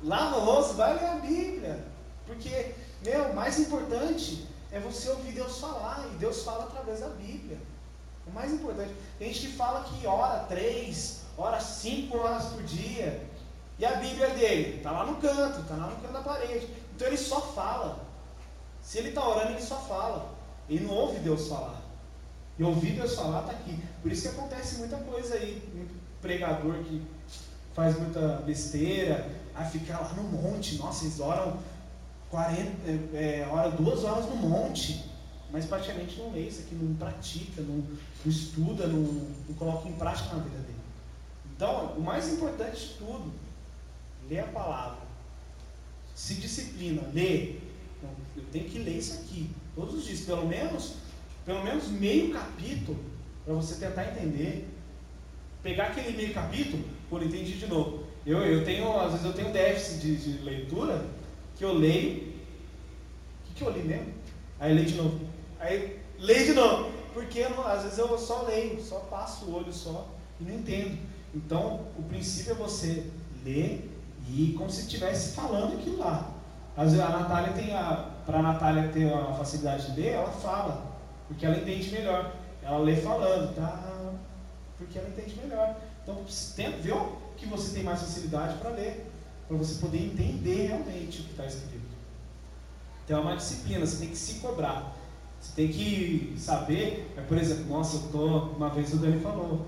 Lava 0.02 0.38
o 0.38 0.40
rosto, 0.40 0.74
vai 0.74 0.94
ler 0.94 1.06
a 1.06 1.14
Bíblia. 1.14 1.84
Porque, 2.26 2.74
meu, 3.04 3.26
o 3.26 3.36
mais 3.36 3.56
importante 3.60 4.48
é 4.72 4.80
você 4.80 5.10
ouvir 5.10 5.30
Deus 5.30 5.60
falar. 5.60 6.04
E 6.12 6.16
Deus 6.16 6.42
fala 6.42 6.64
através 6.64 7.00
da 7.00 7.08
Bíblia. 7.10 7.58
O 8.26 8.32
mais 8.32 8.52
importante. 8.52 8.92
Tem 9.16 9.32
gente 9.32 9.46
que 9.46 9.56
fala 9.56 9.84
que 9.84 10.04
ora 10.08 10.40
três, 10.48 11.20
ora 11.38 11.60
cinco 11.60 12.18
horas 12.18 12.46
por 12.46 12.64
dia. 12.64 13.22
E 13.78 13.84
a 13.84 13.96
Bíblia 13.96 14.30
dele 14.30 14.78
está 14.78 14.90
lá 14.90 15.04
no 15.04 15.16
canto, 15.16 15.60
está 15.60 15.74
lá 15.76 15.86
no 15.86 15.96
canto 15.96 16.12
da 16.12 16.20
parede. 16.20 16.68
Então 16.94 17.08
ele 17.08 17.16
só 17.16 17.40
fala. 17.40 18.04
Se 18.82 18.98
ele 18.98 19.08
está 19.08 19.26
orando, 19.26 19.52
ele 19.52 19.62
só 19.62 19.76
fala. 19.80 20.34
Ele 20.68 20.86
não 20.86 20.94
ouve 20.94 21.18
Deus 21.18 21.48
falar. 21.48 21.82
E 22.58 22.62
ouvir 22.62 22.92
Deus 22.92 23.14
falar 23.14 23.40
está 23.40 23.52
aqui. 23.52 23.78
Por 24.02 24.12
isso 24.12 24.22
que 24.22 24.28
acontece 24.28 24.78
muita 24.78 24.96
coisa 24.98 25.34
aí. 25.34 25.62
Muito 25.74 25.94
pregador 26.20 26.74
que 26.84 27.02
faz 27.74 27.98
muita 27.98 28.36
besteira. 28.46 29.28
Aí 29.54 29.68
fica 29.70 29.98
lá 29.98 30.12
no 30.14 30.22
monte. 30.24 30.76
Nossa, 30.76 31.04
eles 31.04 31.18
oram 31.20 31.58
40, 32.30 32.70
é, 32.86 33.40
é, 33.40 33.48
hora, 33.50 33.70
duas 33.70 34.04
horas 34.04 34.26
no 34.26 34.36
monte. 34.36 35.04
Mas 35.50 35.66
praticamente 35.66 36.18
não 36.18 36.32
lê 36.32 36.48
isso 36.48 36.62
aqui, 36.62 36.74
não 36.74 36.94
pratica, 36.96 37.62
não, 37.62 37.76
não 37.76 37.96
estuda, 38.26 38.88
não, 38.88 39.02
não 39.48 39.54
coloca 39.56 39.88
em 39.88 39.92
prática 39.92 40.34
na 40.34 40.42
vida 40.42 40.58
dele. 40.58 40.74
Então, 41.54 41.92
o 41.96 42.00
mais 42.00 42.32
importante 42.32 42.88
de 42.88 42.94
tudo, 42.94 43.32
lê 44.28 44.40
a 44.40 44.46
palavra. 44.46 45.03
Se 46.14 46.34
disciplina, 46.34 47.02
lê. 47.12 47.56
Então, 47.98 48.10
eu 48.36 48.44
tenho 48.52 48.66
que 48.66 48.78
ler 48.78 48.98
isso 48.98 49.14
aqui, 49.14 49.50
todos 49.74 49.94
os 49.94 50.04
dias, 50.04 50.20
pelo 50.20 50.46
menos, 50.46 50.94
pelo 51.44 51.64
menos 51.64 51.88
meio 51.88 52.32
capítulo, 52.32 52.98
para 53.44 53.54
você 53.54 53.84
tentar 53.84 54.12
entender. 54.12 54.68
Pegar 55.62 55.86
aquele 55.86 56.16
meio 56.16 56.34
capítulo, 56.34 56.84
por 57.08 57.22
entendi 57.22 57.54
de 57.54 57.66
novo. 57.66 58.04
Eu, 58.26 58.38
eu 58.38 58.64
tenho, 58.64 58.98
às 58.98 59.12
vezes 59.12 59.26
eu 59.26 59.32
tenho 59.32 59.52
déficit 59.52 60.00
de, 60.00 60.16
de 60.16 60.44
leitura, 60.44 61.04
que 61.56 61.64
eu 61.64 61.72
leio. 61.72 62.22
O 62.22 63.46
que, 63.46 63.54
que 63.56 63.62
eu 63.62 63.70
li 63.70 63.82
mesmo? 63.82 64.12
Aí 64.60 64.74
leio 64.74 64.86
de 64.86 64.94
novo. 64.94 65.20
Aí 65.58 65.98
leio 66.18 66.46
de 66.46 66.52
novo. 66.52 66.92
Porque 67.12 67.42
às 67.42 67.82
vezes 67.82 67.98
eu 67.98 68.18
só 68.18 68.42
leio, 68.42 68.82
só 68.82 68.98
passo 69.00 69.46
o 69.46 69.54
olho 69.54 69.72
só 69.72 70.12
e 70.40 70.44
não 70.44 70.54
entendo. 70.54 70.98
Então, 71.34 71.86
o 71.96 72.02
princípio 72.02 72.52
é 72.52 72.54
você 72.54 73.04
ler 73.44 73.90
e 74.28 74.54
como 74.56 74.70
se 74.70 74.82
estivesse 74.82 75.34
falando 75.34 75.74
aquilo 75.74 75.98
lá. 75.98 76.30
Às 76.76 76.92
vezes 76.92 77.00
a 77.00 77.08
Natália 77.10 77.52
tem 77.52 77.74
a. 77.74 78.10
Para 78.26 78.38
a 78.38 78.42
Natália 78.42 78.88
ter 78.88 79.12
a 79.12 79.34
facilidade 79.34 79.92
de 79.92 80.00
ler, 80.00 80.12
ela 80.14 80.30
fala, 80.30 80.96
porque 81.28 81.44
ela 81.44 81.58
entende 81.58 81.90
melhor. 81.90 82.32
Ela 82.62 82.78
lê 82.78 82.96
falando, 82.96 83.54
tá? 83.54 84.14
Porque 84.78 84.98
ela 84.98 85.08
entende 85.08 85.36
melhor. 85.42 85.76
Então, 86.02 86.24
tenta 86.56 86.78
ver 86.78 86.94
que 87.36 87.46
você 87.46 87.74
tem 87.74 87.84
mais 87.84 88.00
facilidade 88.00 88.58
para 88.58 88.70
ler, 88.70 89.10
para 89.46 89.56
você 89.56 89.78
poder 89.78 89.98
entender 89.98 90.68
realmente 90.68 91.20
o 91.20 91.24
que 91.24 91.30
está 91.32 91.44
escrito. 91.44 91.94
Então 93.04 93.18
é 93.18 93.20
uma 93.20 93.36
disciplina, 93.36 93.84
você 93.84 93.98
tem 93.98 94.08
que 94.08 94.16
se 94.16 94.40
cobrar. 94.40 94.96
Você 95.40 95.52
tem 95.54 95.68
que 95.68 96.34
saber, 96.38 97.12
é, 97.18 97.20
por 97.20 97.36
exemplo, 97.36 97.66
nossa, 97.66 97.96
eu 97.96 98.10
tô, 98.10 98.26
uma 98.56 98.70
vez 98.70 98.94
o 98.94 98.96
Dani 98.96 99.20
falou, 99.20 99.66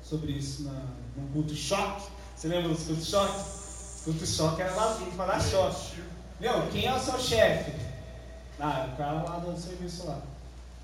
sobre 0.00 0.32
isso 0.32 0.62
na, 0.64 0.84
num 1.16 1.26
culto 1.32 1.54
choque. 1.54 2.08
Você 2.36 2.46
lembra 2.46 2.68
dos 2.68 2.84
cultos 2.84 3.08
choque? 3.08 3.59
Culto 4.04 4.26
choque 4.26 4.62
era 4.62 4.74
lá 4.74 4.98
para 5.16 5.26
dar 5.26 5.40
choque. 5.42 6.02
Meu, 6.40 6.66
quem 6.68 6.86
é 6.86 6.94
o 6.94 6.98
seu 6.98 7.18
chefe? 7.18 7.72
Ah, 8.58 8.88
o 8.92 8.96
cara 8.96 9.22
lá 9.22 9.38
do 9.38 9.58
serviço 9.58 10.06
lá. 10.06 10.20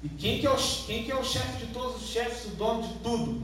E 0.03 0.09
quem 0.09 0.39
que 0.39 0.47
é 0.47 0.51
o, 0.51 0.57
quem 0.57 1.05
que 1.05 1.11
é 1.11 1.17
o 1.17 1.25
chefe 1.25 1.64
de 1.64 1.73
todos 1.73 2.03
os 2.03 2.09
chefes, 2.09 2.53
o 2.53 2.57
dono 2.57 2.83
de 2.83 2.95
tudo? 2.99 3.43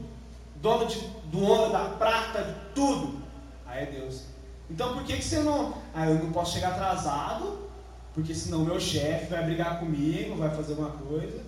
Dono 0.57 0.85
de, 0.85 0.99
do 1.25 1.43
ouro, 1.43 1.71
da 1.71 1.85
prata, 1.85 2.43
de 2.43 2.55
tudo. 2.75 3.19
Aí 3.65 3.83
é 3.83 3.85
Deus. 3.87 4.23
Então 4.69 4.93
por 4.93 5.03
que, 5.03 5.17
que 5.17 5.23
você 5.23 5.39
não. 5.39 5.73
Ah, 5.93 6.07
eu 6.07 6.23
não 6.23 6.31
posso 6.31 6.53
chegar 6.53 6.69
atrasado, 6.69 7.69
porque 8.13 8.33
senão 8.35 8.59
meu 8.59 8.79
chefe 8.79 9.25
vai 9.25 9.43
brigar 9.43 9.79
comigo, 9.79 10.35
vai 10.35 10.55
fazer 10.55 10.73
uma 10.73 10.91
coisa. 10.91 11.41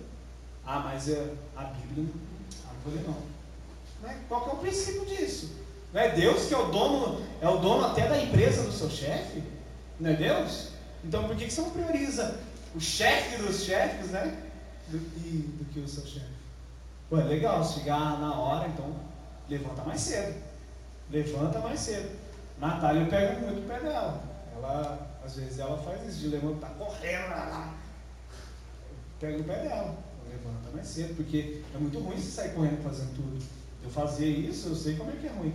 Ah, 0.66 0.80
mas 0.80 1.08
é, 1.08 1.32
a 1.56 1.62
Bíblia 1.62 2.12
ah, 2.66 2.72
não 2.72 2.80
vou 2.84 2.92
ler 2.92 3.06
não. 3.06 3.36
Qual 4.28 4.42
que 4.42 4.50
é 4.50 4.52
o 4.52 4.56
princípio 4.56 5.06
disso? 5.06 5.65
Não 5.96 6.02
é 6.02 6.10
Deus 6.10 6.44
que 6.44 6.52
é 6.52 6.58
o 6.58 6.66
dono, 6.66 7.22
é 7.40 7.48
o 7.48 7.56
dono 7.56 7.86
até 7.86 8.06
da 8.06 8.20
empresa 8.20 8.64
do 8.64 8.70
seu 8.70 8.90
chefe? 8.90 9.42
Não 9.98 10.10
é 10.10 10.12
Deus? 10.12 10.72
Então 11.02 11.26
por 11.26 11.34
que, 11.34 11.46
que 11.46 11.50
você 11.50 11.62
não 11.62 11.70
prioriza 11.70 12.38
o 12.74 12.80
chefe 12.80 13.42
dos 13.42 13.64
chefes, 13.64 14.10
né? 14.10 14.36
Do, 14.88 14.98
e, 14.98 15.56
do 15.58 15.64
que 15.72 15.80
o 15.80 15.88
seu 15.88 16.04
chefe? 16.04 16.36
Pô, 17.08 17.18
é 17.18 17.24
legal, 17.24 17.64
chegar 17.64 18.20
na 18.20 18.34
hora, 18.34 18.68
então 18.68 18.94
levanta 19.48 19.82
mais 19.84 20.02
cedo. 20.02 20.34
Levanta 21.10 21.60
mais 21.60 21.80
cedo. 21.80 22.10
Natália 22.58 23.00
eu 23.00 23.08
pego 23.08 23.40
muito 23.40 23.60
o 23.60 23.66
pé 23.66 23.80
dela. 23.80 24.22
Ela, 24.54 25.18
às 25.24 25.36
vezes 25.36 25.58
ela 25.58 25.78
faz 25.78 26.06
isso 26.06 26.18
de 26.18 26.28
levantar 26.28 26.74
correndo 26.74 27.30
lá. 27.30 27.74
Pega 29.18 29.38
o 29.38 29.44
pé 29.44 29.62
dela. 29.62 29.96
Levanta 30.28 30.70
mais 30.74 30.86
cedo, 30.88 31.16
porque 31.16 31.62
é 31.74 31.78
muito 31.78 31.98
ruim 32.00 32.18
você 32.18 32.30
sair 32.32 32.52
correndo 32.52 32.82
fazendo 32.82 33.16
tudo. 33.16 33.42
Eu 33.82 33.88
fazia 33.88 34.26
isso, 34.26 34.68
eu 34.68 34.74
sei 34.74 34.96
como 34.96 35.10
é 35.10 35.14
que 35.14 35.26
é 35.26 35.30
ruim. 35.30 35.54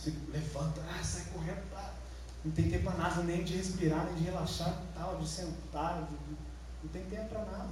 Você 0.00 0.14
levanta, 0.32 0.80
ah, 0.88 1.04
sai 1.04 1.24
correndo, 1.32 1.60
não 2.42 2.52
tem 2.52 2.70
tempo 2.70 2.84
para 2.84 2.96
nada, 2.96 3.22
nem 3.22 3.44
de 3.44 3.56
respirar, 3.56 4.06
nem 4.06 4.14
de 4.14 4.24
relaxar, 4.24 4.80
tal, 4.94 5.18
de 5.18 5.28
sentar, 5.28 6.08
de, 6.08 6.14
não 6.82 6.90
tem 6.90 7.04
tempo 7.04 7.28
para 7.28 7.44
nada. 7.44 7.68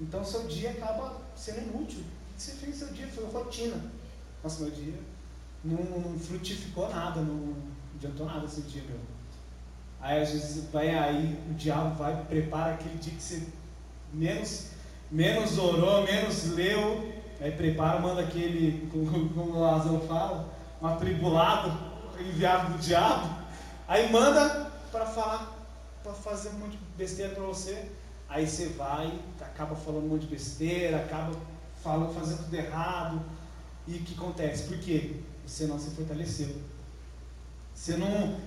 Então 0.00 0.24
seu 0.24 0.46
dia 0.46 0.70
acaba 0.70 1.20
sendo 1.36 1.68
inútil. 1.68 2.00
O 2.00 2.34
que 2.34 2.42
você 2.42 2.52
fez 2.52 2.76
seu 2.76 2.88
dia? 2.88 3.06
Foi 3.08 3.26
rotina. 3.26 3.92
Nossa, 4.42 4.62
meu 4.62 4.70
dia 4.70 4.94
não, 5.62 5.76
não 5.76 6.18
frutificou 6.18 6.88
nada, 6.88 7.20
não, 7.20 7.54
adiantou 7.96 8.24
nada 8.24 8.46
esse 8.46 8.62
dia 8.62 8.82
meu. 8.84 8.98
Aí 10.00 10.22
às 10.22 10.30
vezes 10.30 10.70
vai 10.70 10.88
aí, 10.96 11.38
o 11.50 11.54
diabo 11.54 11.96
vai, 11.96 12.24
prepara 12.24 12.74
aquele 12.74 12.96
dia 12.96 13.12
que 13.12 13.22
você 13.22 13.42
menos, 14.14 14.68
menos 15.10 15.58
orou, 15.58 16.04
menos 16.04 16.44
leu, 16.52 17.18
Aí 17.40 17.52
prepara, 17.52 18.00
manda 18.00 18.22
aquele, 18.22 18.88
como 18.90 19.52
o 19.52 19.60
Lázaro 19.60 20.00
fala, 20.08 20.48
um 20.80 20.86
atribulado, 20.86 21.72
enviado 22.18 22.72
do 22.72 22.78
diabo. 22.78 23.28
Aí 23.86 24.10
manda 24.12 24.70
para 24.90 25.06
falar, 25.06 25.52
para 26.02 26.12
fazer 26.12 26.50
um 26.50 26.58
monte 26.58 26.72
de 26.72 26.84
besteira 26.96 27.34
para 27.34 27.44
você. 27.44 27.90
Aí 28.28 28.46
você 28.46 28.68
vai, 28.68 29.18
acaba 29.40 29.74
falando 29.74 30.04
um 30.04 30.08
monte 30.08 30.22
de 30.22 30.28
besteira, 30.28 30.98
acaba 30.98 31.32
falando, 31.82 32.14
fazendo 32.14 32.44
tudo 32.44 32.54
errado. 32.54 33.22
E 33.86 33.96
o 33.96 34.02
que 34.02 34.14
acontece? 34.14 34.64
Por 34.64 34.78
quê? 34.78 35.16
Você 35.46 35.66
não 35.66 35.78
se 35.78 35.90
fortaleceu. 35.90 36.54
Você 37.74 37.96
não 37.96 38.38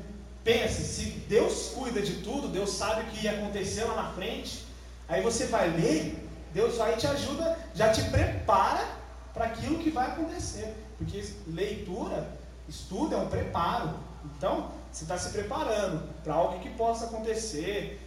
pensa, 0.43 0.81
se 0.81 1.05
Deus 1.27 1.69
cuida 1.69 2.01
de 2.01 2.21
tudo, 2.21 2.47
Deus 2.47 2.71
sabe 2.71 3.01
o 3.01 3.05
que 3.05 3.25
ia 3.25 3.31
acontecer 3.31 3.83
lá 3.85 3.95
na 3.95 4.11
frente, 4.11 4.65
aí 5.07 5.21
você 5.21 5.45
vai 5.45 5.69
ler 5.69 6.31
Deus 6.53 6.77
vai 6.77 6.95
te 6.97 7.07
ajuda, 7.07 7.57
já 7.73 7.91
te 7.91 8.03
prepara 8.09 8.85
para 9.33 9.45
aquilo 9.45 9.79
que 9.79 9.89
vai 9.89 10.07
acontecer. 10.07 10.73
Porque 11.01 11.23
leitura, 11.47 12.29
estudo 12.69 13.15
é 13.15 13.17
um 13.17 13.27
preparo. 13.27 13.95
Então, 14.37 14.69
você 14.91 15.03
está 15.03 15.17
se 15.17 15.31
preparando 15.31 16.07
para 16.23 16.35
algo 16.35 16.59
que 16.59 16.69
possa 16.71 17.05
acontecer. 17.05 17.99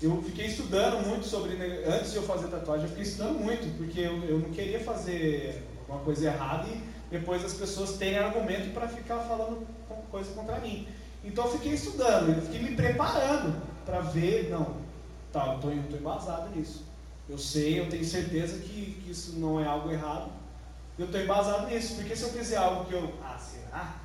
Eu 0.00 0.22
fiquei 0.22 0.46
estudando 0.46 1.06
muito 1.06 1.26
sobre. 1.26 1.54
Antes 1.86 2.12
de 2.12 2.18
eu 2.18 2.22
fazer 2.22 2.48
tatuagem, 2.48 2.84
eu 2.84 2.90
fiquei 2.90 3.04
estudando 3.04 3.38
muito, 3.38 3.76
porque 3.78 4.00
eu, 4.00 4.22
eu 4.24 4.38
não 4.40 4.50
queria 4.50 4.80
fazer 4.80 5.66
uma 5.88 6.00
coisa 6.00 6.26
errada 6.26 6.68
e 6.68 6.82
depois 7.10 7.42
as 7.42 7.54
pessoas 7.54 7.96
terem 7.96 8.18
argumento 8.18 8.74
para 8.74 8.86
ficar 8.88 9.20
falando 9.20 9.66
coisa 10.10 10.30
contra 10.32 10.58
mim. 10.60 10.86
Então 11.24 11.46
eu 11.46 11.52
fiquei 11.52 11.72
estudando, 11.72 12.28
eu 12.28 12.42
fiquei 12.42 12.62
me 12.62 12.76
preparando 12.76 13.60
para 13.84 14.00
ver, 14.00 14.50
não, 14.50 14.76
tá, 15.32 15.58
eu 15.62 15.80
estou 15.80 15.98
embasado 15.98 16.54
nisso. 16.54 16.84
Eu 17.28 17.38
sei, 17.38 17.80
eu 17.80 17.88
tenho 17.88 18.04
certeza 18.04 18.58
que, 18.58 19.00
que 19.02 19.10
isso 19.10 19.38
não 19.38 19.58
é 19.58 19.66
algo 19.66 19.90
errado. 19.90 20.30
Eu 20.98 21.06
estou 21.06 21.20
embasado 21.20 21.68
nisso, 21.68 21.94
porque 21.94 22.16
se 22.16 22.24
eu 22.24 22.30
fizer 22.30 22.56
algo 22.56 22.86
que 22.86 22.94
eu. 22.94 23.14
Ah, 23.22 23.38
será? 23.38 24.00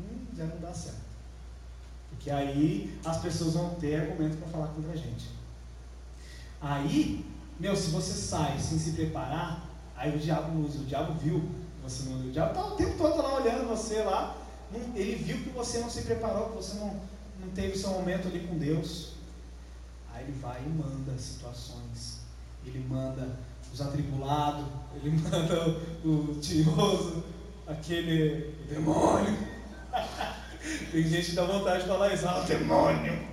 Hum, 0.00 0.26
já 0.36 0.44
não 0.44 0.58
dá 0.58 0.74
certo. 0.74 1.04
Porque 2.10 2.30
aí 2.30 2.98
as 3.04 3.18
pessoas 3.18 3.54
vão 3.54 3.74
ter 3.76 4.00
argumento 4.00 4.36
para 4.38 4.48
falar 4.48 4.66
contra 4.68 4.92
a 4.92 4.96
gente. 4.96 5.30
Aí, 6.60 7.24
meu, 7.60 7.76
se 7.76 7.90
você 7.90 8.12
sai 8.12 8.58
sem 8.58 8.78
se 8.78 8.92
preparar, 8.92 9.68
aí 9.96 10.14
o 10.16 10.18
diabo 10.18 10.58
usa, 10.64 10.78
o 10.78 10.84
diabo 10.84 11.14
viu 11.14 11.48
você 11.84 12.08
não. 12.08 12.18
O 12.20 12.30
diabo 12.30 12.50
está 12.50 12.66
o 12.66 12.76
tempo 12.76 12.96
todo 12.96 13.22
lá 13.22 13.34
olhando 13.34 13.68
você 13.68 14.02
lá. 14.02 14.36
Ele 14.94 15.14
viu 15.16 15.36
que 15.36 15.50
você 15.50 15.78
não 15.78 15.90
se 15.90 16.02
preparou, 16.02 16.48
que 16.48 16.56
você 16.56 16.78
não, 16.78 17.00
não 17.38 17.48
teve 17.54 17.78
seu 17.78 17.90
momento 17.90 18.26
ali 18.26 18.40
com 18.46 18.58
Deus. 18.58 19.12
Aí 20.12 20.24
ele 20.24 20.32
vai 20.32 20.62
e 20.62 20.68
manda 20.68 21.16
situações. 21.18 22.20
Ele 22.64 22.84
manda 22.88 23.38
os 23.74 23.80
atribulados, 23.80 24.64
ele 24.94 25.10
manda 25.18 25.68
o, 26.04 26.08
o 26.08 26.38
tioso, 26.40 27.24
aquele 27.66 28.54
demônio. 28.68 29.36
Tem 30.92 31.02
gente 31.02 31.30
que 31.30 31.36
dá 31.36 31.44
vontade 31.44 31.82
de 31.82 31.88
falar 31.88 32.14
isso, 32.14 32.26
ah, 32.26 32.44
demônio. 32.46 33.28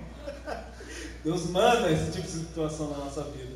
Deus 1.24 1.46
manda 1.50 1.90
esse 1.90 2.10
tipo 2.10 2.26
de 2.26 2.32
situação 2.32 2.90
na 2.90 2.98
nossa 3.04 3.22
vida. 3.24 3.54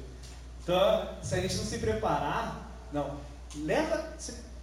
Então, 0.63 1.09
se 1.23 1.35
a 1.35 1.41
gente 1.41 1.57
não 1.57 1.65
se 1.65 1.79
preparar, 1.79 2.71
não, 2.93 3.19
leva, 3.65 4.05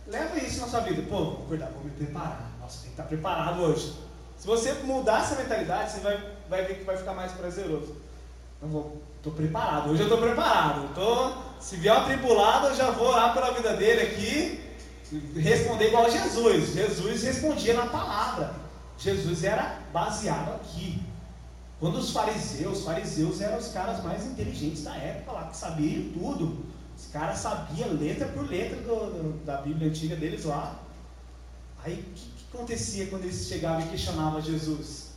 leva 0.07 0.37
isso 0.39 0.61
na 0.61 0.67
sua 0.67 0.79
vida. 0.79 1.01
Pô, 1.03 1.25
vou 1.25 1.43
acordar, 1.45 1.71
vou 1.71 1.83
me 1.83 1.91
preparar. 1.91 2.51
Nossa, 2.59 2.77
tem 2.77 2.85
que 2.85 2.91
estar 2.91 3.03
preparado 3.03 3.61
hoje. 3.61 3.93
Se 4.37 4.47
você 4.47 4.73
mudar 4.83 5.21
essa 5.21 5.35
mentalidade, 5.35 5.91
você 5.91 5.99
vai, 5.99 6.33
vai 6.49 6.65
ver 6.65 6.79
que 6.79 6.83
vai 6.85 6.97
ficar 6.97 7.13
mais 7.13 7.33
prazeroso. 7.33 7.95
Não 8.61 8.69
vou, 8.69 9.01
estou 9.17 9.33
preparado. 9.33 9.91
Hoje 9.91 10.01
eu 10.01 10.07
estou 10.07 10.19
preparado. 10.19 10.93
tô, 10.95 11.52
se 11.63 11.77
vier 11.77 11.93
uma 11.93 12.03
tribulada, 12.03 12.67
eu 12.67 12.75
já 12.75 12.91
vou 12.91 13.07
orar 13.07 13.33
pela 13.33 13.51
vida 13.51 13.73
dele 13.77 14.01
aqui 14.01 14.63
responder 15.37 15.87
igual 15.87 16.05
a 16.05 16.09
Jesus. 16.09 16.73
Jesus 16.73 17.23
respondia 17.23 17.73
na 17.73 17.85
palavra. 17.85 18.53
Jesus 18.97 19.43
era 19.45 19.79
baseado 19.93 20.55
aqui. 20.55 21.01
Quando 21.79 21.97
os 21.97 22.11
fariseus, 22.11 22.79
os 22.79 22.85
fariseus 22.85 23.39
eram 23.39 23.57
os 23.57 23.69
caras 23.69 24.03
mais 24.03 24.25
inteligentes 24.25 24.83
da 24.83 24.95
época 24.95 25.31
lá, 25.31 25.47
que 25.47 25.55
sabiam 25.55 26.11
tudo. 26.13 26.65
Os 26.97 27.07
caras 27.07 27.39
sabiam 27.39 27.93
letra 27.93 28.27
por 28.27 28.49
letra 28.49 28.77
do, 28.77 28.95
do, 28.95 29.45
da 29.45 29.61
Bíblia 29.61 29.89
antiga 29.89 30.17
deles 30.17 30.43
lá. 30.43 30.79
Aí 31.83 31.93
o 31.93 32.03
que, 32.13 32.21
que 32.21 32.45
acontecia 32.53 33.07
quando 33.07 33.23
eles 33.23 33.47
chegavam 33.47 33.85
e 33.85 33.89
questionavam 33.89 34.41
Jesus? 34.41 35.13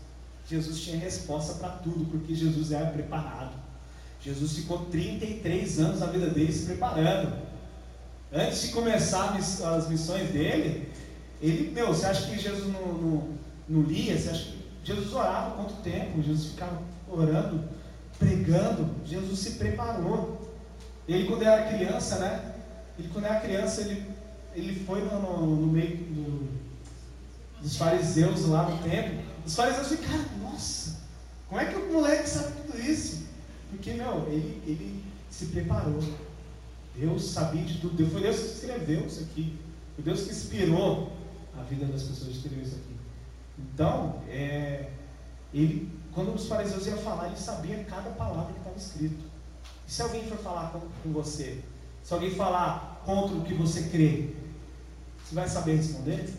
Jesus 0.48 0.80
tinha 0.80 0.98
resposta 0.98 1.54
para 1.54 1.70
tudo, 1.70 2.04
porque 2.06 2.34
Jesus 2.34 2.70
era 2.70 2.86
preparado. 2.90 3.65
Jesus 4.26 4.54
ficou 4.54 4.86
33 4.86 5.78
anos 5.78 6.00
da 6.00 6.06
vida 6.06 6.26
dele 6.26 6.52
se 6.52 6.66
preparando. 6.66 7.32
Antes 8.32 8.62
de 8.62 8.68
começar 8.72 9.36
as 9.36 9.88
missões 9.88 10.30
dele, 10.30 10.92
Ele, 11.40 11.70
meu, 11.70 11.86
você 11.86 12.06
acha 12.06 12.26
que 12.26 12.36
Jesus 12.36 12.66
não, 12.72 12.92
não, 12.94 13.28
não 13.68 13.82
lia? 13.82 14.18
Você 14.18 14.30
acha 14.30 14.44
que 14.46 14.58
Jesus 14.82 15.12
orava 15.12 15.54
quanto 15.54 15.74
tempo? 15.74 16.20
Jesus 16.20 16.50
ficava 16.50 16.82
orando, 17.08 17.68
pregando. 18.18 18.90
Jesus 19.04 19.38
se 19.38 19.50
preparou. 19.52 20.40
Ele, 21.06 21.28
quando 21.28 21.42
era 21.42 21.72
criança, 21.72 22.18
né? 22.18 22.54
Ele, 22.98 23.08
quando 23.12 23.26
era 23.26 23.38
criança, 23.38 23.82
ele, 23.82 24.10
ele 24.56 24.84
foi 24.84 25.02
no, 25.02 25.20
no, 25.20 25.46
no 25.54 25.66
meio 25.68 25.98
do, 25.98 26.48
dos 27.62 27.76
fariseus 27.76 28.44
lá 28.46 28.68
no 28.70 28.78
templo. 28.78 29.20
Os 29.46 29.54
fariseus 29.54 29.86
ficaram, 29.86 30.24
nossa, 30.42 30.96
como 31.48 31.60
é 31.60 31.66
que 31.66 31.76
o 31.76 31.92
moleque 31.92 32.28
sabe 32.28 32.54
tudo 32.66 32.80
isso? 32.80 33.25
Porque, 33.70 33.92
meu, 33.94 34.26
ele, 34.28 34.62
ele 34.66 35.04
se 35.30 35.46
preparou. 35.46 36.00
Deus 36.94 37.24
sabia 37.24 37.62
de 37.62 37.78
tudo. 37.78 38.06
Foi 38.10 38.22
Deus 38.22 38.36
que 38.36 38.46
escreveu 38.46 39.06
isso 39.06 39.20
aqui. 39.20 39.58
Foi 39.94 40.04
Deus 40.04 40.22
que 40.22 40.30
inspirou 40.30 41.12
a 41.58 41.62
vida 41.62 41.86
das 41.86 42.02
pessoas 42.02 42.32
de 42.32 42.36
escrever 42.38 42.62
isso 42.62 42.76
aqui. 42.76 42.96
Então, 43.58 44.22
é, 44.28 44.90
ele, 45.52 45.90
quando 46.12 46.34
os 46.34 46.46
fariseus 46.46 46.86
iam 46.86 46.98
falar, 46.98 47.28
ele 47.28 47.36
sabia 47.36 47.84
cada 47.84 48.10
palavra 48.10 48.52
que 48.52 48.58
estava 48.58 48.76
escrito. 48.76 49.24
E 49.86 49.90
se 49.90 50.02
alguém 50.02 50.24
for 50.24 50.38
falar 50.38 50.70
com, 50.70 50.80
com 50.80 51.12
você, 51.12 51.60
se 52.02 52.12
alguém 52.12 52.30
falar 52.30 53.02
contra 53.04 53.36
o 53.36 53.42
que 53.42 53.54
você 53.54 53.84
crê, 53.84 54.34
você 55.24 55.34
vai 55.34 55.48
saber 55.48 55.76
responder? 55.76 56.32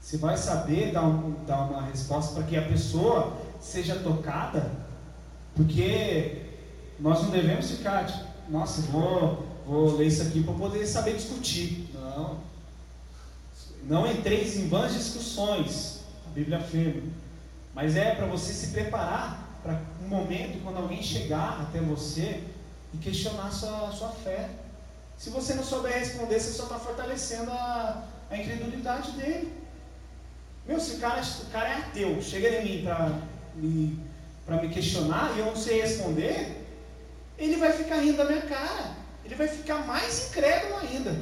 Você 0.00 0.16
vai 0.16 0.36
saber 0.36 0.92
dar, 0.92 1.04
um, 1.04 1.34
dar 1.44 1.62
uma 1.64 1.82
resposta 1.82 2.34
para 2.34 2.44
que 2.44 2.56
a 2.56 2.62
pessoa 2.62 3.36
seja 3.60 3.96
tocada? 3.96 4.70
Porque 5.60 6.36
nós 6.98 7.22
não 7.22 7.28
devemos 7.28 7.70
ficar, 7.70 8.06
tipo, 8.06 8.24
nossa, 8.48 8.80
vou, 8.82 9.46
vou 9.66 9.94
ler 9.94 10.06
isso 10.06 10.22
aqui 10.22 10.42
para 10.42 10.54
poder 10.54 10.86
saber 10.86 11.14
discutir. 11.16 11.90
Não. 11.92 12.38
Não 13.84 14.10
entreis 14.10 14.56
em 14.56 14.68
vãs 14.68 14.94
discussões, 14.94 16.00
a 16.26 16.30
Bíblia 16.30 16.56
afirma. 16.56 17.02
Mas 17.74 17.94
é 17.94 18.14
para 18.14 18.24
você 18.24 18.54
se 18.54 18.68
preparar 18.68 19.60
para 19.62 19.78
um 20.02 20.08
momento 20.08 20.62
quando 20.64 20.78
alguém 20.78 21.02
chegar 21.02 21.60
até 21.60 21.78
você 21.78 22.42
e 22.94 22.96
questionar 22.96 23.48
a 23.48 23.50
sua, 23.50 23.88
a 23.88 23.92
sua 23.92 24.08
fé. 24.08 24.48
Se 25.18 25.28
você 25.28 25.52
não 25.52 25.62
souber 25.62 25.92
responder, 25.92 26.40
você 26.40 26.52
só 26.52 26.62
está 26.62 26.78
fortalecendo 26.78 27.50
a, 27.50 28.04
a 28.30 28.36
incredulidade 28.38 29.12
dele. 29.12 29.52
Meu, 30.66 30.80
se 30.80 30.96
o 30.96 31.00
cara, 31.00 31.20
o 31.20 31.50
cara 31.52 31.68
é 31.68 31.74
ateu, 31.74 32.22
chega 32.22 32.48
em 32.48 32.64
mim 32.64 32.82
para 32.82 33.20
me, 33.54 34.09
me 34.46 34.68
questionar 34.68 35.32
e 35.36 35.40
eu 35.40 35.46
não 35.46 35.56
sei 35.56 35.80
responder, 35.80 36.66
ele 37.38 37.56
vai 37.56 37.72
ficar 37.72 38.00
rindo 38.00 38.18
da 38.18 38.24
minha 38.24 38.42
cara. 38.42 38.96
Ele 39.24 39.34
vai 39.34 39.48
ficar 39.48 39.86
mais 39.86 40.28
incrédulo 40.28 40.76
ainda. 40.78 41.16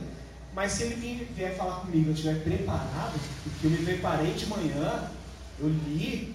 Mas 0.54 0.72
se 0.72 0.84
ele 0.84 1.26
vier 1.34 1.56
falar 1.56 1.80
comigo, 1.80 2.08
eu 2.08 2.14
estiver 2.14 2.42
preparado, 2.42 3.20
porque 3.44 3.66
eu 3.66 3.70
me 3.70 3.84
preparei 3.84 4.32
de 4.32 4.46
manhã, 4.46 5.10
eu 5.60 5.68
li, 5.68 6.34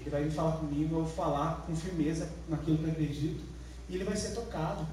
ele 0.00 0.10
vai 0.10 0.22
vir 0.22 0.30
falar 0.30 0.52
comigo, 0.52 0.94
eu 0.94 1.04
vou 1.04 1.12
falar 1.12 1.64
com 1.66 1.74
firmeza 1.74 2.28
naquilo 2.48 2.78
que 2.78 2.84
eu 2.84 2.90
acredito, 2.90 3.44
e 3.88 3.96
ele 3.96 4.04
vai 4.04 4.16
ser 4.16 4.34
tocado. 4.34 4.86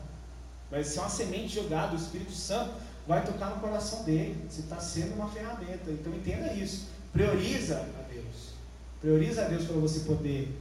Vai 0.70 0.84
ser 0.84 1.00
uma 1.00 1.10
semente 1.10 1.56
jogada, 1.56 1.94
o 1.94 1.96
Espírito 1.96 2.32
Santo 2.32 2.74
vai 3.08 3.24
tocar 3.24 3.52
no 3.52 3.62
coração 3.62 4.04
dele. 4.04 4.36
Você 4.50 4.62
está 4.62 4.80
sendo 4.80 5.14
uma 5.16 5.30
ferramenta. 5.30 5.90
Então 5.92 6.14
entenda 6.14 6.52
isso. 6.54 6.88
Prioriza 7.14 7.78
a 7.78 8.12
Deus. 8.12 8.54
Prioriza 9.00 9.46
a 9.46 9.48
Deus 9.48 9.66
para 9.66 9.78
você 9.78 10.00
poder 10.02 10.52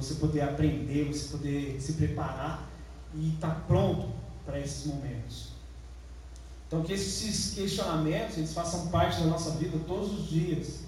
você 0.00 0.14
poder 0.14 0.42
aprender, 0.42 1.12
você 1.12 1.28
poder 1.28 1.80
se 1.80 1.94
preparar 1.94 2.68
e 3.14 3.34
estar 3.34 3.48
tá 3.48 3.60
pronto 3.66 4.08
para 4.46 4.58
esses 4.60 4.86
momentos. 4.86 5.48
Então 6.66 6.82
que 6.82 6.92
esses 6.92 7.54
questionamentos 7.54 8.36
eles 8.36 8.52
façam 8.52 8.88
parte 8.88 9.20
da 9.20 9.26
nossa 9.26 9.50
vida 9.52 9.78
todos 9.86 10.12
os 10.12 10.28
dias. 10.28 10.80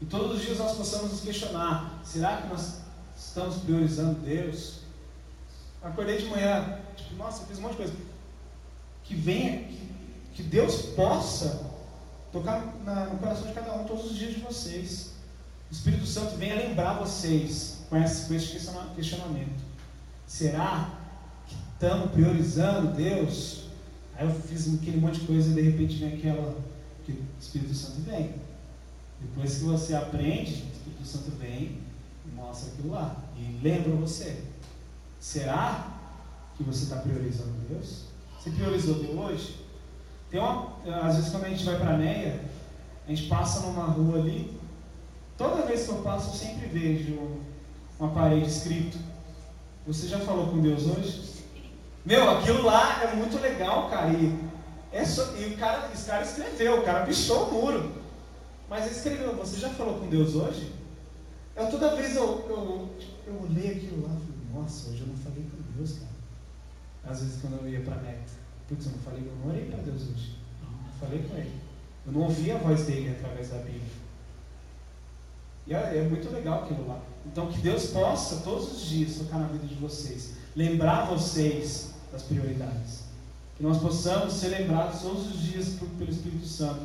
E 0.00 0.06
todos 0.06 0.36
os 0.36 0.42
dias 0.42 0.58
nós 0.58 0.76
possamos 0.76 1.10
nos 1.10 1.20
questionar: 1.20 2.00
será 2.04 2.42
que 2.42 2.48
nós 2.48 2.80
estamos 3.16 3.56
priorizando 3.56 4.20
Deus? 4.20 4.80
Acordei 5.82 6.18
de 6.18 6.26
manhã, 6.26 6.78
tipo, 6.96 7.14
nossa, 7.16 7.44
fiz 7.46 7.58
um 7.58 7.62
monte 7.62 7.72
de 7.72 7.76
coisa. 7.78 7.94
Que 9.02 9.14
venha, 9.14 9.64
que, 9.64 9.94
que 10.34 10.42
Deus 10.42 10.76
possa 10.94 11.70
tocar 12.32 12.74
na, 12.84 13.06
no 13.06 13.18
coração 13.18 13.46
de 13.46 13.52
cada 13.52 13.74
um 13.74 13.84
todos 13.84 14.10
os 14.10 14.16
dias 14.16 14.34
de 14.34 14.40
vocês. 14.40 15.12
O 15.70 15.74
Espírito 15.74 16.06
Santo 16.06 16.36
venha 16.36 16.54
lembrar 16.54 16.94
vocês 16.94 17.73
com 17.88 17.96
esse, 17.96 18.28
com 18.28 18.34
esse 18.34 18.58
questionamento. 18.96 19.62
Será 20.26 20.90
que 21.46 21.54
estamos 21.74 22.10
priorizando 22.10 22.92
Deus? 22.92 23.64
Aí 24.16 24.26
eu 24.26 24.34
fiz 24.34 24.72
aquele 24.74 24.98
monte 24.98 25.20
de 25.20 25.26
coisa 25.26 25.50
e 25.50 25.54
de 25.54 25.70
repente 25.70 25.96
vem 25.96 26.14
aquela 26.14 26.56
que 27.04 27.12
o 27.12 27.24
Espírito 27.40 27.74
Santo 27.74 28.00
vem. 28.02 28.34
Depois 29.20 29.58
que 29.58 29.64
você 29.64 29.94
aprende, 29.94 30.52
o 30.52 30.72
Espírito 30.72 31.04
Santo 31.04 31.30
vem 31.38 31.78
e 32.26 32.34
mostra 32.34 32.72
aquilo 32.72 32.92
lá. 32.92 33.16
E 33.36 33.60
lembra 33.62 33.94
você. 33.96 34.42
Será 35.20 35.92
que 36.56 36.62
você 36.62 36.84
está 36.84 36.96
priorizando 36.96 37.52
Deus? 37.68 38.04
Você 38.38 38.50
priorizou 38.50 38.94
Deus 38.96 39.16
hoje? 39.16 39.64
Tem 40.30 40.40
uma, 40.40 40.76
às 41.02 41.16
vezes 41.16 41.30
quando 41.30 41.44
a 41.44 41.48
gente 41.48 41.64
vai 41.64 41.78
para 41.78 41.94
a 41.94 41.98
Meia, 41.98 42.44
a 43.06 43.10
gente 43.10 43.28
passa 43.28 43.60
numa 43.60 43.86
rua 43.86 44.18
ali, 44.18 44.58
toda 45.36 45.66
vez 45.66 45.84
que 45.84 45.90
eu 45.90 45.96
passo 45.96 46.30
eu 46.30 46.34
sempre 46.34 46.66
vejo 46.68 47.40
uma 47.98 48.10
parede 48.10 48.48
escrito. 48.48 48.98
Você 49.86 50.08
já 50.08 50.18
falou 50.20 50.48
com 50.48 50.60
Deus 50.60 50.86
hoje? 50.86 51.34
Meu, 52.04 52.30
aquilo 52.30 52.62
lá 52.62 53.02
é 53.02 53.14
muito 53.14 53.38
legal, 53.40 53.88
cara. 53.88 54.12
E, 54.12 54.38
é 54.92 55.04
só, 55.04 55.34
e 55.36 55.54
o 55.54 55.56
cara, 55.56 55.90
esse 55.92 56.06
cara 56.06 56.22
escreveu, 56.22 56.80
o 56.80 56.84
cara 56.84 57.06
pichou 57.06 57.48
o 57.48 57.52
muro. 57.52 57.92
Mas 58.68 58.86
ele 58.86 58.94
escreveu, 58.94 59.34
você 59.36 59.58
já 59.58 59.70
falou 59.70 59.98
com 59.98 60.08
Deus 60.08 60.34
hoje? 60.34 60.72
Eu 61.56 61.70
toda 61.70 61.94
vez 61.94 62.16
eu, 62.16 62.46
eu, 62.48 62.88
eu 63.26 63.42
olhei 63.42 63.72
aquilo 63.72 64.02
lá 64.02 64.14
e 64.14 64.26
falei, 64.26 64.62
nossa, 64.62 64.90
hoje 64.90 65.00
eu 65.00 65.06
não 65.06 65.16
falei 65.16 65.44
com 65.44 65.78
Deus, 65.78 65.92
cara. 65.98 66.10
Às 67.04 67.20
vezes 67.20 67.40
quando 67.40 67.60
eu 67.62 67.68
ia 67.68 67.80
para 67.80 67.94
a 67.94 67.98
meta, 67.98 68.32
putz, 68.68 68.86
eu 68.86 68.92
não 68.92 68.98
falei, 68.98 69.20
eu 69.20 69.36
não 69.36 69.50
orei 69.50 69.66
para 69.66 69.82
Deus 69.82 70.02
hoje. 70.02 70.36
Não, 70.62 70.90
falei 71.00 71.22
com 71.22 71.36
ele. 71.36 71.52
Eu 72.06 72.12
não 72.12 72.20
ouvi 72.22 72.50
a 72.50 72.58
voz 72.58 72.84
dele 72.86 73.16
através 73.18 73.50
da 73.50 73.58
Bíblia. 73.58 74.03
E 75.66 75.74
é, 75.74 75.98
é 75.98 76.08
muito 76.08 76.30
legal 76.32 76.64
aquilo 76.64 76.86
lá. 76.86 77.00
Então 77.26 77.50
que 77.50 77.58
Deus 77.58 77.86
possa 77.86 78.36
todos 78.36 78.72
os 78.72 78.88
dias 78.88 79.16
tocar 79.16 79.38
na 79.38 79.46
vida 79.46 79.66
de 79.66 79.74
vocês, 79.76 80.34
lembrar 80.54 81.06
vocês 81.06 81.90
das 82.12 82.22
prioridades. 82.22 83.04
Que 83.56 83.62
nós 83.62 83.78
possamos 83.78 84.34
ser 84.34 84.48
lembrados 84.48 85.00
todos 85.00 85.26
os 85.26 85.40
dias 85.40 85.76
pelo 85.98 86.10
Espírito 86.10 86.46
Santo. 86.46 86.82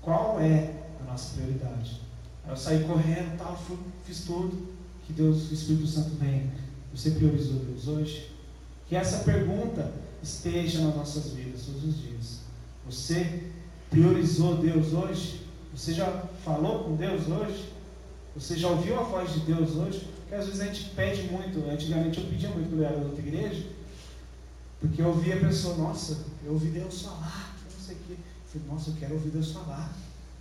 Qual 0.00 0.40
é 0.40 0.72
a 1.00 1.10
nossa 1.10 1.34
prioridade? 1.34 2.00
Eu 2.48 2.56
saí 2.56 2.84
correndo, 2.84 3.36
tal, 3.38 3.56
fui, 3.56 3.76
fiz 4.04 4.24
tudo. 4.24 4.72
Que 5.06 5.12
Deus, 5.12 5.50
o 5.50 5.54
Espírito 5.54 5.86
Santo 5.86 6.10
venha. 6.20 6.50
Você 6.94 7.10
priorizou 7.10 7.60
Deus 7.60 7.88
hoje? 7.88 8.30
Que 8.88 8.96
essa 8.96 9.24
pergunta 9.24 9.92
esteja 10.22 10.84
nas 10.84 10.94
nossas 10.94 11.32
vidas 11.32 11.62
todos 11.66 11.84
os 11.84 12.00
dias. 12.00 12.40
Você 12.86 13.44
priorizou 13.90 14.56
Deus 14.56 14.92
hoje? 14.92 15.42
Você 15.74 15.92
já 15.92 16.24
falou 16.44 16.84
com 16.84 16.96
Deus 16.96 17.26
hoje? 17.28 17.71
Você 18.34 18.56
já 18.56 18.68
ouviu 18.68 18.98
a 18.98 19.02
voz 19.02 19.32
de 19.32 19.40
Deus 19.40 19.76
hoje? 19.76 20.08
Porque 20.20 20.34
às 20.34 20.46
vezes 20.46 20.60
a 20.60 20.64
gente 20.64 20.90
pede 20.90 21.22
muito. 21.24 21.68
Antigamente 21.68 22.18
eu 22.18 22.26
pedia 22.26 22.48
muito 22.48 22.70
quando 22.70 22.82
eu 22.82 22.86
era 22.86 22.98
da 22.98 23.04
outra 23.04 23.20
igreja. 23.20 23.66
Porque 24.80 25.02
eu 25.02 25.08
ouvia 25.08 25.36
a 25.36 25.40
pessoa, 25.40 25.76
nossa, 25.76 26.24
eu 26.44 26.54
ouvi 26.54 26.68
Deus 26.68 27.02
falar, 27.02 27.54
não 27.72 27.86
sei 27.86 27.94
o 27.94 27.98
quê. 27.98 28.14
Eu 28.14 28.50
falei, 28.50 28.68
nossa, 28.68 28.90
eu 28.90 28.96
quero 28.96 29.14
ouvir 29.14 29.30
Deus 29.30 29.52
falar. 29.52 29.92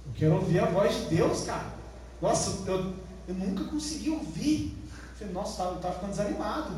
Eu 0.08 0.14
quero 0.16 0.36
ouvir 0.36 0.60
a 0.60 0.66
voz 0.66 0.96
de 0.96 1.16
Deus, 1.16 1.44
cara. 1.44 1.74
Nossa, 2.22 2.70
eu, 2.70 2.94
eu 3.28 3.36
nunca 3.36 3.66
consegui 3.66 4.10
ouvir. 4.10 4.76
Eu 4.84 5.18
falei, 5.18 5.34
nossa, 5.34 5.64
eu 5.64 5.76
estava 5.76 5.94
ficando 5.94 6.10
desanimado. 6.12 6.74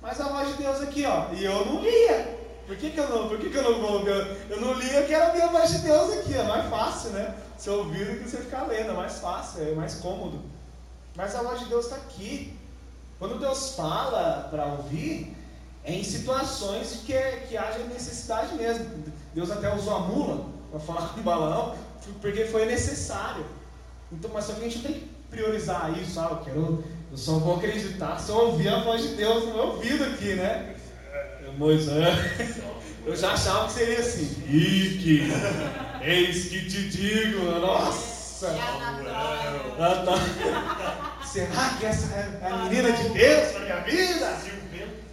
Mas 0.00 0.20
a 0.20 0.28
voz 0.28 0.48
de 0.48 0.62
Deus 0.62 0.80
aqui, 0.80 1.04
ó, 1.04 1.32
e 1.32 1.44
eu 1.44 1.64
não 1.66 1.80
lia. 1.82 2.41
Por 2.66 2.76
que, 2.76 2.90
que 2.90 2.98
eu 2.98 3.08
não? 3.08 3.28
Por 3.28 3.38
que, 3.38 3.50
que 3.50 3.56
eu 3.56 3.62
não 3.62 3.80
vou? 3.80 4.06
Eu, 4.06 4.36
eu 4.50 4.60
não 4.60 4.74
lia, 4.74 5.00
eu 5.00 5.06
quero 5.06 5.26
ouvir 5.26 5.42
a 5.42 5.48
voz 5.48 5.70
de 5.70 5.78
Deus 5.78 6.12
aqui, 6.18 6.34
é 6.34 6.42
mais 6.44 6.68
fácil, 6.70 7.10
né? 7.10 7.34
Você 7.58 7.70
ouvir 7.70 8.04
do 8.06 8.18
que 8.18 8.30
você 8.30 8.38
ficar 8.38 8.64
lendo, 8.64 8.90
é 8.90 8.94
mais 8.94 9.18
fácil, 9.18 9.62
é 9.62 9.72
mais 9.72 9.96
cômodo. 9.96 10.40
Mas 11.16 11.34
a 11.34 11.42
voz 11.42 11.60
de 11.60 11.66
Deus 11.66 11.86
está 11.86 11.96
aqui. 11.96 12.56
Quando 13.18 13.38
Deus 13.38 13.74
fala 13.74 14.48
para 14.50 14.64
ouvir, 14.66 15.36
é 15.84 15.92
em 15.92 16.04
situações 16.04 17.02
que, 17.04 17.12
é, 17.12 17.46
que 17.48 17.56
haja 17.56 17.78
necessidade 17.84 18.54
mesmo. 18.54 18.86
Deus 19.34 19.50
até 19.50 19.74
usou 19.74 19.94
a 19.94 20.00
mula 20.00 20.46
para 20.70 20.80
falar 20.80 21.08
com 21.08 21.20
o 21.20 21.22
balão, 21.22 21.74
porque 22.20 22.46
foi 22.46 22.66
necessário. 22.66 23.44
Então, 24.10 24.30
mas 24.32 24.44
só 24.44 24.54
que 24.54 24.60
a 24.60 24.68
gente 24.68 24.82
tem 24.82 24.92
que 24.94 25.08
priorizar 25.30 25.96
isso, 25.98 26.20
ah, 26.20 26.28
eu 26.30 26.36
quero, 26.38 26.84
eu 27.10 27.16
só 27.16 27.38
vou 27.38 27.56
acreditar 27.56 28.18
se 28.18 28.30
eu 28.30 28.36
ouvir 28.36 28.68
a 28.68 28.82
voz 28.82 29.02
de 29.02 29.08
Deus 29.14 29.44
no 29.44 29.54
meu 29.54 29.66
ouvido 29.68 30.04
aqui, 30.04 30.34
né? 30.34 30.71
Moisés, 31.58 32.56
eu 33.06 33.16
já 33.16 33.32
achava 33.32 33.66
que 33.66 33.72
seria 33.72 33.98
assim, 33.98 34.42
Ike, 34.48 35.22
eis 36.02 36.48
que 36.48 36.66
te 36.68 36.88
digo, 36.88 37.44
nossa! 37.60 38.12
Será 41.24 41.68
que 41.78 41.86
essa 41.86 42.14
é 42.14 42.46
a 42.50 42.56
menina 42.64 42.92
de 42.92 43.08
Deus 43.10 43.52
para 43.52 43.60
minha 43.60 43.80
vida? 43.80 44.38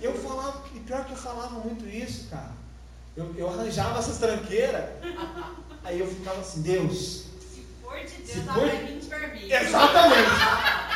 Eu 0.02 0.14
falava, 0.16 0.64
e 0.76 0.80
pior 0.80 1.06
que 1.06 1.12
eu 1.12 1.18
falava 1.18 1.60
muito 1.60 1.88
isso, 1.88 2.28
cara. 2.30 2.52
Eu, 3.16 3.34
eu 3.38 3.50
arranjava 3.50 4.00
essas 4.00 4.18
tranqueiras. 4.18 4.86
Aí 5.84 6.00
eu 6.00 6.08
ficava 6.08 6.40
assim, 6.40 6.62
Deus, 6.62 7.26
de 8.06 8.16
Deus, 8.22 8.30
Se 8.30 8.42
for- 8.42 8.54
vai 8.66 8.78
vir 8.86 9.00
de 9.00 9.08
vermelho. 9.08 9.54
Exatamente. 9.56 10.30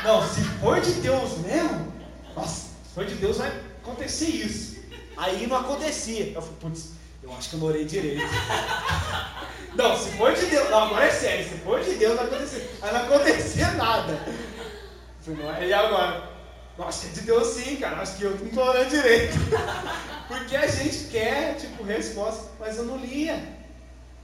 Não, 0.03 0.27
se 0.27 0.41
for 0.59 0.81
de 0.81 0.91
Deus 0.93 1.37
mesmo, 1.39 1.93
nossa, 2.35 2.61
se 2.83 2.93
for 2.95 3.05
de 3.05 3.15
Deus 3.15 3.37
vai 3.37 3.51
acontecer 3.81 4.25
isso. 4.27 4.72
Aí 5.17 5.47
não 5.47 5.57
acontecia. 5.57 6.31
Eu 6.33 6.41
falei, 6.41 6.57
putz, 6.59 6.89
eu 7.21 7.33
acho 7.33 7.49
que 7.49 7.55
eu 7.55 7.59
não 7.59 7.67
orei 7.67 7.85
direito. 7.85 8.21
Não, 9.75 9.97
se 9.97 10.11
for 10.11 10.31
de 10.35 10.45
Deus, 10.45 10.69
não, 10.69 10.83
agora 10.83 11.05
é 11.05 11.09
sério, 11.11 11.49
se 11.49 11.55
for 11.61 11.81
de 11.81 11.95
Deus 11.95 12.15
vai 12.15 12.27
acontecer. 12.27 12.77
Aí 12.79 12.93
não 12.93 13.01
acontecia 13.05 13.71
nada. 13.71 14.23
Eu 14.27 15.35
falei, 15.35 15.43
não 15.43 15.55
é, 15.55 15.67
e 15.67 15.73
agora? 15.73 16.29
Nossa, 16.77 17.07
é 17.07 17.09
de 17.09 17.21
Deus 17.21 17.47
sim, 17.47 17.77
cara, 17.77 18.01
acho 18.01 18.17
que 18.17 18.23
eu 18.23 18.37
não 18.37 18.49
tô 18.49 18.61
orando 18.61 18.91
direito. 18.91 19.33
Porque 20.27 20.55
a 20.55 20.67
gente 20.67 21.05
quer, 21.05 21.55
tipo, 21.55 21.83
resposta, 21.83 22.51
mas 22.59 22.77
eu 22.77 22.83
não 22.85 22.97
lia. 22.97 23.33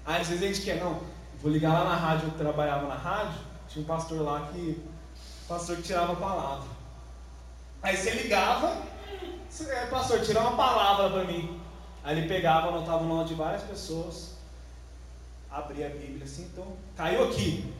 Aí, 0.05 0.21
às 0.21 0.27
vezes 0.27 0.43
a 0.43 0.47
gente 0.47 0.61
quer, 0.61 0.75
não, 0.79 1.01
vou 1.41 1.51
ligar 1.51 1.73
lá 1.73 1.83
na 1.83 1.95
rádio, 1.95 2.27
eu 2.27 2.37
trabalhava 2.37 2.87
na 2.87 2.95
rádio, 2.95 3.39
tinha 3.67 3.83
um 3.83 3.87
pastor 3.87 4.21
lá 4.21 4.49
que, 4.53 4.83
pastor 5.47 5.77
que 5.77 5.81
tirava 5.83 6.13
a 6.13 6.15
palavra. 6.15 6.67
Aí 7.81 7.97
você 7.97 8.11
ligava, 8.11 8.67
você, 8.67 8.77
"É, 8.77 8.81
pastor, 9.89 10.21
tira 10.21 10.41
uma 10.41 10.55
palavra 10.55 11.09
para 11.09 11.23
mim. 11.25 11.59
Aí 12.03 12.17
ele 12.17 12.27
pegava, 12.27 12.69
anotava 12.69 13.03
o 13.03 13.07
nome 13.07 13.27
de 13.27 13.33
várias 13.33 13.63
pessoas, 13.63 14.35
abria 15.51 15.87
a 15.87 15.89
Bíblia 15.89 16.23
assim, 16.23 16.49
então, 16.51 16.65
caiu 16.95 17.25
aqui. 17.25 17.73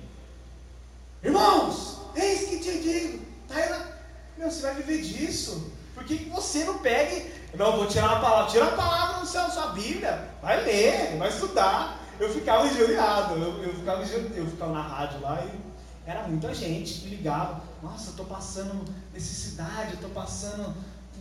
Irmãos, 1.23 1.99
eis 2.15 2.49
que 2.49 2.59
te 2.59 2.79
digo, 2.79 3.25
tá. 3.47 3.99
Meu, 4.37 4.49
você 4.49 4.61
vai 4.61 4.75
viver 4.75 5.01
disso. 5.01 5.71
Por 5.93 6.03
que, 6.05 6.15
você 6.29 6.63
não 6.63 6.79
pega. 6.79 7.25
Não, 7.55 7.75
vou 7.75 7.87
tirar 7.87 8.17
a 8.17 8.19
palavra. 8.19 8.51
Tira 8.51 8.65
a 8.67 8.75
palavra 8.75 9.19
no 9.19 9.25
céu 9.25 9.43
da 9.43 9.49
sua 9.49 9.67
Bíblia. 9.67 10.29
Vai 10.41 10.63
ler, 10.63 11.17
vai 11.17 11.27
estudar. 11.27 11.99
Eu 12.17 12.31
ficava 12.33 12.65
injuriado. 12.65 13.33
Eu, 13.35 13.63
eu, 13.63 13.73
ficava, 13.73 14.01
eu 14.01 14.47
ficava 14.47 14.71
na 14.71 14.81
rádio 14.81 15.19
lá 15.19 15.43
e 15.43 16.09
era 16.09 16.23
muita 16.23 16.53
gente 16.53 17.01
que 17.01 17.07
ligava. 17.09 17.61
Nossa, 17.83 18.11
eu 18.11 18.15
tô 18.15 18.23
passando 18.23 18.85
necessidade, 19.13 19.93
eu 19.93 19.99
tô 19.99 20.09
passando 20.09 20.73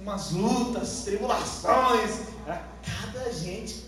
umas 0.08 0.30
lutas, 0.30 1.02
tribulações. 1.04 2.20
Era 2.46 2.62
cada 2.82 3.30
gente 3.32 3.84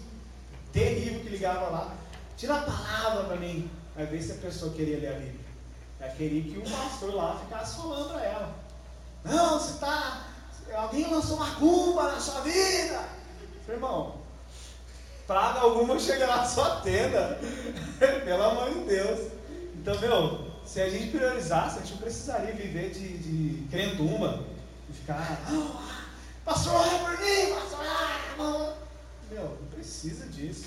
terrível 0.72 1.20
que 1.20 1.30
ligava 1.30 1.70
lá. 1.70 1.94
Tira 2.36 2.56
a 2.56 2.62
palavra 2.62 3.24
para 3.24 3.36
mim. 3.36 3.70
Vai 3.96 4.06
ver 4.06 4.22
se 4.22 4.32
a 4.32 4.36
pessoa 4.36 4.72
queria 4.72 4.98
ler 4.98 5.08
a 5.08 5.18
Bíblia. 5.18 5.40
Ela 5.98 6.12
queria 6.12 6.42
que 6.42 6.58
um 6.58 6.70
pastor 6.70 7.14
lá 7.14 7.38
ficasse 7.40 7.76
falando 7.76 8.12
para 8.12 8.24
ela. 8.24 8.54
Não, 9.24 9.58
você 9.58 9.72
está. 9.72 10.26
Alguém 10.74 11.10
lançou 11.10 11.36
uma 11.36 11.54
culpa 11.56 12.04
na 12.04 12.20
sua 12.20 12.40
vida. 12.42 13.08
Falei, 13.66 13.76
irmão, 13.76 14.14
praga 15.26 15.60
alguma 15.60 15.98
chega 15.98 16.26
na 16.26 16.44
sua 16.44 16.80
tenda. 16.82 17.38
Pelo 18.24 18.42
amor 18.42 18.70
de 18.70 18.80
Deus. 18.80 19.32
Então, 19.74 19.98
meu, 20.00 20.46
se 20.64 20.80
a 20.80 20.88
gente 20.88 21.10
priorizasse, 21.10 21.78
a 21.78 21.82
gente 21.82 21.98
precisaria 21.98 22.52
viver 22.52 22.90
de, 22.90 23.18
de 23.18 23.68
crentuma. 23.68 24.44
E 24.88 24.92
ficar, 24.92 25.38
"Ah, 25.46 25.89
pastor, 26.50 26.74
ora 26.74 26.98
por 26.98 27.18
mim, 27.20 27.54
pastor, 27.54 27.78
ora, 27.78 28.32
irmão." 28.32 28.72
Meu, 29.30 29.56
não 29.60 29.68
precisa 29.72 30.26
disso. 30.26 30.66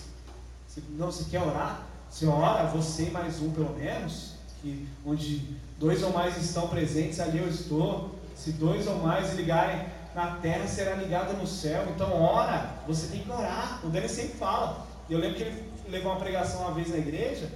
Se 0.65 0.81
não 0.91 1.11
se 1.11 1.25
quer 1.25 1.41
orar, 1.41 1.83
você 2.09 2.25
ora, 2.25 2.67
você 2.67 3.03
e 3.03 3.11
mais 3.11 3.41
um 3.41 3.51
pelo 3.51 3.75
menos, 3.75 4.35
que 4.61 4.87
onde 5.05 5.57
dois 5.77 6.01
ou 6.01 6.13
mais 6.13 6.37
estão 6.37 6.69
presentes, 6.69 7.19
ali 7.19 7.39
eu 7.39 7.49
estou. 7.49 8.15
Se 8.33 8.53
dois 8.53 8.87
ou 8.87 8.95
mais 8.95 9.33
ligarem 9.33 9.85
na 10.15 10.37
terra, 10.37 10.67
será 10.67 10.95
ligado 10.95 11.33
no 11.33 11.45
céu. 11.45 11.85
Então 11.93 12.13
ora, 12.21 12.75
você 12.87 13.07
tem 13.07 13.21
que 13.21 13.31
orar. 13.31 13.81
O 13.83 13.89
Dani 13.89 14.07
sempre 14.07 14.37
fala. 14.37 14.87
Eu 15.09 15.19
lembro 15.19 15.35
que 15.35 15.43
ele 15.43 15.71
levou 15.89 16.13
uma 16.13 16.19
pregação 16.19 16.61
uma 16.61 16.71
vez 16.71 16.89
na 16.89 16.97
igreja, 16.97 17.51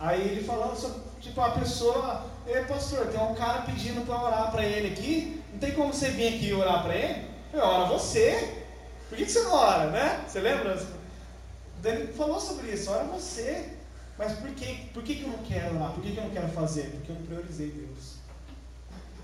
aí 0.00 0.22
ele 0.22 0.42
falando 0.42 0.74
sobre, 0.74 1.02
tipo, 1.20 1.38
a 1.40 1.50
pessoa, 1.50 2.24
Ei, 2.46 2.64
pastor, 2.64 3.06
tem 3.06 3.20
um 3.20 3.34
cara 3.34 3.62
pedindo 3.62 4.04
para 4.04 4.20
orar 4.20 4.50
para 4.50 4.64
ele 4.64 4.88
aqui, 4.88 5.40
não 5.52 5.60
tem 5.60 5.72
como 5.72 5.92
você 5.92 6.10
vir 6.10 6.28
aqui 6.28 6.52
orar 6.52 6.82
para 6.82 6.94
ele? 6.94 7.31
Eu 7.52 7.60
ora 7.60 7.86
você. 7.86 8.62
Por 9.08 9.18
que, 9.18 9.26
você 9.26 9.42
não 9.42 9.52
ora, 9.52 9.90
né? 9.90 10.24
Você 10.26 10.40
lembra? 10.40 10.74
O 10.74 12.12
falou 12.14 12.40
sobre 12.40 12.72
isso, 12.72 12.90
ora 12.90 13.04
você. 13.04 13.76
Mas 14.16 14.38
por 14.38 14.50
que, 14.50 14.86
por 14.94 15.02
que, 15.02 15.16
que 15.16 15.22
eu 15.22 15.28
não 15.28 15.42
quero 15.44 15.74
orar? 15.76 15.92
Por 15.92 16.02
que, 16.02 16.12
que 16.12 16.18
eu 16.18 16.24
não 16.24 16.30
quero 16.30 16.48
fazer? 16.48 16.90
Porque 16.90 17.10
eu 17.10 17.16
não 17.16 17.26
priorizei 17.26 17.70
Deus. 17.70 18.14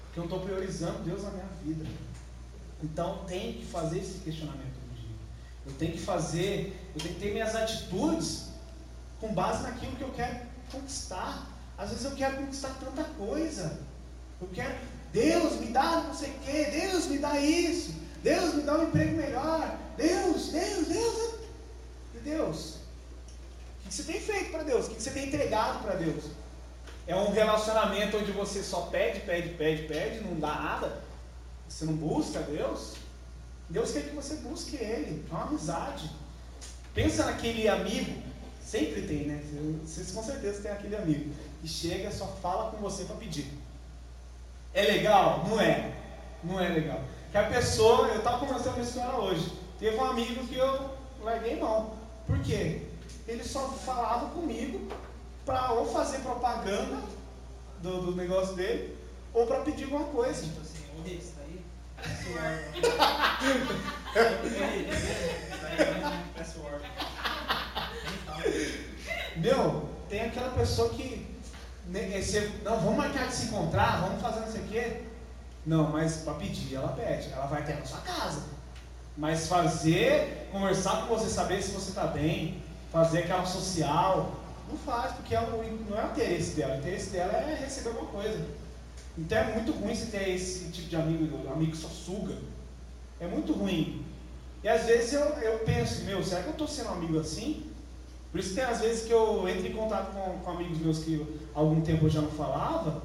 Porque 0.06 0.20
eu 0.20 0.24
não 0.24 0.24
estou 0.24 0.40
priorizando 0.40 0.98
Deus 1.04 1.22
na 1.22 1.30
minha 1.30 1.48
vida. 1.62 1.86
Então 2.82 3.24
tem 3.26 3.54
que 3.54 3.64
fazer 3.64 3.98
esse 3.98 4.18
questionamento 4.18 4.76
um 4.90 4.94
dia. 4.94 5.16
Eu 5.66 5.72
tenho 5.74 5.92
que 5.92 6.00
fazer, 6.00 6.90
eu 6.94 7.00
tenho 7.00 7.14
que 7.14 7.20
ter 7.20 7.32
minhas 7.32 7.54
atitudes 7.54 8.48
com 9.20 9.32
base 9.32 9.62
naquilo 9.62 9.96
que 9.96 10.02
eu 10.02 10.10
quero 10.10 10.40
conquistar. 10.70 11.46
Às 11.76 11.90
vezes 11.90 12.04
eu 12.04 12.12
quero 12.12 12.36
conquistar 12.36 12.76
tanta 12.80 13.04
coisa. 13.04 13.80
Eu 14.40 14.48
quero, 14.52 14.74
Deus 15.12 15.54
me 15.60 15.68
dá 15.68 16.02
não 16.02 16.14
sei 16.14 16.30
o 16.30 16.38
quê, 16.40 16.64
Deus 16.70 17.06
me 17.06 17.18
dá 17.18 17.40
isso, 17.40 17.92
Deus 18.22 18.54
me 18.54 18.62
dá 18.62 18.78
um 18.78 18.88
emprego 18.88 19.16
melhor, 19.16 19.78
Deus, 19.96 20.48
Deus, 20.48 20.88
Deus. 20.88 21.34
E 22.14 22.18
Deus, 22.18 22.74
o 23.84 23.88
que 23.88 23.94
você 23.94 24.02
tem 24.02 24.20
feito 24.20 24.50
para 24.50 24.62
Deus? 24.62 24.86
O 24.86 24.90
que 24.90 25.02
você 25.02 25.10
tem 25.10 25.26
entregado 25.28 25.82
para 25.82 25.94
Deus? 25.94 26.24
É 27.06 27.14
um 27.16 27.30
relacionamento 27.30 28.18
onde 28.18 28.32
você 28.32 28.62
só 28.62 28.82
pede, 28.82 29.20
pede, 29.20 29.50
pede, 29.50 29.84
pede, 29.84 30.20
não 30.20 30.38
dá 30.38 30.54
nada. 30.54 31.00
Você 31.68 31.84
não 31.84 31.94
busca 31.94 32.40
Deus? 32.40 32.94
Deus 33.68 33.92
quer 33.92 34.02
que 34.02 34.14
você 34.14 34.36
busque 34.36 34.76
Ele. 34.76 35.24
É 35.30 35.34
uma 35.34 35.44
amizade. 35.44 36.10
Pensa 36.94 37.24
naquele 37.24 37.68
amigo. 37.68 38.22
Sempre 38.62 39.02
tem, 39.02 39.26
né? 39.26 39.42
Vocês 39.82 40.10
com 40.10 40.22
certeza 40.22 40.60
têm 40.60 40.70
aquele 40.70 40.96
amigo 40.96 41.34
que 41.62 41.68
chega 41.68 42.10
só 42.10 42.26
fala 42.42 42.70
com 42.70 42.76
você 42.76 43.04
para 43.04 43.16
pedir. 43.16 43.46
É 44.74 44.82
legal? 44.82 45.46
Não 45.48 45.58
é. 45.58 45.92
Não 46.44 46.60
é 46.60 46.68
legal. 46.68 47.00
Que 47.30 47.36
a 47.38 47.42
pessoa, 47.44 48.08
eu 48.08 48.18
estava 48.18 48.38
conversando 48.44 48.80
isso 48.80 48.94
com 48.94 49.00
ela 49.00 49.18
hoje. 49.24 49.52
Teve 49.78 49.96
um 49.96 50.04
amigo 50.04 50.46
que 50.46 50.56
eu 50.56 50.90
larguei 51.22 51.56
mão. 51.60 51.92
Por 52.26 52.38
quê? 52.40 52.82
Ele 53.26 53.44
só 53.44 53.68
falava 53.68 54.26
comigo 54.30 54.88
para 55.44 55.72
ou 55.72 55.86
fazer 55.86 56.18
propaganda 56.18 56.96
do, 57.82 58.00
do 58.02 58.16
negócio 58.16 58.54
dele 58.54 58.96
ou 59.34 59.46
para 59.46 59.60
pedir 59.60 59.84
alguma 59.84 60.04
coisa. 60.06 60.42
Tipo 60.42 60.60
assim, 60.60 60.78
Rick, 61.04 61.18
isso 61.18 61.32
daí? 61.36 61.64
Isso. 66.40 66.58
Meu, 69.36 69.88
tem 70.08 70.22
aquela 70.22 70.50
pessoa 70.50 70.88
que. 70.90 71.26
né, 71.86 72.20
você- 72.20 72.50
não, 72.64 72.80
vamos 72.80 72.96
marcar 72.96 73.26
de 73.28 73.34
se 73.34 73.46
encontrar, 73.46 74.00
vamos 74.00 74.20
fazer 74.20 74.40
não 74.40 74.50
sei 74.52 74.60
o 74.62 74.68
quê. 74.68 75.02
Não, 75.68 75.90
mas 75.90 76.16
para 76.18 76.32
pedir, 76.34 76.74
ela 76.76 76.88
pede. 76.88 77.30
Ela 77.30 77.46
vai 77.46 77.60
até 77.60 77.74
na 77.74 77.84
sua 77.84 77.98
casa. 78.00 78.40
Mas 79.18 79.48
fazer, 79.48 80.48
conversar 80.50 81.02
com 81.06 81.14
você, 81.14 81.28
saber 81.28 81.60
se 81.62 81.72
você 81.72 81.90
está 81.90 82.06
bem, 82.06 82.62
fazer 82.90 83.18
aquela 83.24 83.44
social, 83.44 84.32
não 84.70 84.78
faz, 84.78 85.12
porque 85.12 85.34
é 85.34 85.40
o- 85.40 85.86
não 85.90 85.98
é 85.98 86.06
o 86.06 86.10
interesse 86.12 86.52
dela. 86.56 86.74
O 86.76 86.78
interesse 86.78 87.10
dela 87.10 87.32
é 87.34 87.54
receber 87.60 87.90
alguma 87.90 88.10
coisa. 88.10 88.46
Então 89.18 89.36
é 89.36 89.52
muito 89.54 89.72
ruim 89.72 89.94
você 89.94 90.06
ter 90.06 90.30
esse 90.30 90.70
tipo 90.70 90.88
de 90.88 90.96
amigo, 90.96 91.52
amigo 91.52 91.72
que 91.72 91.76
só 91.76 91.88
suga. 91.88 92.34
É 93.20 93.26
muito 93.26 93.52
ruim. 93.52 94.06
E 94.64 94.68
às 94.68 94.86
vezes 94.86 95.12
eu, 95.12 95.20
eu 95.20 95.58
penso, 95.60 96.04
meu, 96.04 96.24
será 96.24 96.40
que 96.42 96.48
eu 96.48 96.52
estou 96.52 96.66
sendo 96.68 96.88
um 96.88 96.92
amigo 96.92 97.18
assim? 97.20 97.66
Por 98.32 98.40
isso 98.40 98.54
tem 98.54 98.64
às 98.64 98.80
vezes 98.80 99.04
que 99.06 99.12
eu 99.12 99.46
entro 99.48 99.66
em 99.66 99.72
contato 99.74 100.12
com, 100.12 100.38
com 100.38 100.50
amigos 100.50 100.78
meus 100.78 101.00
que 101.00 101.26
há 101.54 101.58
algum 101.58 101.80
tempo 101.82 102.06
eu 102.06 102.10
já 102.10 102.20
não 102.22 102.30
falava, 102.30 103.02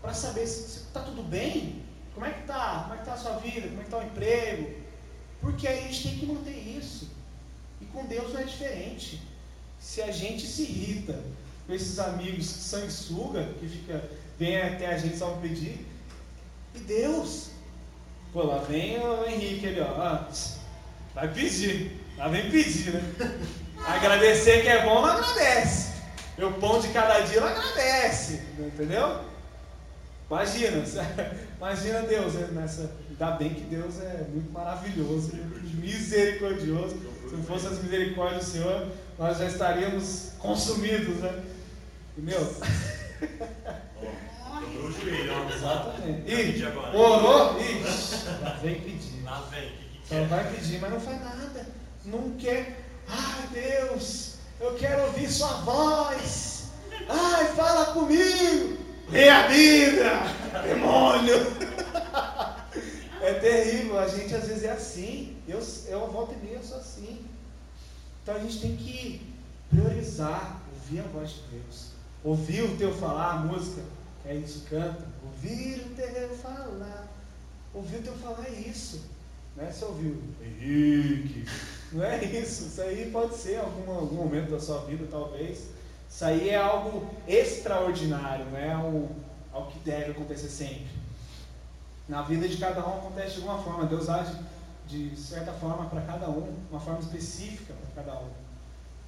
para 0.00 0.14
saber 0.14 0.46
se 0.46 0.78
está 0.86 1.00
tudo 1.00 1.22
bem, 1.22 1.82
como 2.14 2.26
é 2.26 2.30
que 2.30 2.42
tá, 2.42 2.80
como 2.82 2.94
é 2.94 2.98
que 2.98 3.04
tá 3.04 3.14
a 3.14 3.16
sua 3.16 3.36
vida, 3.36 3.68
como 3.68 3.80
é 3.80 3.84
que 3.84 3.90
tá 3.90 3.98
o 3.98 4.02
emprego. 4.02 4.74
Porque 5.40 5.66
a 5.66 5.74
gente 5.74 6.02
tem 6.02 6.18
que 6.18 6.26
manter 6.26 6.56
isso. 6.56 7.10
E 7.80 7.86
com 7.86 8.04
Deus 8.04 8.32
não 8.32 8.40
é 8.40 8.44
diferente. 8.44 9.22
Se 9.78 10.02
a 10.02 10.10
gente 10.10 10.46
se 10.46 10.62
irrita 10.62 11.18
com 11.66 11.72
esses 11.72 11.98
amigos 11.98 12.46
sanguessuga, 12.46 13.44
que 13.58 13.68
fica, 13.68 14.04
vem 14.38 14.60
até 14.60 14.88
a 14.88 14.98
gente 14.98 15.16
só 15.16 15.30
pedir, 15.36 15.86
e 16.74 16.78
Deus? 16.80 17.50
Pô, 18.32 18.44
lá 18.44 18.58
vem 18.58 18.98
o 18.98 19.26
Henrique 19.26 19.66
ali, 19.68 19.80
ó. 19.80 19.86
ah, 19.86 20.28
vai 21.14 21.32
pedir. 21.32 22.00
Lá 22.16 22.28
vem 22.28 22.50
pedir, 22.50 22.92
né? 22.92 23.02
Agradecer 23.86 24.62
que 24.62 24.68
é 24.68 24.84
bom, 24.84 25.00
não 25.00 25.06
agradece. 25.06 25.94
Meu 26.36 26.52
pão 26.54 26.80
de 26.80 26.88
cada 26.88 27.20
dia 27.20 27.40
não 27.40 27.48
agradece. 27.48 28.42
Entendeu? 28.58 29.24
Imagina, 30.30 30.84
imagina 31.58 32.02
Deus 32.02 32.34
né, 32.34 32.48
nessa. 32.52 32.92
Ainda 33.10 33.32
bem 33.32 33.52
que 33.52 33.62
Deus 33.62 34.00
é 34.00 34.24
muito 34.32 34.52
maravilhoso, 34.52 35.32
misericordioso. 35.74 36.96
Se 37.28 37.34
não 37.34 37.42
fosse 37.42 37.66
as 37.66 37.82
misericórdias 37.82 38.44
do 38.44 38.50
Senhor, 38.52 38.88
nós 39.18 39.38
já 39.38 39.46
estaríamos 39.46 40.30
consumidos, 40.38 41.16
né? 41.16 41.42
E, 42.16 42.20
meu, 42.20 42.38
Dobrou 44.60 44.86
o 44.86 44.92
joelho, 44.92 45.32
exatamente. 45.52 46.32
E 46.32 46.64
orou? 46.96 47.60
Ixi, 47.60 48.26
lá 48.40 48.58
vem 48.62 48.80
pedir. 48.80 49.24
Lá 49.24 49.48
vem, 49.50 49.72
Só 50.08 50.24
vai 50.24 50.52
pedir, 50.52 50.80
mas 50.80 50.90
não 50.92 51.00
faz 51.00 51.20
nada. 51.20 51.66
Não 52.04 52.30
quer. 52.38 52.84
Ai, 53.08 53.48
Deus, 53.52 54.36
eu 54.60 54.74
quero 54.74 55.02
ouvir 55.06 55.28
sua 55.28 55.52
voz. 55.62 56.70
Ai, 57.08 57.46
fala 57.48 57.86
comigo. 57.86 58.89
Lê 59.10 59.28
a 59.28 59.48
Bíblia, 59.48 60.12
demônio. 60.64 61.36
É 63.22 63.34
terrível, 63.34 63.98
a 63.98 64.08
gente 64.08 64.34
às 64.34 64.48
vezes 64.48 64.64
é 64.64 64.72
assim. 64.72 65.36
Eu, 65.46 65.60
eu 65.88 66.10
volto 66.10 66.32
e 66.32 66.42
meia, 66.42 66.56
eu 66.56 66.62
sou 66.62 66.78
assim. 66.78 67.22
Então 68.22 68.34
a 68.34 68.38
gente 68.38 68.60
tem 68.60 68.76
que 68.76 69.20
priorizar, 69.68 70.62
ouvir 70.72 71.00
a 71.00 71.02
voz 71.02 71.30
de 71.30 71.42
Deus. 71.52 71.90
Ouvir 72.24 72.62
o 72.62 72.76
teu 72.78 72.94
falar, 72.94 73.32
a 73.32 73.36
música, 73.40 73.82
é 74.24 74.34
isso 74.36 74.64
canta. 74.70 75.06
Ouvir 75.22 75.80
o 75.80 75.94
teu 75.94 76.30
falar. 76.36 77.08
Ouvir 77.74 77.96
o 77.98 78.02
teu 78.02 78.14
falar 78.14 78.46
é 78.46 78.60
isso. 78.60 79.02
Não 79.54 79.64
é 79.64 79.70
você 79.70 79.84
ouviu, 79.84 80.22
Henrique. 80.42 81.44
Não 81.92 82.02
é 82.02 82.24
isso. 82.24 82.68
Isso 82.68 82.80
aí 82.80 83.10
pode 83.10 83.36
ser 83.36 83.58
algum, 83.58 83.92
algum 83.92 84.16
momento 84.16 84.50
da 84.50 84.58
sua 84.58 84.78
vida, 84.86 85.06
talvez. 85.10 85.64
Isso 86.10 86.24
aí 86.24 86.50
é 86.50 86.56
algo 86.56 87.08
extraordinário, 87.26 88.44
não 88.46 88.58
é 88.58 88.72
algo, 88.72 89.08
algo 89.52 89.70
que 89.70 89.78
deve 89.78 90.10
acontecer 90.10 90.48
sempre. 90.48 90.90
Na 92.08 92.22
vida 92.22 92.48
de 92.48 92.56
cada 92.56 92.84
um 92.84 92.98
acontece 92.98 93.36
de 93.36 93.36
alguma 93.36 93.62
forma. 93.62 93.86
Deus 93.86 94.08
age 94.08 94.34
de 94.88 95.16
certa 95.16 95.52
forma 95.52 95.86
para 95.86 96.00
cada 96.02 96.28
um, 96.28 96.52
uma 96.68 96.80
forma 96.80 96.98
específica 96.98 97.72
para 97.94 98.02
cada 98.02 98.18
um. 98.18 98.28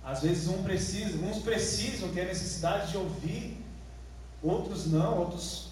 Às 0.05 0.23
vezes 0.23 0.49
um 0.49 0.63
precisa, 0.63 1.19
uns 1.25 1.39
precisam 1.39 2.09
ter 2.11 2.23
a 2.23 2.27
necessidade 2.27 2.93
de 2.93 2.97
ouvir, 2.97 3.61
outros 4.41 4.87
não, 4.87 5.19
outros 5.19 5.71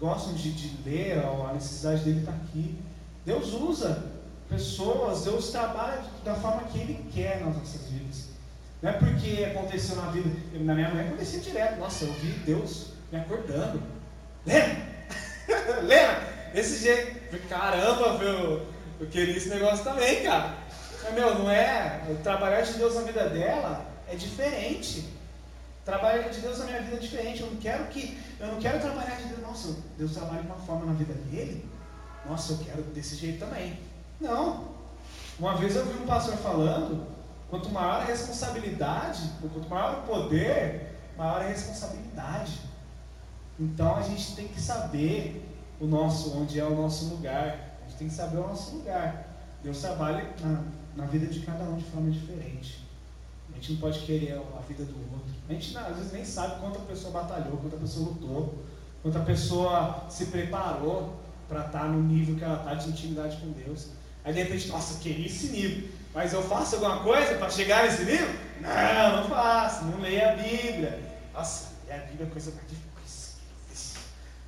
gostam 0.00 0.34
de, 0.34 0.52
de 0.52 0.88
ler, 0.88 1.18
a 1.18 1.52
necessidade 1.52 2.04
dele 2.04 2.20
está 2.20 2.32
aqui. 2.32 2.78
Deus 3.24 3.52
usa 3.52 4.04
pessoas, 4.48 5.24
Deus 5.24 5.50
trabalha 5.50 6.04
da 6.24 6.34
forma 6.36 6.62
que 6.68 6.78
Ele 6.78 7.10
quer 7.12 7.44
nas 7.44 7.56
nossas 7.56 7.82
vidas. 7.88 8.25
Não 8.86 8.92
é 8.92 8.98
porque 8.98 9.44
aconteceu 9.44 9.96
na 9.96 10.12
vida, 10.12 10.30
na 10.60 10.72
minha 10.72 10.88
mãe 10.90 11.08
acontecia 11.08 11.40
direto. 11.40 11.80
Nossa, 11.80 12.04
eu 12.04 12.12
vi 12.12 12.30
Deus 12.46 12.92
me 13.10 13.18
acordando. 13.18 13.82
Lembra? 14.46 14.76
Lembra? 15.82 16.50
Desse 16.54 16.84
jeito. 16.84 17.36
Caramba, 17.48 18.16
meu, 18.16 18.64
eu 19.00 19.06
queria 19.10 19.36
esse 19.36 19.48
negócio 19.48 19.82
também, 19.82 20.22
cara. 20.22 20.54
Mas, 21.02 21.14
meu, 21.14 21.36
não 21.36 21.50
é. 21.50 22.00
O 22.08 22.14
trabalhar 22.22 22.60
de 22.60 22.74
Deus 22.74 22.94
na 22.94 23.00
vida 23.00 23.28
dela 23.28 23.84
é 24.06 24.14
diferente. 24.14 25.12
Trabalhar 25.84 26.28
de 26.28 26.40
Deus 26.40 26.60
na 26.60 26.66
minha 26.66 26.82
vida 26.82 26.94
é 26.94 27.00
diferente. 27.00 27.40
Eu 27.40 27.50
não 27.50 27.56
quero 27.56 27.86
que. 27.86 28.16
Eu 28.38 28.46
não 28.46 28.60
quero 28.60 28.78
trabalhar 28.78 29.16
de 29.16 29.24
Deus. 29.24 29.40
Nossa, 29.42 29.76
Deus 29.98 30.12
trabalha 30.12 30.42
de 30.42 30.46
uma 30.46 30.58
forma 30.58 30.86
na 30.86 30.92
vida 30.92 31.12
dele. 31.12 31.68
Nossa, 32.24 32.52
eu 32.52 32.58
quero 32.58 32.82
desse 32.82 33.16
jeito 33.16 33.40
também. 33.40 33.80
Não. 34.20 34.76
Uma 35.40 35.56
vez 35.56 35.74
eu 35.74 35.84
vi 35.84 36.00
um 36.00 36.06
pastor 36.06 36.36
falando, 36.36 37.15
quanto 37.48 37.70
maior 37.70 38.02
a 38.02 38.04
responsabilidade, 38.04 39.30
quanto 39.40 39.68
maior 39.68 39.98
o 39.98 40.02
poder, 40.06 40.98
maior 41.16 41.40
a 41.40 41.48
responsabilidade. 41.48 42.60
Então 43.58 43.96
a 43.96 44.02
gente 44.02 44.34
tem 44.34 44.48
que 44.48 44.60
saber 44.60 45.42
o 45.80 45.86
nosso, 45.86 46.36
onde 46.36 46.58
é 46.60 46.64
o 46.64 46.74
nosso 46.74 47.06
lugar. 47.06 47.78
A 47.80 47.88
gente 47.88 47.98
tem 47.98 48.08
que 48.08 48.14
saber 48.14 48.38
o 48.38 48.48
nosso 48.48 48.76
lugar. 48.76 49.26
Deus 49.62 49.80
trabalha 49.80 50.34
na, 50.40 50.64
na 50.96 51.06
vida 51.06 51.26
de 51.26 51.40
cada 51.40 51.64
um 51.64 51.76
de 51.76 51.84
forma 51.84 52.10
diferente. 52.10 52.84
A 53.50 53.54
gente 53.56 53.72
não 53.72 53.80
pode 53.80 54.00
querer 54.00 54.32
a 54.34 54.60
vida 54.62 54.84
do 54.84 54.98
outro. 55.12 55.34
A 55.48 55.52
gente 55.52 55.76
às 55.76 55.96
vezes 55.96 56.12
nem 56.12 56.24
sabe 56.24 56.60
quanto 56.60 56.78
a 56.78 56.82
pessoa 56.82 57.12
batalhou, 57.12 57.56
quanto 57.56 57.76
a 57.76 57.78
pessoa 57.78 58.08
lutou, 58.10 58.64
quanto 59.02 59.16
a 59.16 59.22
pessoa 59.22 60.04
se 60.10 60.26
preparou 60.26 61.16
para 61.48 61.66
estar 61.66 61.80
tá 61.80 61.86
no 61.86 62.02
nível 62.02 62.36
que 62.36 62.44
ela 62.44 62.58
está 62.58 62.74
de 62.74 62.90
intimidade 62.90 63.36
com 63.38 63.52
Deus. 63.52 63.88
Aí 64.24 64.34
de 64.34 64.42
repente, 64.42 64.68
nossa, 64.68 64.94
eu 64.94 64.98
queria 64.98 65.26
esse 65.26 65.48
nível. 65.48 65.88
Mas 66.16 66.32
eu 66.32 66.42
faço 66.42 66.76
alguma 66.76 67.00
coisa 67.00 67.34
para 67.34 67.50
chegar 67.50 67.84
nesse 67.84 68.02
nível? 68.02 68.26
Não, 68.62 69.20
não 69.20 69.28
faço. 69.28 69.84
Não 69.84 70.00
leio 70.00 70.26
a 70.26 70.32
Bíblia. 70.32 70.98
Nossa, 71.34 71.74
ler 71.86 71.92
a 71.92 71.98
Bíblia 72.06 72.26
é 72.26 72.30
coisa 72.30 72.52
mais 72.52 72.66
difícil. 72.70 74.00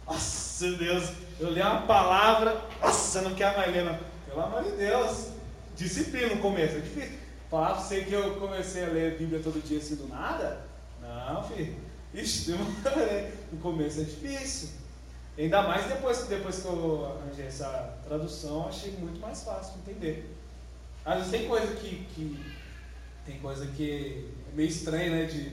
Nossa, 0.06 0.72
Deus, 0.78 1.12
eu 1.38 1.50
leio 1.50 1.66
uma 1.66 1.82
palavra, 1.82 2.58
nossa, 2.80 3.20
não 3.20 3.34
quero 3.34 3.58
mais 3.58 3.70
ler. 3.70 3.84
Não. 3.84 3.98
Pelo 4.26 4.40
amor 4.40 4.64
de 4.64 4.70
Deus, 4.78 5.26
disciplina 5.76 6.36
no 6.36 6.40
começo, 6.40 6.76
é 6.76 6.80
difícil. 6.80 7.18
Falar 7.50 7.74
pra 7.74 7.82
você 7.82 8.00
que 8.00 8.14
eu 8.14 8.36
comecei 8.36 8.86
a 8.86 8.88
ler 8.88 9.12
a 9.12 9.18
Bíblia 9.18 9.42
todo 9.44 9.62
dia 9.62 9.76
assim 9.76 9.96
do 9.96 10.08
nada? 10.08 10.62
Não, 11.02 11.44
filho. 11.50 11.76
Ixi, 12.14 12.52
no 13.52 13.58
começo 13.58 14.00
é 14.00 14.04
difícil. 14.04 14.70
Ainda 15.36 15.60
mais 15.60 15.84
depois, 15.84 16.22
depois 16.28 16.60
que 16.60 16.66
eu 16.66 17.20
arranjei 17.20 17.46
essa 17.46 17.94
tradução, 18.06 18.66
achei 18.66 18.92
muito 18.92 19.20
mais 19.20 19.42
fácil 19.42 19.74
de 19.74 19.90
entender. 19.90 20.37
Às 21.04 21.16
vezes 21.18 21.30
tem 21.30 21.48
coisa 21.48 21.74
que, 21.74 22.06
que 22.14 22.44
tem 23.24 23.38
coisa 23.38 23.66
que 23.66 24.24
é 24.50 24.56
meio 24.56 24.68
estranha, 24.68 25.10
né? 25.10 25.24
De, 25.24 25.52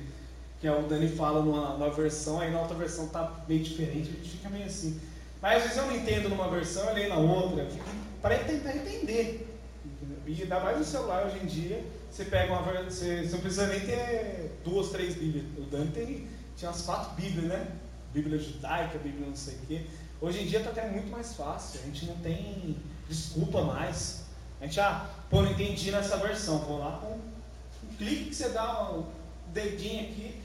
que 0.59 0.69
o 0.69 0.81
Dani 0.83 1.09
fala 1.09 1.43
numa, 1.43 1.73
numa 1.73 1.91
versão, 1.91 2.39
aí 2.39 2.51
na 2.51 2.61
outra 2.61 2.75
versão 2.75 3.07
tá 3.09 3.43
meio 3.47 3.63
diferente, 3.63 4.09
a 4.09 4.13
gente 4.13 4.29
fica 4.29 4.49
meio 4.49 4.65
assim. 4.65 4.99
Mas 5.41 5.57
às 5.57 5.63
vezes 5.63 5.77
eu 5.77 5.85
não 5.85 5.95
entendo 5.95 6.29
numa 6.29 6.49
versão, 6.49 6.87
eu 6.89 6.95
leio 6.95 7.09
na 7.09 7.17
outra, 7.17 7.67
para 8.21 8.39
tentar 8.39 8.75
entender. 8.75 9.47
E 10.25 10.41
ainda 10.41 10.59
mais 10.59 10.79
no 10.79 10.83
celular 10.83 11.27
hoje 11.27 11.39
em 11.43 11.45
dia, 11.45 11.85
você 12.09 12.25
pega 12.25 12.51
uma 12.51 12.61
você, 12.83 13.23
você 13.23 13.31
não 13.31 13.39
precisa 13.39 13.67
nem 13.67 13.81
ter 13.81 14.59
duas, 14.63 14.89
três 14.89 15.15
Bíblias. 15.15 15.45
O 15.57 15.61
Dani 15.69 15.91
tem, 15.91 16.27
tinha 16.57 16.71
umas 16.71 16.81
quatro 16.81 17.13
Bíblias, 17.13 17.45
né? 17.45 17.67
Bíblia 18.11 18.39
judaica, 18.39 18.97
Bíblia 18.97 19.27
não 19.27 19.35
sei 19.35 19.55
o 19.55 19.67
quê. 19.67 19.85
Hoje 20.19 20.41
em 20.41 20.47
dia 20.47 20.59
está 20.59 20.71
até 20.71 20.89
muito 20.89 21.11
mais 21.11 21.35
fácil, 21.35 21.81
a 21.81 21.85
gente 21.85 22.05
não 22.05 22.15
tem 22.17 22.77
desculpa 23.07 23.61
mais. 23.61 24.24
A 24.61 24.65
gente, 24.65 24.79
ah, 24.79 25.09
pô, 25.29 25.41
não 25.41 25.51
entendi 25.51 25.91
nessa 25.91 26.17
versão. 26.17 26.59
Vou 26.59 26.79
lá 26.79 26.99
com 27.01 27.13
um 27.87 27.95
clique 27.97 28.29
que 28.29 28.35
você 28.35 28.49
dá 28.49 28.91
um 28.91 29.05
dedinho 29.53 30.03
aqui, 30.03 30.41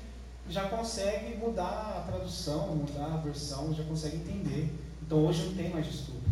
já 0.49 0.69
consegue 0.69 1.37
mudar 1.37 1.99
a 1.99 2.11
tradução, 2.11 2.69
mudar 2.69 3.15
a 3.15 3.17
versão, 3.19 3.75
já 3.75 3.85
consegue 3.85 4.17
entender. 4.17 4.73
Então 5.03 5.25
hoje 5.25 5.45
não 5.47 5.55
tem 5.55 5.71
mais 5.71 5.87
desculpa. 5.87 6.29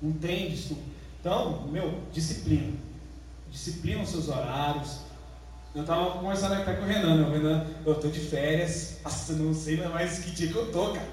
Não 0.00 0.12
tem 0.12 0.50
desculpa. 0.50 0.82
Então, 1.20 1.62
meu, 1.68 2.00
disciplina. 2.12 2.72
Disciplina 3.50 4.02
os 4.02 4.10
seus 4.10 4.28
horários. 4.28 5.00
Eu 5.74 5.82
estava 5.82 6.18
conversando 6.18 6.54
até 6.54 6.74
com 6.74 6.82
o 6.82 6.86
Renan, 6.86 7.16
né? 7.16 7.28
O 7.28 7.32
Renan, 7.32 7.66
eu 7.84 7.92
estou 7.92 8.10
de 8.10 8.20
férias. 8.20 8.98
Nossa, 9.02 9.32
não 9.34 9.52
sei 9.52 9.76
mais 9.88 10.20
que 10.20 10.30
dia 10.30 10.48
que 10.48 10.56
eu 10.56 10.72
tô, 10.72 10.92
cara. 10.92 11.08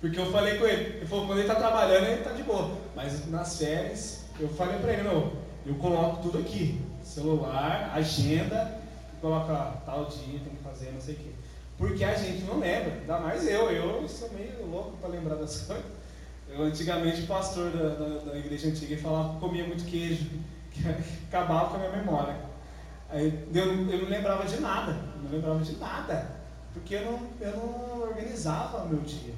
Porque 0.00 0.18
eu 0.18 0.30
falei 0.32 0.58
com 0.58 0.66
ele. 0.66 0.96
Ele 0.96 1.06
falou, 1.06 1.26
quando 1.26 1.38
ele 1.38 1.48
está 1.48 1.60
trabalhando, 1.60 2.06
ele 2.06 2.20
está 2.20 2.32
de 2.32 2.42
boa. 2.42 2.76
Mas 2.94 3.28
nas 3.30 3.58
férias, 3.58 4.25
eu 4.38 4.48
falei 4.48 4.78
para 4.78 4.92
ele, 4.92 5.02
não, 5.02 5.32
eu 5.64 5.74
coloco 5.76 6.22
tudo 6.22 6.38
aqui. 6.38 6.80
Celular, 7.02 7.92
agenda, 7.94 8.80
coloca 9.20 9.54
tal 9.84 10.06
dia, 10.06 10.40
tem 10.40 10.54
que 10.54 10.62
fazer, 10.62 10.92
não 10.92 11.00
sei 11.00 11.14
o 11.14 11.18
quê. 11.18 11.30
Porque 11.78 12.04
a 12.04 12.14
gente 12.14 12.44
não 12.44 12.58
lembra, 12.58 12.94
ainda 12.94 13.18
mais 13.18 13.46
eu, 13.46 13.70
eu 13.70 14.08
sou 14.08 14.30
meio 14.32 14.66
louco 14.66 14.96
para 14.98 15.10
lembrar 15.10 15.36
das 15.36 15.62
coisas. 15.66 15.84
Eu 16.48 16.62
antigamente, 16.62 17.22
o 17.22 17.26
pastor 17.26 17.70
da, 17.70 17.88
da, 17.88 18.18
da 18.30 18.38
igreja 18.38 18.68
antiga, 18.68 18.96
falava 18.98 19.34
que 19.34 19.40
comia 19.40 19.66
muito 19.66 19.84
queijo, 19.84 20.26
que 20.70 20.80
acabava 21.28 21.70
com 21.70 21.76
a 21.76 21.78
minha 21.78 21.92
memória. 21.92 22.36
Aí 23.08 23.46
eu, 23.54 23.90
eu 23.90 24.02
não 24.02 24.08
lembrava 24.08 24.44
de 24.44 24.60
nada, 24.60 24.96
não 25.22 25.30
lembrava 25.30 25.60
de 25.60 25.76
nada, 25.76 26.36
porque 26.72 26.94
eu 26.94 27.04
não, 27.04 27.20
eu 27.40 27.56
não 27.56 28.02
organizava 28.02 28.84
meu 28.86 29.00
dia, 29.00 29.34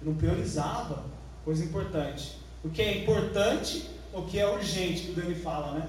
eu 0.00 0.08
não 0.10 0.14
priorizava 0.14 1.04
coisa 1.44 1.64
importante. 1.64 2.38
O 2.64 2.70
que 2.70 2.82
é 2.82 2.98
importante, 2.98 3.90
o 4.12 4.22
que 4.22 4.38
é 4.38 4.46
urgente, 4.46 5.02
que 5.02 5.10
o 5.12 5.14
Dani 5.14 5.34
fala, 5.34 5.78
né? 5.78 5.88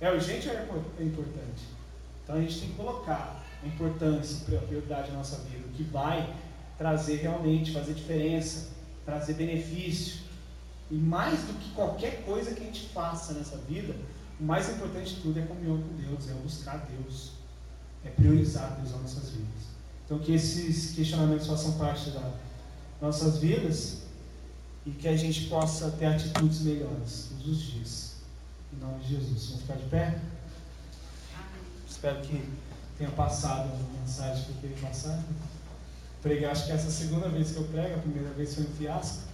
É 0.00 0.10
urgente 0.10 0.48
ou 0.48 0.54
é 0.98 1.02
importante? 1.02 1.64
Então 2.22 2.36
a 2.36 2.40
gente 2.40 2.60
tem 2.60 2.68
que 2.70 2.74
colocar 2.74 3.42
a 3.62 3.66
importância, 3.66 4.58
a 4.58 4.60
prioridade 4.62 5.10
na 5.10 5.18
nossa 5.18 5.36
vida, 5.44 5.66
o 5.66 5.72
que 5.72 5.82
vai 5.82 6.34
trazer 6.76 7.16
realmente, 7.16 7.72
fazer 7.72 7.94
diferença, 7.94 8.70
trazer 9.04 9.34
benefício. 9.34 10.24
E 10.90 10.94
mais 10.94 11.40
do 11.40 11.54
que 11.54 11.70
qualquer 11.70 12.24
coisa 12.24 12.54
que 12.54 12.60
a 12.60 12.66
gente 12.66 12.88
faça 12.88 13.32
nessa 13.32 13.56
vida, 13.58 13.94
o 14.38 14.44
mais 14.44 14.68
importante 14.68 15.14
de 15.14 15.20
tudo 15.20 15.38
é 15.38 15.42
a 15.42 15.46
comunhão 15.46 15.80
com 15.80 15.96
Deus, 15.96 16.28
é 16.28 16.34
buscar 16.34 16.86
Deus, 16.90 17.32
é 18.04 18.10
priorizar 18.10 18.76
Deus 18.76 18.90
nas 18.92 19.02
nossas 19.02 19.30
vidas. 19.30 19.74
Então 20.04 20.18
que 20.18 20.32
esses 20.32 20.94
questionamentos 20.94 21.46
façam 21.46 21.72
parte 21.78 22.10
das 22.10 22.32
nossas 23.00 23.38
vidas 23.38 24.02
e 24.84 24.90
que 24.90 25.08
a 25.08 25.16
gente 25.16 25.46
possa 25.46 25.90
ter 25.92 26.06
atitudes 26.06 26.60
melhores 26.60 27.30
todos 27.44 27.58
os 27.58 27.62
dias. 27.62 28.14
Em 28.72 28.80
nome 28.80 29.04
de 29.04 29.16
Jesus. 29.16 29.46
Vamos 29.46 29.62
ficar 29.62 29.76
de 29.76 29.84
pé? 29.84 30.18
Espero 31.86 32.20
que 32.22 32.48
tenha 32.96 33.10
passado 33.10 33.70
a 33.70 34.00
mensagem 34.00 34.44
que 34.44 34.50
eu 34.50 34.56
queria 34.56 34.88
passar. 34.88 35.22
Pregar, 36.22 36.52
acho 36.52 36.66
que 36.66 36.72
essa 36.72 36.86
é 36.86 36.88
a 36.88 36.90
segunda 36.90 37.28
vez 37.28 37.52
que 37.52 37.58
eu 37.58 37.64
prego, 37.64 37.96
a 37.96 37.98
primeira 37.98 38.30
vez 38.30 38.54
foi 38.54 38.64
um 38.64 38.72
fiasco. 38.72 39.28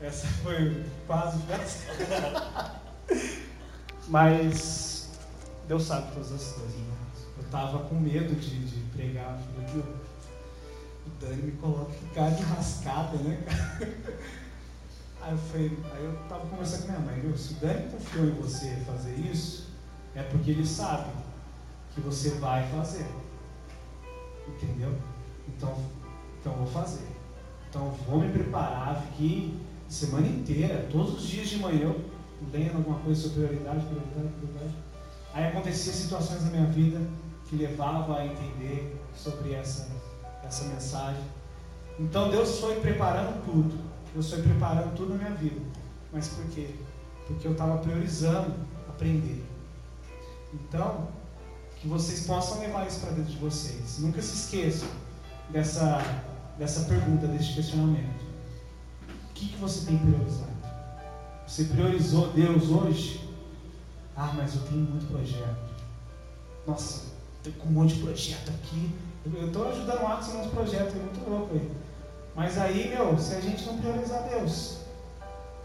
Essa 0.00 0.26
foi 0.42 0.84
quase 1.06 1.36
um 1.36 1.40
fiasco. 1.46 2.80
Mas 4.08 5.08
Deus 5.68 5.84
sabe 5.84 6.12
todas 6.12 6.32
as 6.32 6.52
coisas. 6.52 6.74
Né? 6.74 6.96
Eu 7.38 7.44
estava 7.44 7.78
com 7.88 7.94
medo 7.94 8.34
de, 8.34 8.66
de 8.66 8.80
pregar. 8.90 9.38
Falei, 9.38 9.84
o 11.06 11.10
Dani 11.20 11.42
me 11.42 11.52
coloca 11.52 11.92
que 11.92 12.14
cara 12.14 12.30
de 12.30 12.42
rascada, 12.42 13.16
né, 13.18 13.38
Aí 15.26 15.32
eu 15.32 15.38
falei, 15.38 15.78
aí 15.92 16.04
eu 16.04 16.12
estava 16.22 16.46
conversando 16.46 16.82
com 16.82 16.92
minha 16.92 17.00
mãe, 17.00 17.20
viu? 17.20 17.36
Se 17.36 17.54
o 17.54 17.56
Dani 17.56 17.90
confiou 17.90 18.26
em 18.26 18.34
você 18.34 18.76
fazer 18.86 19.12
isso, 19.16 19.66
é 20.14 20.22
porque 20.22 20.52
ele 20.52 20.64
sabe 20.64 21.10
que 21.92 22.00
você 22.00 22.30
vai 22.38 22.64
fazer. 22.70 23.06
Entendeu? 24.46 24.96
Então, 25.48 25.76
Então 26.38 26.52
vou 26.52 26.66
fazer. 26.68 27.08
Então 27.68 27.90
vou 28.08 28.20
me 28.20 28.28
preparar, 28.32 29.02
fiquei 29.02 29.58
semana 29.88 30.28
inteira, 30.28 30.86
todos 30.92 31.16
os 31.16 31.26
dias 31.26 31.48
de 31.48 31.58
manhã, 31.58 31.86
eu 31.86 32.04
lendo 32.52 32.76
alguma 32.76 33.00
coisa 33.00 33.22
sobre 33.22 33.48
prioridade, 33.48 33.84
prioridade, 33.84 34.28
prioridade. 34.28 34.76
Aí 35.34 35.46
acontecia 35.48 35.92
situações 35.92 36.44
na 36.44 36.50
minha 36.50 36.66
vida 36.66 37.00
que 37.48 37.56
levava 37.56 38.18
a 38.18 38.26
entender 38.26 38.96
sobre 39.12 39.54
essa, 39.54 39.88
essa 40.44 40.68
mensagem. 40.68 41.24
Então 41.98 42.30
Deus 42.30 42.60
foi 42.60 42.78
preparando 42.78 43.44
tudo. 43.44 43.95
Deus 44.12 44.30
foi 44.30 44.42
preparando 44.42 44.94
tudo 44.96 45.14
na 45.14 45.16
minha 45.16 45.34
vida. 45.34 45.60
Mas 46.12 46.28
por 46.28 46.44
quê? 46.46 46.74
Porque 47.26 47.46
eu 47.46 47.52
estava 47.52 47.78
priorizando 47.78 48.54
aprender. 48.88 49.44
Então, 50.54 51.08
que 51.76 51.88
vocês 51.88 52.26
possam 52.26 52.60
levar 52.60 52.86
isso 52.86 53.00
para 53.00 53.10
dentro 53.10 53.32
de 53.32 53.38
vocês. 53.38 53.98
Nunca 54.00 54.20
se 54.22 54.34
esqueçam 54.34 54.88
dessa, 55.50 56.00
dessa 56.58 56.88
pergunta, 56.88 57.26
desse 57.26 57.54
questionamento. 57.54 58.24
O 59.30 59.34
que, 59.34 59.48
que 59.48 59.56
você 59.58 59.86
tem 59.86 59.98
priorizado? 59.98 60.56
Você 61.46 61.64
priorizou 61.64 62.32
Deus 62.32 62.70
hoje? 62.70 63.28
Ah, 64.16 64.32
mas 64.34 64.54
eu 64.54 64.62
tenho 64.62 64.80
muito 64.80 65.06
projeto. 65.06 65.74
Nossa, 66.66 67.04
estou 67.36 67.52
com 67.62 67.68
um 67.68 67.72
monte 67.72 67.94
de 67.94 68.02
projeto 68.02 68.50
aqui. 68.50 68.90
Eu 69.24 69.46
estou 69.46 69.68
ajudando 69.68 70.02
o 70.02 70.06
Axel 70.06 70.38
nos 70.38 70.50
projetos, 70.52 70.94
é 70.94 70.98
muito 70.98 71.28
louco 71.28 71.54
aí. 71.54 71.70
Mas 72.36 72.58
aí, 72.58 72.90
meu, 72.90 73.18
se 73.18 73.34
a 73.34 73.40
gente 73.40 73.64
não 73.64 73.78
priorizar 73.78 74.22
Deus, 74.24 74.80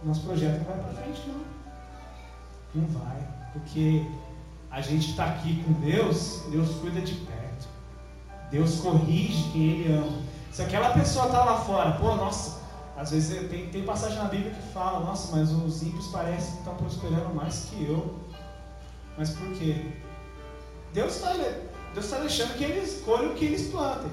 nosso 0.04 0.22
projeto 0.22 0.60
não 0.60 0.64
vai 0.64 0.80
para 0.80 1.04
frente, 1.04 1.22
não. 1.28 2.82
Não 2.82 2.88
vai. 2.88 3.28
Porque 3.52 4.08
a 4.72 4.80
gente 4.80 5.10
está 5.10 5.26
aqui 5.26 5.62
com 5.64 5.74
Deus, 5.74 6.44
Deus 6.50 6.74
cuida 6.78 7.02
de 7.02 7.14
perto. 7.14 7.68
Deus 8.50 8.80
corrige 8.80 9.52
quem 9.52 9.70
Ele 9.70 9.94
ama. 9.94 10.22
Se 10.50 10.62
aquela 10.62 10.92
pessoa 10.92 11.26
está 11.26 11.44
lá 11.44 11.58
fora, 11.60 11.92
pô, 12.00 12.16
nossa, 12.16 12.62
às 12.98 13.12
vezes 13.12 13.50
tem, 13.50 13.68
tem 13.68 13.84
passagem 13.84 14.18
na 14.18 14.30
Bíblia 14.30 14.52
que 14.52 14.74
fala, 14.74 15.02
nossa, 15.02 15.36
mas 15.36 15.52
os 15.52 15.84
ímpios 15.84 16.08
parecem 16.08 16.52
que 16.54 16.58
estão 16.60 16.76
prosperando 16.76 17.36
mais 17.36 17.66
que 17.66 17.84
eu. 17.84 18.18
Mas 19.18 19.32
por 19.32 19.52
quê? 19.58 19.92
Deus 20.94 21.16
está 21.18 21.34
Deus 21.94 22.10
tá 22.10 22.20
deixando 22.20 22.58
que 22.58 22.64
eles 22.64 23.02
colhem 23.02 23.32
o 23.32 23.36
que 23.36 23.44
eles 23.44 23.70
plantem. 23.70 24.12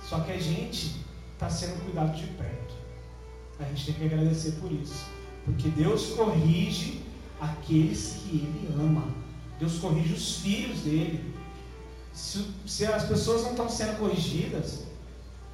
Só 0.00 0.20
que 0.20 0.30
a 0.30 0.40
gente 0.40 1.07
está 1.38 1.48
sendo 1.48 1.80
cuidado 1.84 2.16
de 2.16 2.26
perto. 2.26 2.74
A 3.60 3.64
gente 3.64 3.86
tem 3.86 3.94
que 3.94 4.04
agradecer 4.14 4.52
por 4.60 4.72
isso. 4.72 5.06
Porque 5.44 5.68
Deus 5.68 6.10
corrige 6.10 7.02
aqueles 7.40 8.20
que 8.22 8.36
Ele 8.36 8.74
ama. 8.76 9.04
Deus 9.60 9.78
corrige 9.78 10.14
os 10.14 10.38
filhos 10.38 10.80
dele. 10.80 11.34
Se, 12.12 12.44
se 12.66 12.86
as 12.86 13.04
pessoas 13.04 13.42
não 13.42 13.50
estão 13.50 13.68
sendo 13.68 13.98
corrigidas, 13.98 14.84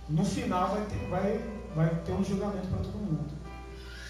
no 0.09 0.25
final 0.25 0.71
vai 0.71 0.87
ter, 0.87 1.09
vai, 1.09 1.45
vai 1.77 1.95
ter 2.03 2.13
um 2.13 2.25
julgamento 2.25 2.67
para 2.69 2.79
todo 2.79 2.97
mundo. 2.97 3.35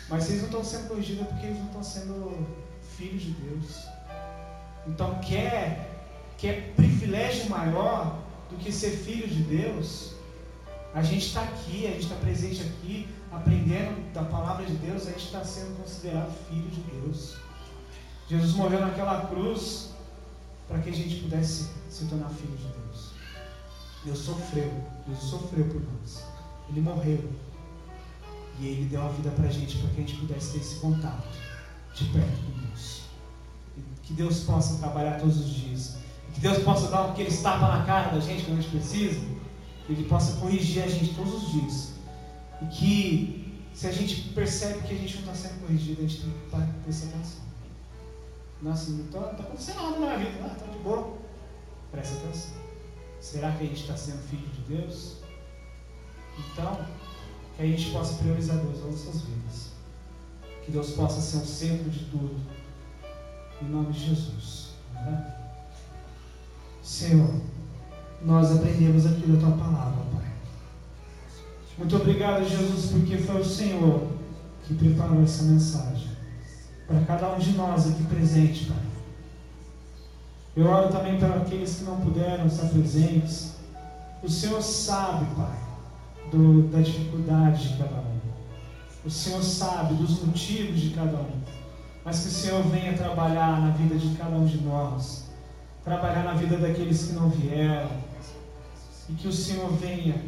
Mas 0.09 0.29
eles 0.29 0.43
não 0.43 0.49
estão 0.49 0.65
sendo 0.65 0.89
corrigidos 0.89 1.23
é 1.23 1.25
porque 1.25 1.47
eles 1.47 1.59
não 1.59 1.67
estão 1.67 1.83
sendo 1.83 2.47
filhos 2.97 3.23
de 3.23 3.31
Deus. 3.33 3.85
Então, 4.87 5.19
quer, 5.21 6.07
quer 6.39 6.73
privilégio 6.77 7.51
maior 7.51 8.21
do 8.49 8.57
que 8.57 8.71
ser 8.71 8.91
filho 8.91 9.27
de 9.27 9.43
Deus? 9.43 10.15
A 10.95 11.03
gente 11.03 11.27
está 11.27 11.43
aqui, 11.43 11.89
a 11.89 11.91
gente 11.91 12.05
está 12.05 12.15
presente 12.15 12.63
aqui, 12.63 13.09
aprendendo 13.33 14.13
da 14.13 14.23
palavra 14.23 14.65
de 14.65 14.75
Deus, 14.75 15.09
a 15.09 15.11
gente 15.11 15.25
está 15.25 15.45
sendo 15.45 15.77
considerado 15.77 16.33
filho 16.49 16.71
de 16.71 16.81
Deus. 16.83 17.37
Jesus 18.29 18.53
morreu 18.53 18.81
naquela 18.81 19.27
cruz 19.27 19.91
para 20.69 20.79
que 20.79 20.91
a 20.91 20.93
gente 20.93 21.17
pudesse 21.17 21.69
se 21.91 22.07
tornar 22.07 22.29
filho 22.31 22.57
de 22.57 22.67
Deus. 22.69 23.11
Deus 24.05 24.19
sofreu, 24.19 24.73
Jesus 25.09 25.31
sofreu 25.31 25.65
por 25.65 25.83
nós. 25.83 26.25
Ele 26.69 26.81
morreu. 26.81 27.29
E 28.61 28.67
Ele 28.69 28.85
deu 28.89 29.03
a 29.03 29.09
vida 29.09 29.31
para 29.31 29.49
a 29.49 29.51
gente, 29.51 29.77
para 29.79 29.91
que 29.91 30.01
a 30.01 30.07
gente 30.07 30.17
pudesse 30.21 30.53
ter 30.53 30.59
esse 30.59 30.77
contato 30.77 31.27
de 31.93 32.05
perto 32.05 32.37
com 32.45 32.69
Deus. 32.69 33.03
E 33.77 33.81
que 34.05 34.13
Deus 34.13 34.45
possa 34.45 34.79
trabalhar 34.79 35.19
todos 35.19 35.39
os 35.39 35.53
dias. 35.55 35.97
Que 36.35 36.41
Deus 36.41 36.59
possa 36.59 36.89
dar 36.89 37.11
aquele 37.11 37.37
tapa 37.37 37.79
na 37.79 37.85
cara 37.85 38.13
da 38.13 38.21
gente 38.21 38.45
quando 38.45 38.59
a 38.59 38.61
gente 38.61 38.71
precisa. 38.71 39.34
Ele 39.89 40.05
possa 40.05 40.41
corrigir 40.41 40.83
a 40.83 40.89
gente 40.89 41.15
todos 41.15 41.35
os 41.35 41.53
dias. 41.53 41.93
E 42.63 42.67
que 42.67 43.45
se 43.75 43.87
a 43.89 43.93
gente 43.93 44.29
percebe 44.31 44.87
que 44.87 44.95
a 44.95 44.99
gente 44.99 45.15
não 45.17 45.33
está 45.33 45.49
sendo 45.49 45.61
corrigido, 45.61 46.01
a 46.03 46.07
gente 46.07 46.23
tem 46.23 46.31
que 46.31 46.81
prestar 46.85 47.07
atenção. 47.07 47.45
Nossa, 48.63 48.91
não 48.93 49.05
está 49.05 49.21
tá 49.21 49.43
acontecendo 49.43 49.77
nada 49.77 49.99
na 49.99 49.99
minha 49.99 50.19
vida. 50.19 50.45
Ah, 50.45 50.53
está 50.55 50.67
de 50.67 50.79
boa. 50.79 51.19
Presta 51.91 52.17
atenção. 52.17 52.53
Será 53.21 53.53
que 53.53 53.65
a 53.65 53.67
gente 53.67 53.81
está 53.81 53.97
sendo 53.97 54.23
filho 54.29 54.47
de 54.49 54.77
Deus? 54.77 55.17
Então, 56.39 56.87
que 57.57 57.63
a 57.63 57.67
gente 57.67 57.91
possa 57.91 58.15
priorizar 58.23 58.57
Deus 58.59 58.85
nas 58.85 59.05
nossas 59.05 59.23
vidas. 59.23 59.71
Que 60.65 60.71
Deus 60.71 60.91
possa 60.93 61.21
ser 61.21 61.39
o 61.39 61.47
centro 61.47 61.91
de 61.91 62.05
tudo. 62.07 62.41
Em 63.61 63.67
nome 63.67 63.93
de 63.93 64.07
Jesus. 64.07 64.71
Amém? 64.97 65.21
Senhor, 66.83 67.41
nós 68.25 68.51
aprendemos 68.51 69.05
aqui 69.07 69.31
da 69.31 69.39
tua 69.39 69.57
palavra, 69.57 70.03
Pai. 70.13 70.33
Muito 71.79 71.97
obrigado, 71.97 72.49
Jesus, 72.49 72.93
porque 72.93 73.19
foi 73.19 73.41
o 73.41 73.45
Senhor 73.45 74.09
que 74.65 74.75
preparou 74.75 75.23
essa 75.23 75.45
mensagem 75.45 76.09
para 76.87 77.01
cada 77.01 77.35
um 77.35 77.39
de 77.39 77.53
nós 77.53 77.87
aqui 77.87 78.03
presente, 78.05 78.67
Pai. 78.67 78.83
Eu 80.57 80.67
oro 80.67 80.89
também 80.89 81.19
para 81.19 81.37
aqueles 81.37 81.77
que 81.77 81.85
não 81.85 82.01
puderam 82.01 82.47
estar 82.47 82.69
presentes. 82.69 83.55
O 84.23 84.29
Senhor 84.29 84.63
sabe, 84.63 85.27
Pai, 85.35 85.59
do, 86.31 86.63
da 86.69 86.81
dificuldade 86.81 87.69
de 87.69 87.77
cada 87.77 87.97
um. 87.97 88.15
O 89.05 89.11
Senhor 89.11 89.43
sabe 89.43 89.95
dos 89.95 90.25
motivos 90.25 90.81
de 90.81 90.91
cada 90.91 91.19
um. 91.19 91.41
Mas 92.05 92.21
que 92.21 92.29
o 92.29 92.31
Senhor 92.31 92.63
venha 92.65 92.97
trabalhar 92.97 93.61
na 93.61 93.71
vida 93.71 93.97
de 93.97 94.15
cada 94.17 94.35
um 94.37 94.47
de 94.47 94.59
nós. 94.63 95.25
Trabalhar 95.85 96.23
na 96.23 96.35
vida 96.35 96.57
daqueles 96.57 97.07
que 97.07 97.13
não 97.13 97.29
vieram. 97.29 97.91
E 99.09 99.13
que 99.15 99.29
o 99.29 99.33
Senhor 99.33 99.71
venha 99.73 100.23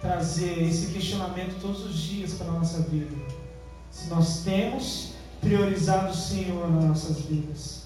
trazer 0.00 0.62
esse 0.62 0.92
questionamento 0.92 1.60
todos 1.60 1.84
os 1.84 1.96
dias 1.96 2.34
para 2.34 2.48
a 2.48 2.52
nossa 2.52 2.82
vida. 2.82 3.14
Se 3.90 4.08
nós 4.08 4.42
temos 4.44 5.14
priorizado 5.44 6.10
o 6.10 6.14
Senhor 6.14 6.70
nas 6.70 6.84
nossas 6.84 7.20
vidas. 7.20 7.84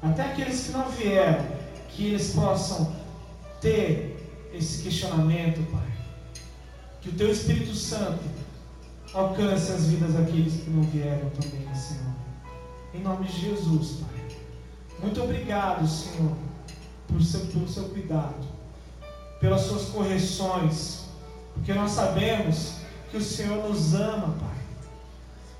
Até 0.00 0.22
aqueles 0.22 0.66
que 0.66 0.72
não 0.72 0.88
vieram, 0.90 1.44
que 1.88 2.06
eles 2.06 2.32
possam 2.32 2.94
ter 3.60 4.14
esse 4.52 4.82
questionamento, 4.82 5.60
Pai. 5.70 5.92
Que 7.00 7.08
o 7.08 7.12
Teu 7.12 7.30
Espírito 7.30 7.74
Santo 7.74 8.22
alcance 9.12 9.72
as 9.72 9.86
vidas 9.86 10.14
daqueles 10.14 10.62
que 10.62 10.70
não 10.70 10.82
vieram 10.84 11.30
também, 11.30 11.74
Senhor. 11.74 12.14
Em 12.94 13.00
nome 13.02 13.26
de 13.26 13.40
Jesus, 13.40 14.00
Pai. 14.00 14.38
Muito 15.00 15.22
obrigado, 15.22 15.86
Senhor, 15.88 16.36
por 17.08 17.22
seu, 17.22 17.40
pelo 17.46 17.68
seu 17.68 17.84
cuidado, 17.88 18.46
pelas 19.40 19.62
suas 19.62 19.84
correções, 19.86 21.04
porque 21.54 21.72
nós 21.72 21.92
sabemos 21.92 22.74
que 23.10 23.16
o 23.16 23.22
Senhor 23.22 23.68
nos 23.68 23.94
ama, 23.94 24.34
Pai. 24.40 24.54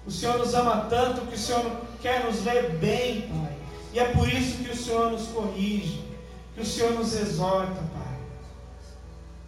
O 0.06 0.10
Senhor 0.10 0.38
nos 0.38 0.54
ama 0.54 0.86
tanto 0.90 1.22
que 1.22 1.34
o 1.34 1.38
Senhor 1.38 1.64
quer 2.02 2.24
nos 2.24 2.40
ver 2.40 2.76
bem, 2.78 3.22
Pai. 3.22 3.56
E 3.92 3.98
é 3.98 4.06
por 4.12 4.28
isso 4.28 4.62
que 4.62 4.70
o 4.70 4.76
Senhor 4.76 5.12
nos 5.12 5.28
corrige, 5.28 6.04
que 6.54 6.60
o 6.60 6.66
Senhor 6.66 6.92
nos 6.92 7.14
exorta, 7.14 7.80
Pai. 7.94 8.18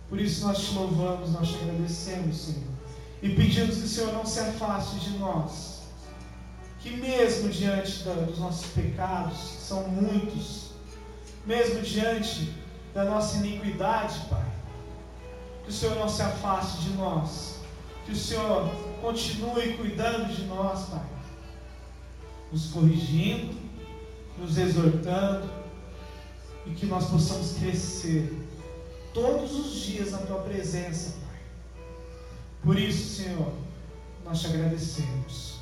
Por 0.08 0.20
isso 0.20 0.46
nós 0.46 0.58
te 0.58 0.74
louvamos, 0.74 1.30
nós 1.32 1.48
te 1.48 1.56
agradecemos, 1.56 2.36
Senhor. 2.36 2.76
E 3.22 3.30
pedimos 3.30 3.76
que 3.76 3.84
o 3.84 3.88
Senhor 3.88 4.12
não 4.12 4.24
se 4.24 4.38
afaste 4.38 5.00
de 5.00 5.18
nós. 5.18 5.80
Que 6.80 6.90
mesmo 6.96 7.48
diante 7.48 8.04
dos 8.04 8.38
nossos 8.38 8.66
pecados, 8.66 9.36
que 9.36 9.62
são 9.62 9.88
muitos, 9.88 10.70
mesmo 11.44 11.80
diante 11.80 12.54
da 12.96 13.04
nossa 13.04 13.36
iniquidade, 13.36 14.18
Pai, 14.30 14.42
que 15.62 15.68
o 15.68 15.72
Senhor 15.72 15.96
não 15.96 16.08
se 16.08 16.22
afaste 16.22 16.84
de 16.84 16.94
nós. 16.94 17.60
Que 18.06 18.12
o 18.12 18.16
Senhor 18.16 18.70
continue 19.02 19.76
cuidando 19.76 20.34
de 20.34 20.44
nós, 20.44 20.86
Pai. 20.86 21.04
Nos 22.50 22.70
corrigindo, 22.70 23.54
nos 24.38 24.56
exortando 24.56 25.46
e 26.64 26.70
que 26.70 26.86
nós 26.86 27.04
possamos 27.10 27.58
crescer 27.58 28.32
todos 29.12 29.52
os 29.52 29.74
dias 29.74 30.12
na 30.12 30.18
tua 30.18 30.38
presença, 30.38 31.18
Pai. 31.26 31.40
Por 32.62 32.78
isso, 32.78 33.22
Senhor, 33.22 33.52
nós 34.24 34.40
te 34.40 34.46
agradecemos. 34.46 35.58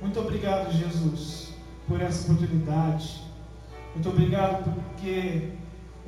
Muito 0.00 0.20
obrigado, 0.20 0.70
Jesus, 0.70 1.48
por 1.88 2.00
essa 2.00 2.30
oportunidade. 2.30 3.24
Muito 3.92 4.08
obrigado 4.08 4.72
porque 4.72 5.58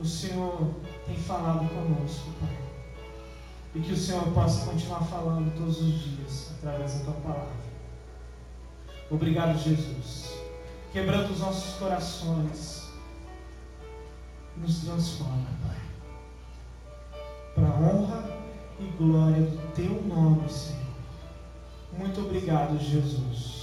o 0.01 0.05
Senhor 0.05 0.75
tem 1.07 1.17
falado 1.17 1.69
conosco, 1.69 2.31
Pai. 2.41 2.59
E 3.75 3.81
que 3.81 3.93
o 3.93 3.97
Senhor 3.97 4.25
possa 4.33 4.65
continuar 4.65 5.05
falando 5.05 5.55
todos 5.57 5.81
os 5.81 6.01
dias 6.01 6.53
através 6.59 6.95
da 6.95 7.05
tua 7.05 7.15
palavra. 7.15 7.71
Obrigado, 9.11 9.59
Jesus. 9.59 10.33
Quebrando 10.93 11.33
os 11.33 11.41
nossos 11.41 11.79
corações, 11.79 12.89
nos 14.57 14.81
transforma, 14.81 15.47
Pai. 15.67 15.77
Para 17.55 17.69
a 17.69 17.81
honra 17.81 18.31
e 18.81 18.85
glória 18.97 19.43
do 19.43 19.75
teu 19.75 20.03
nome, 20.03 20.49
Senhor. 20.49 20.81
Muito 21.97 22.21
obrigado, 22.21 22.79
Jesus. 22.79 23.61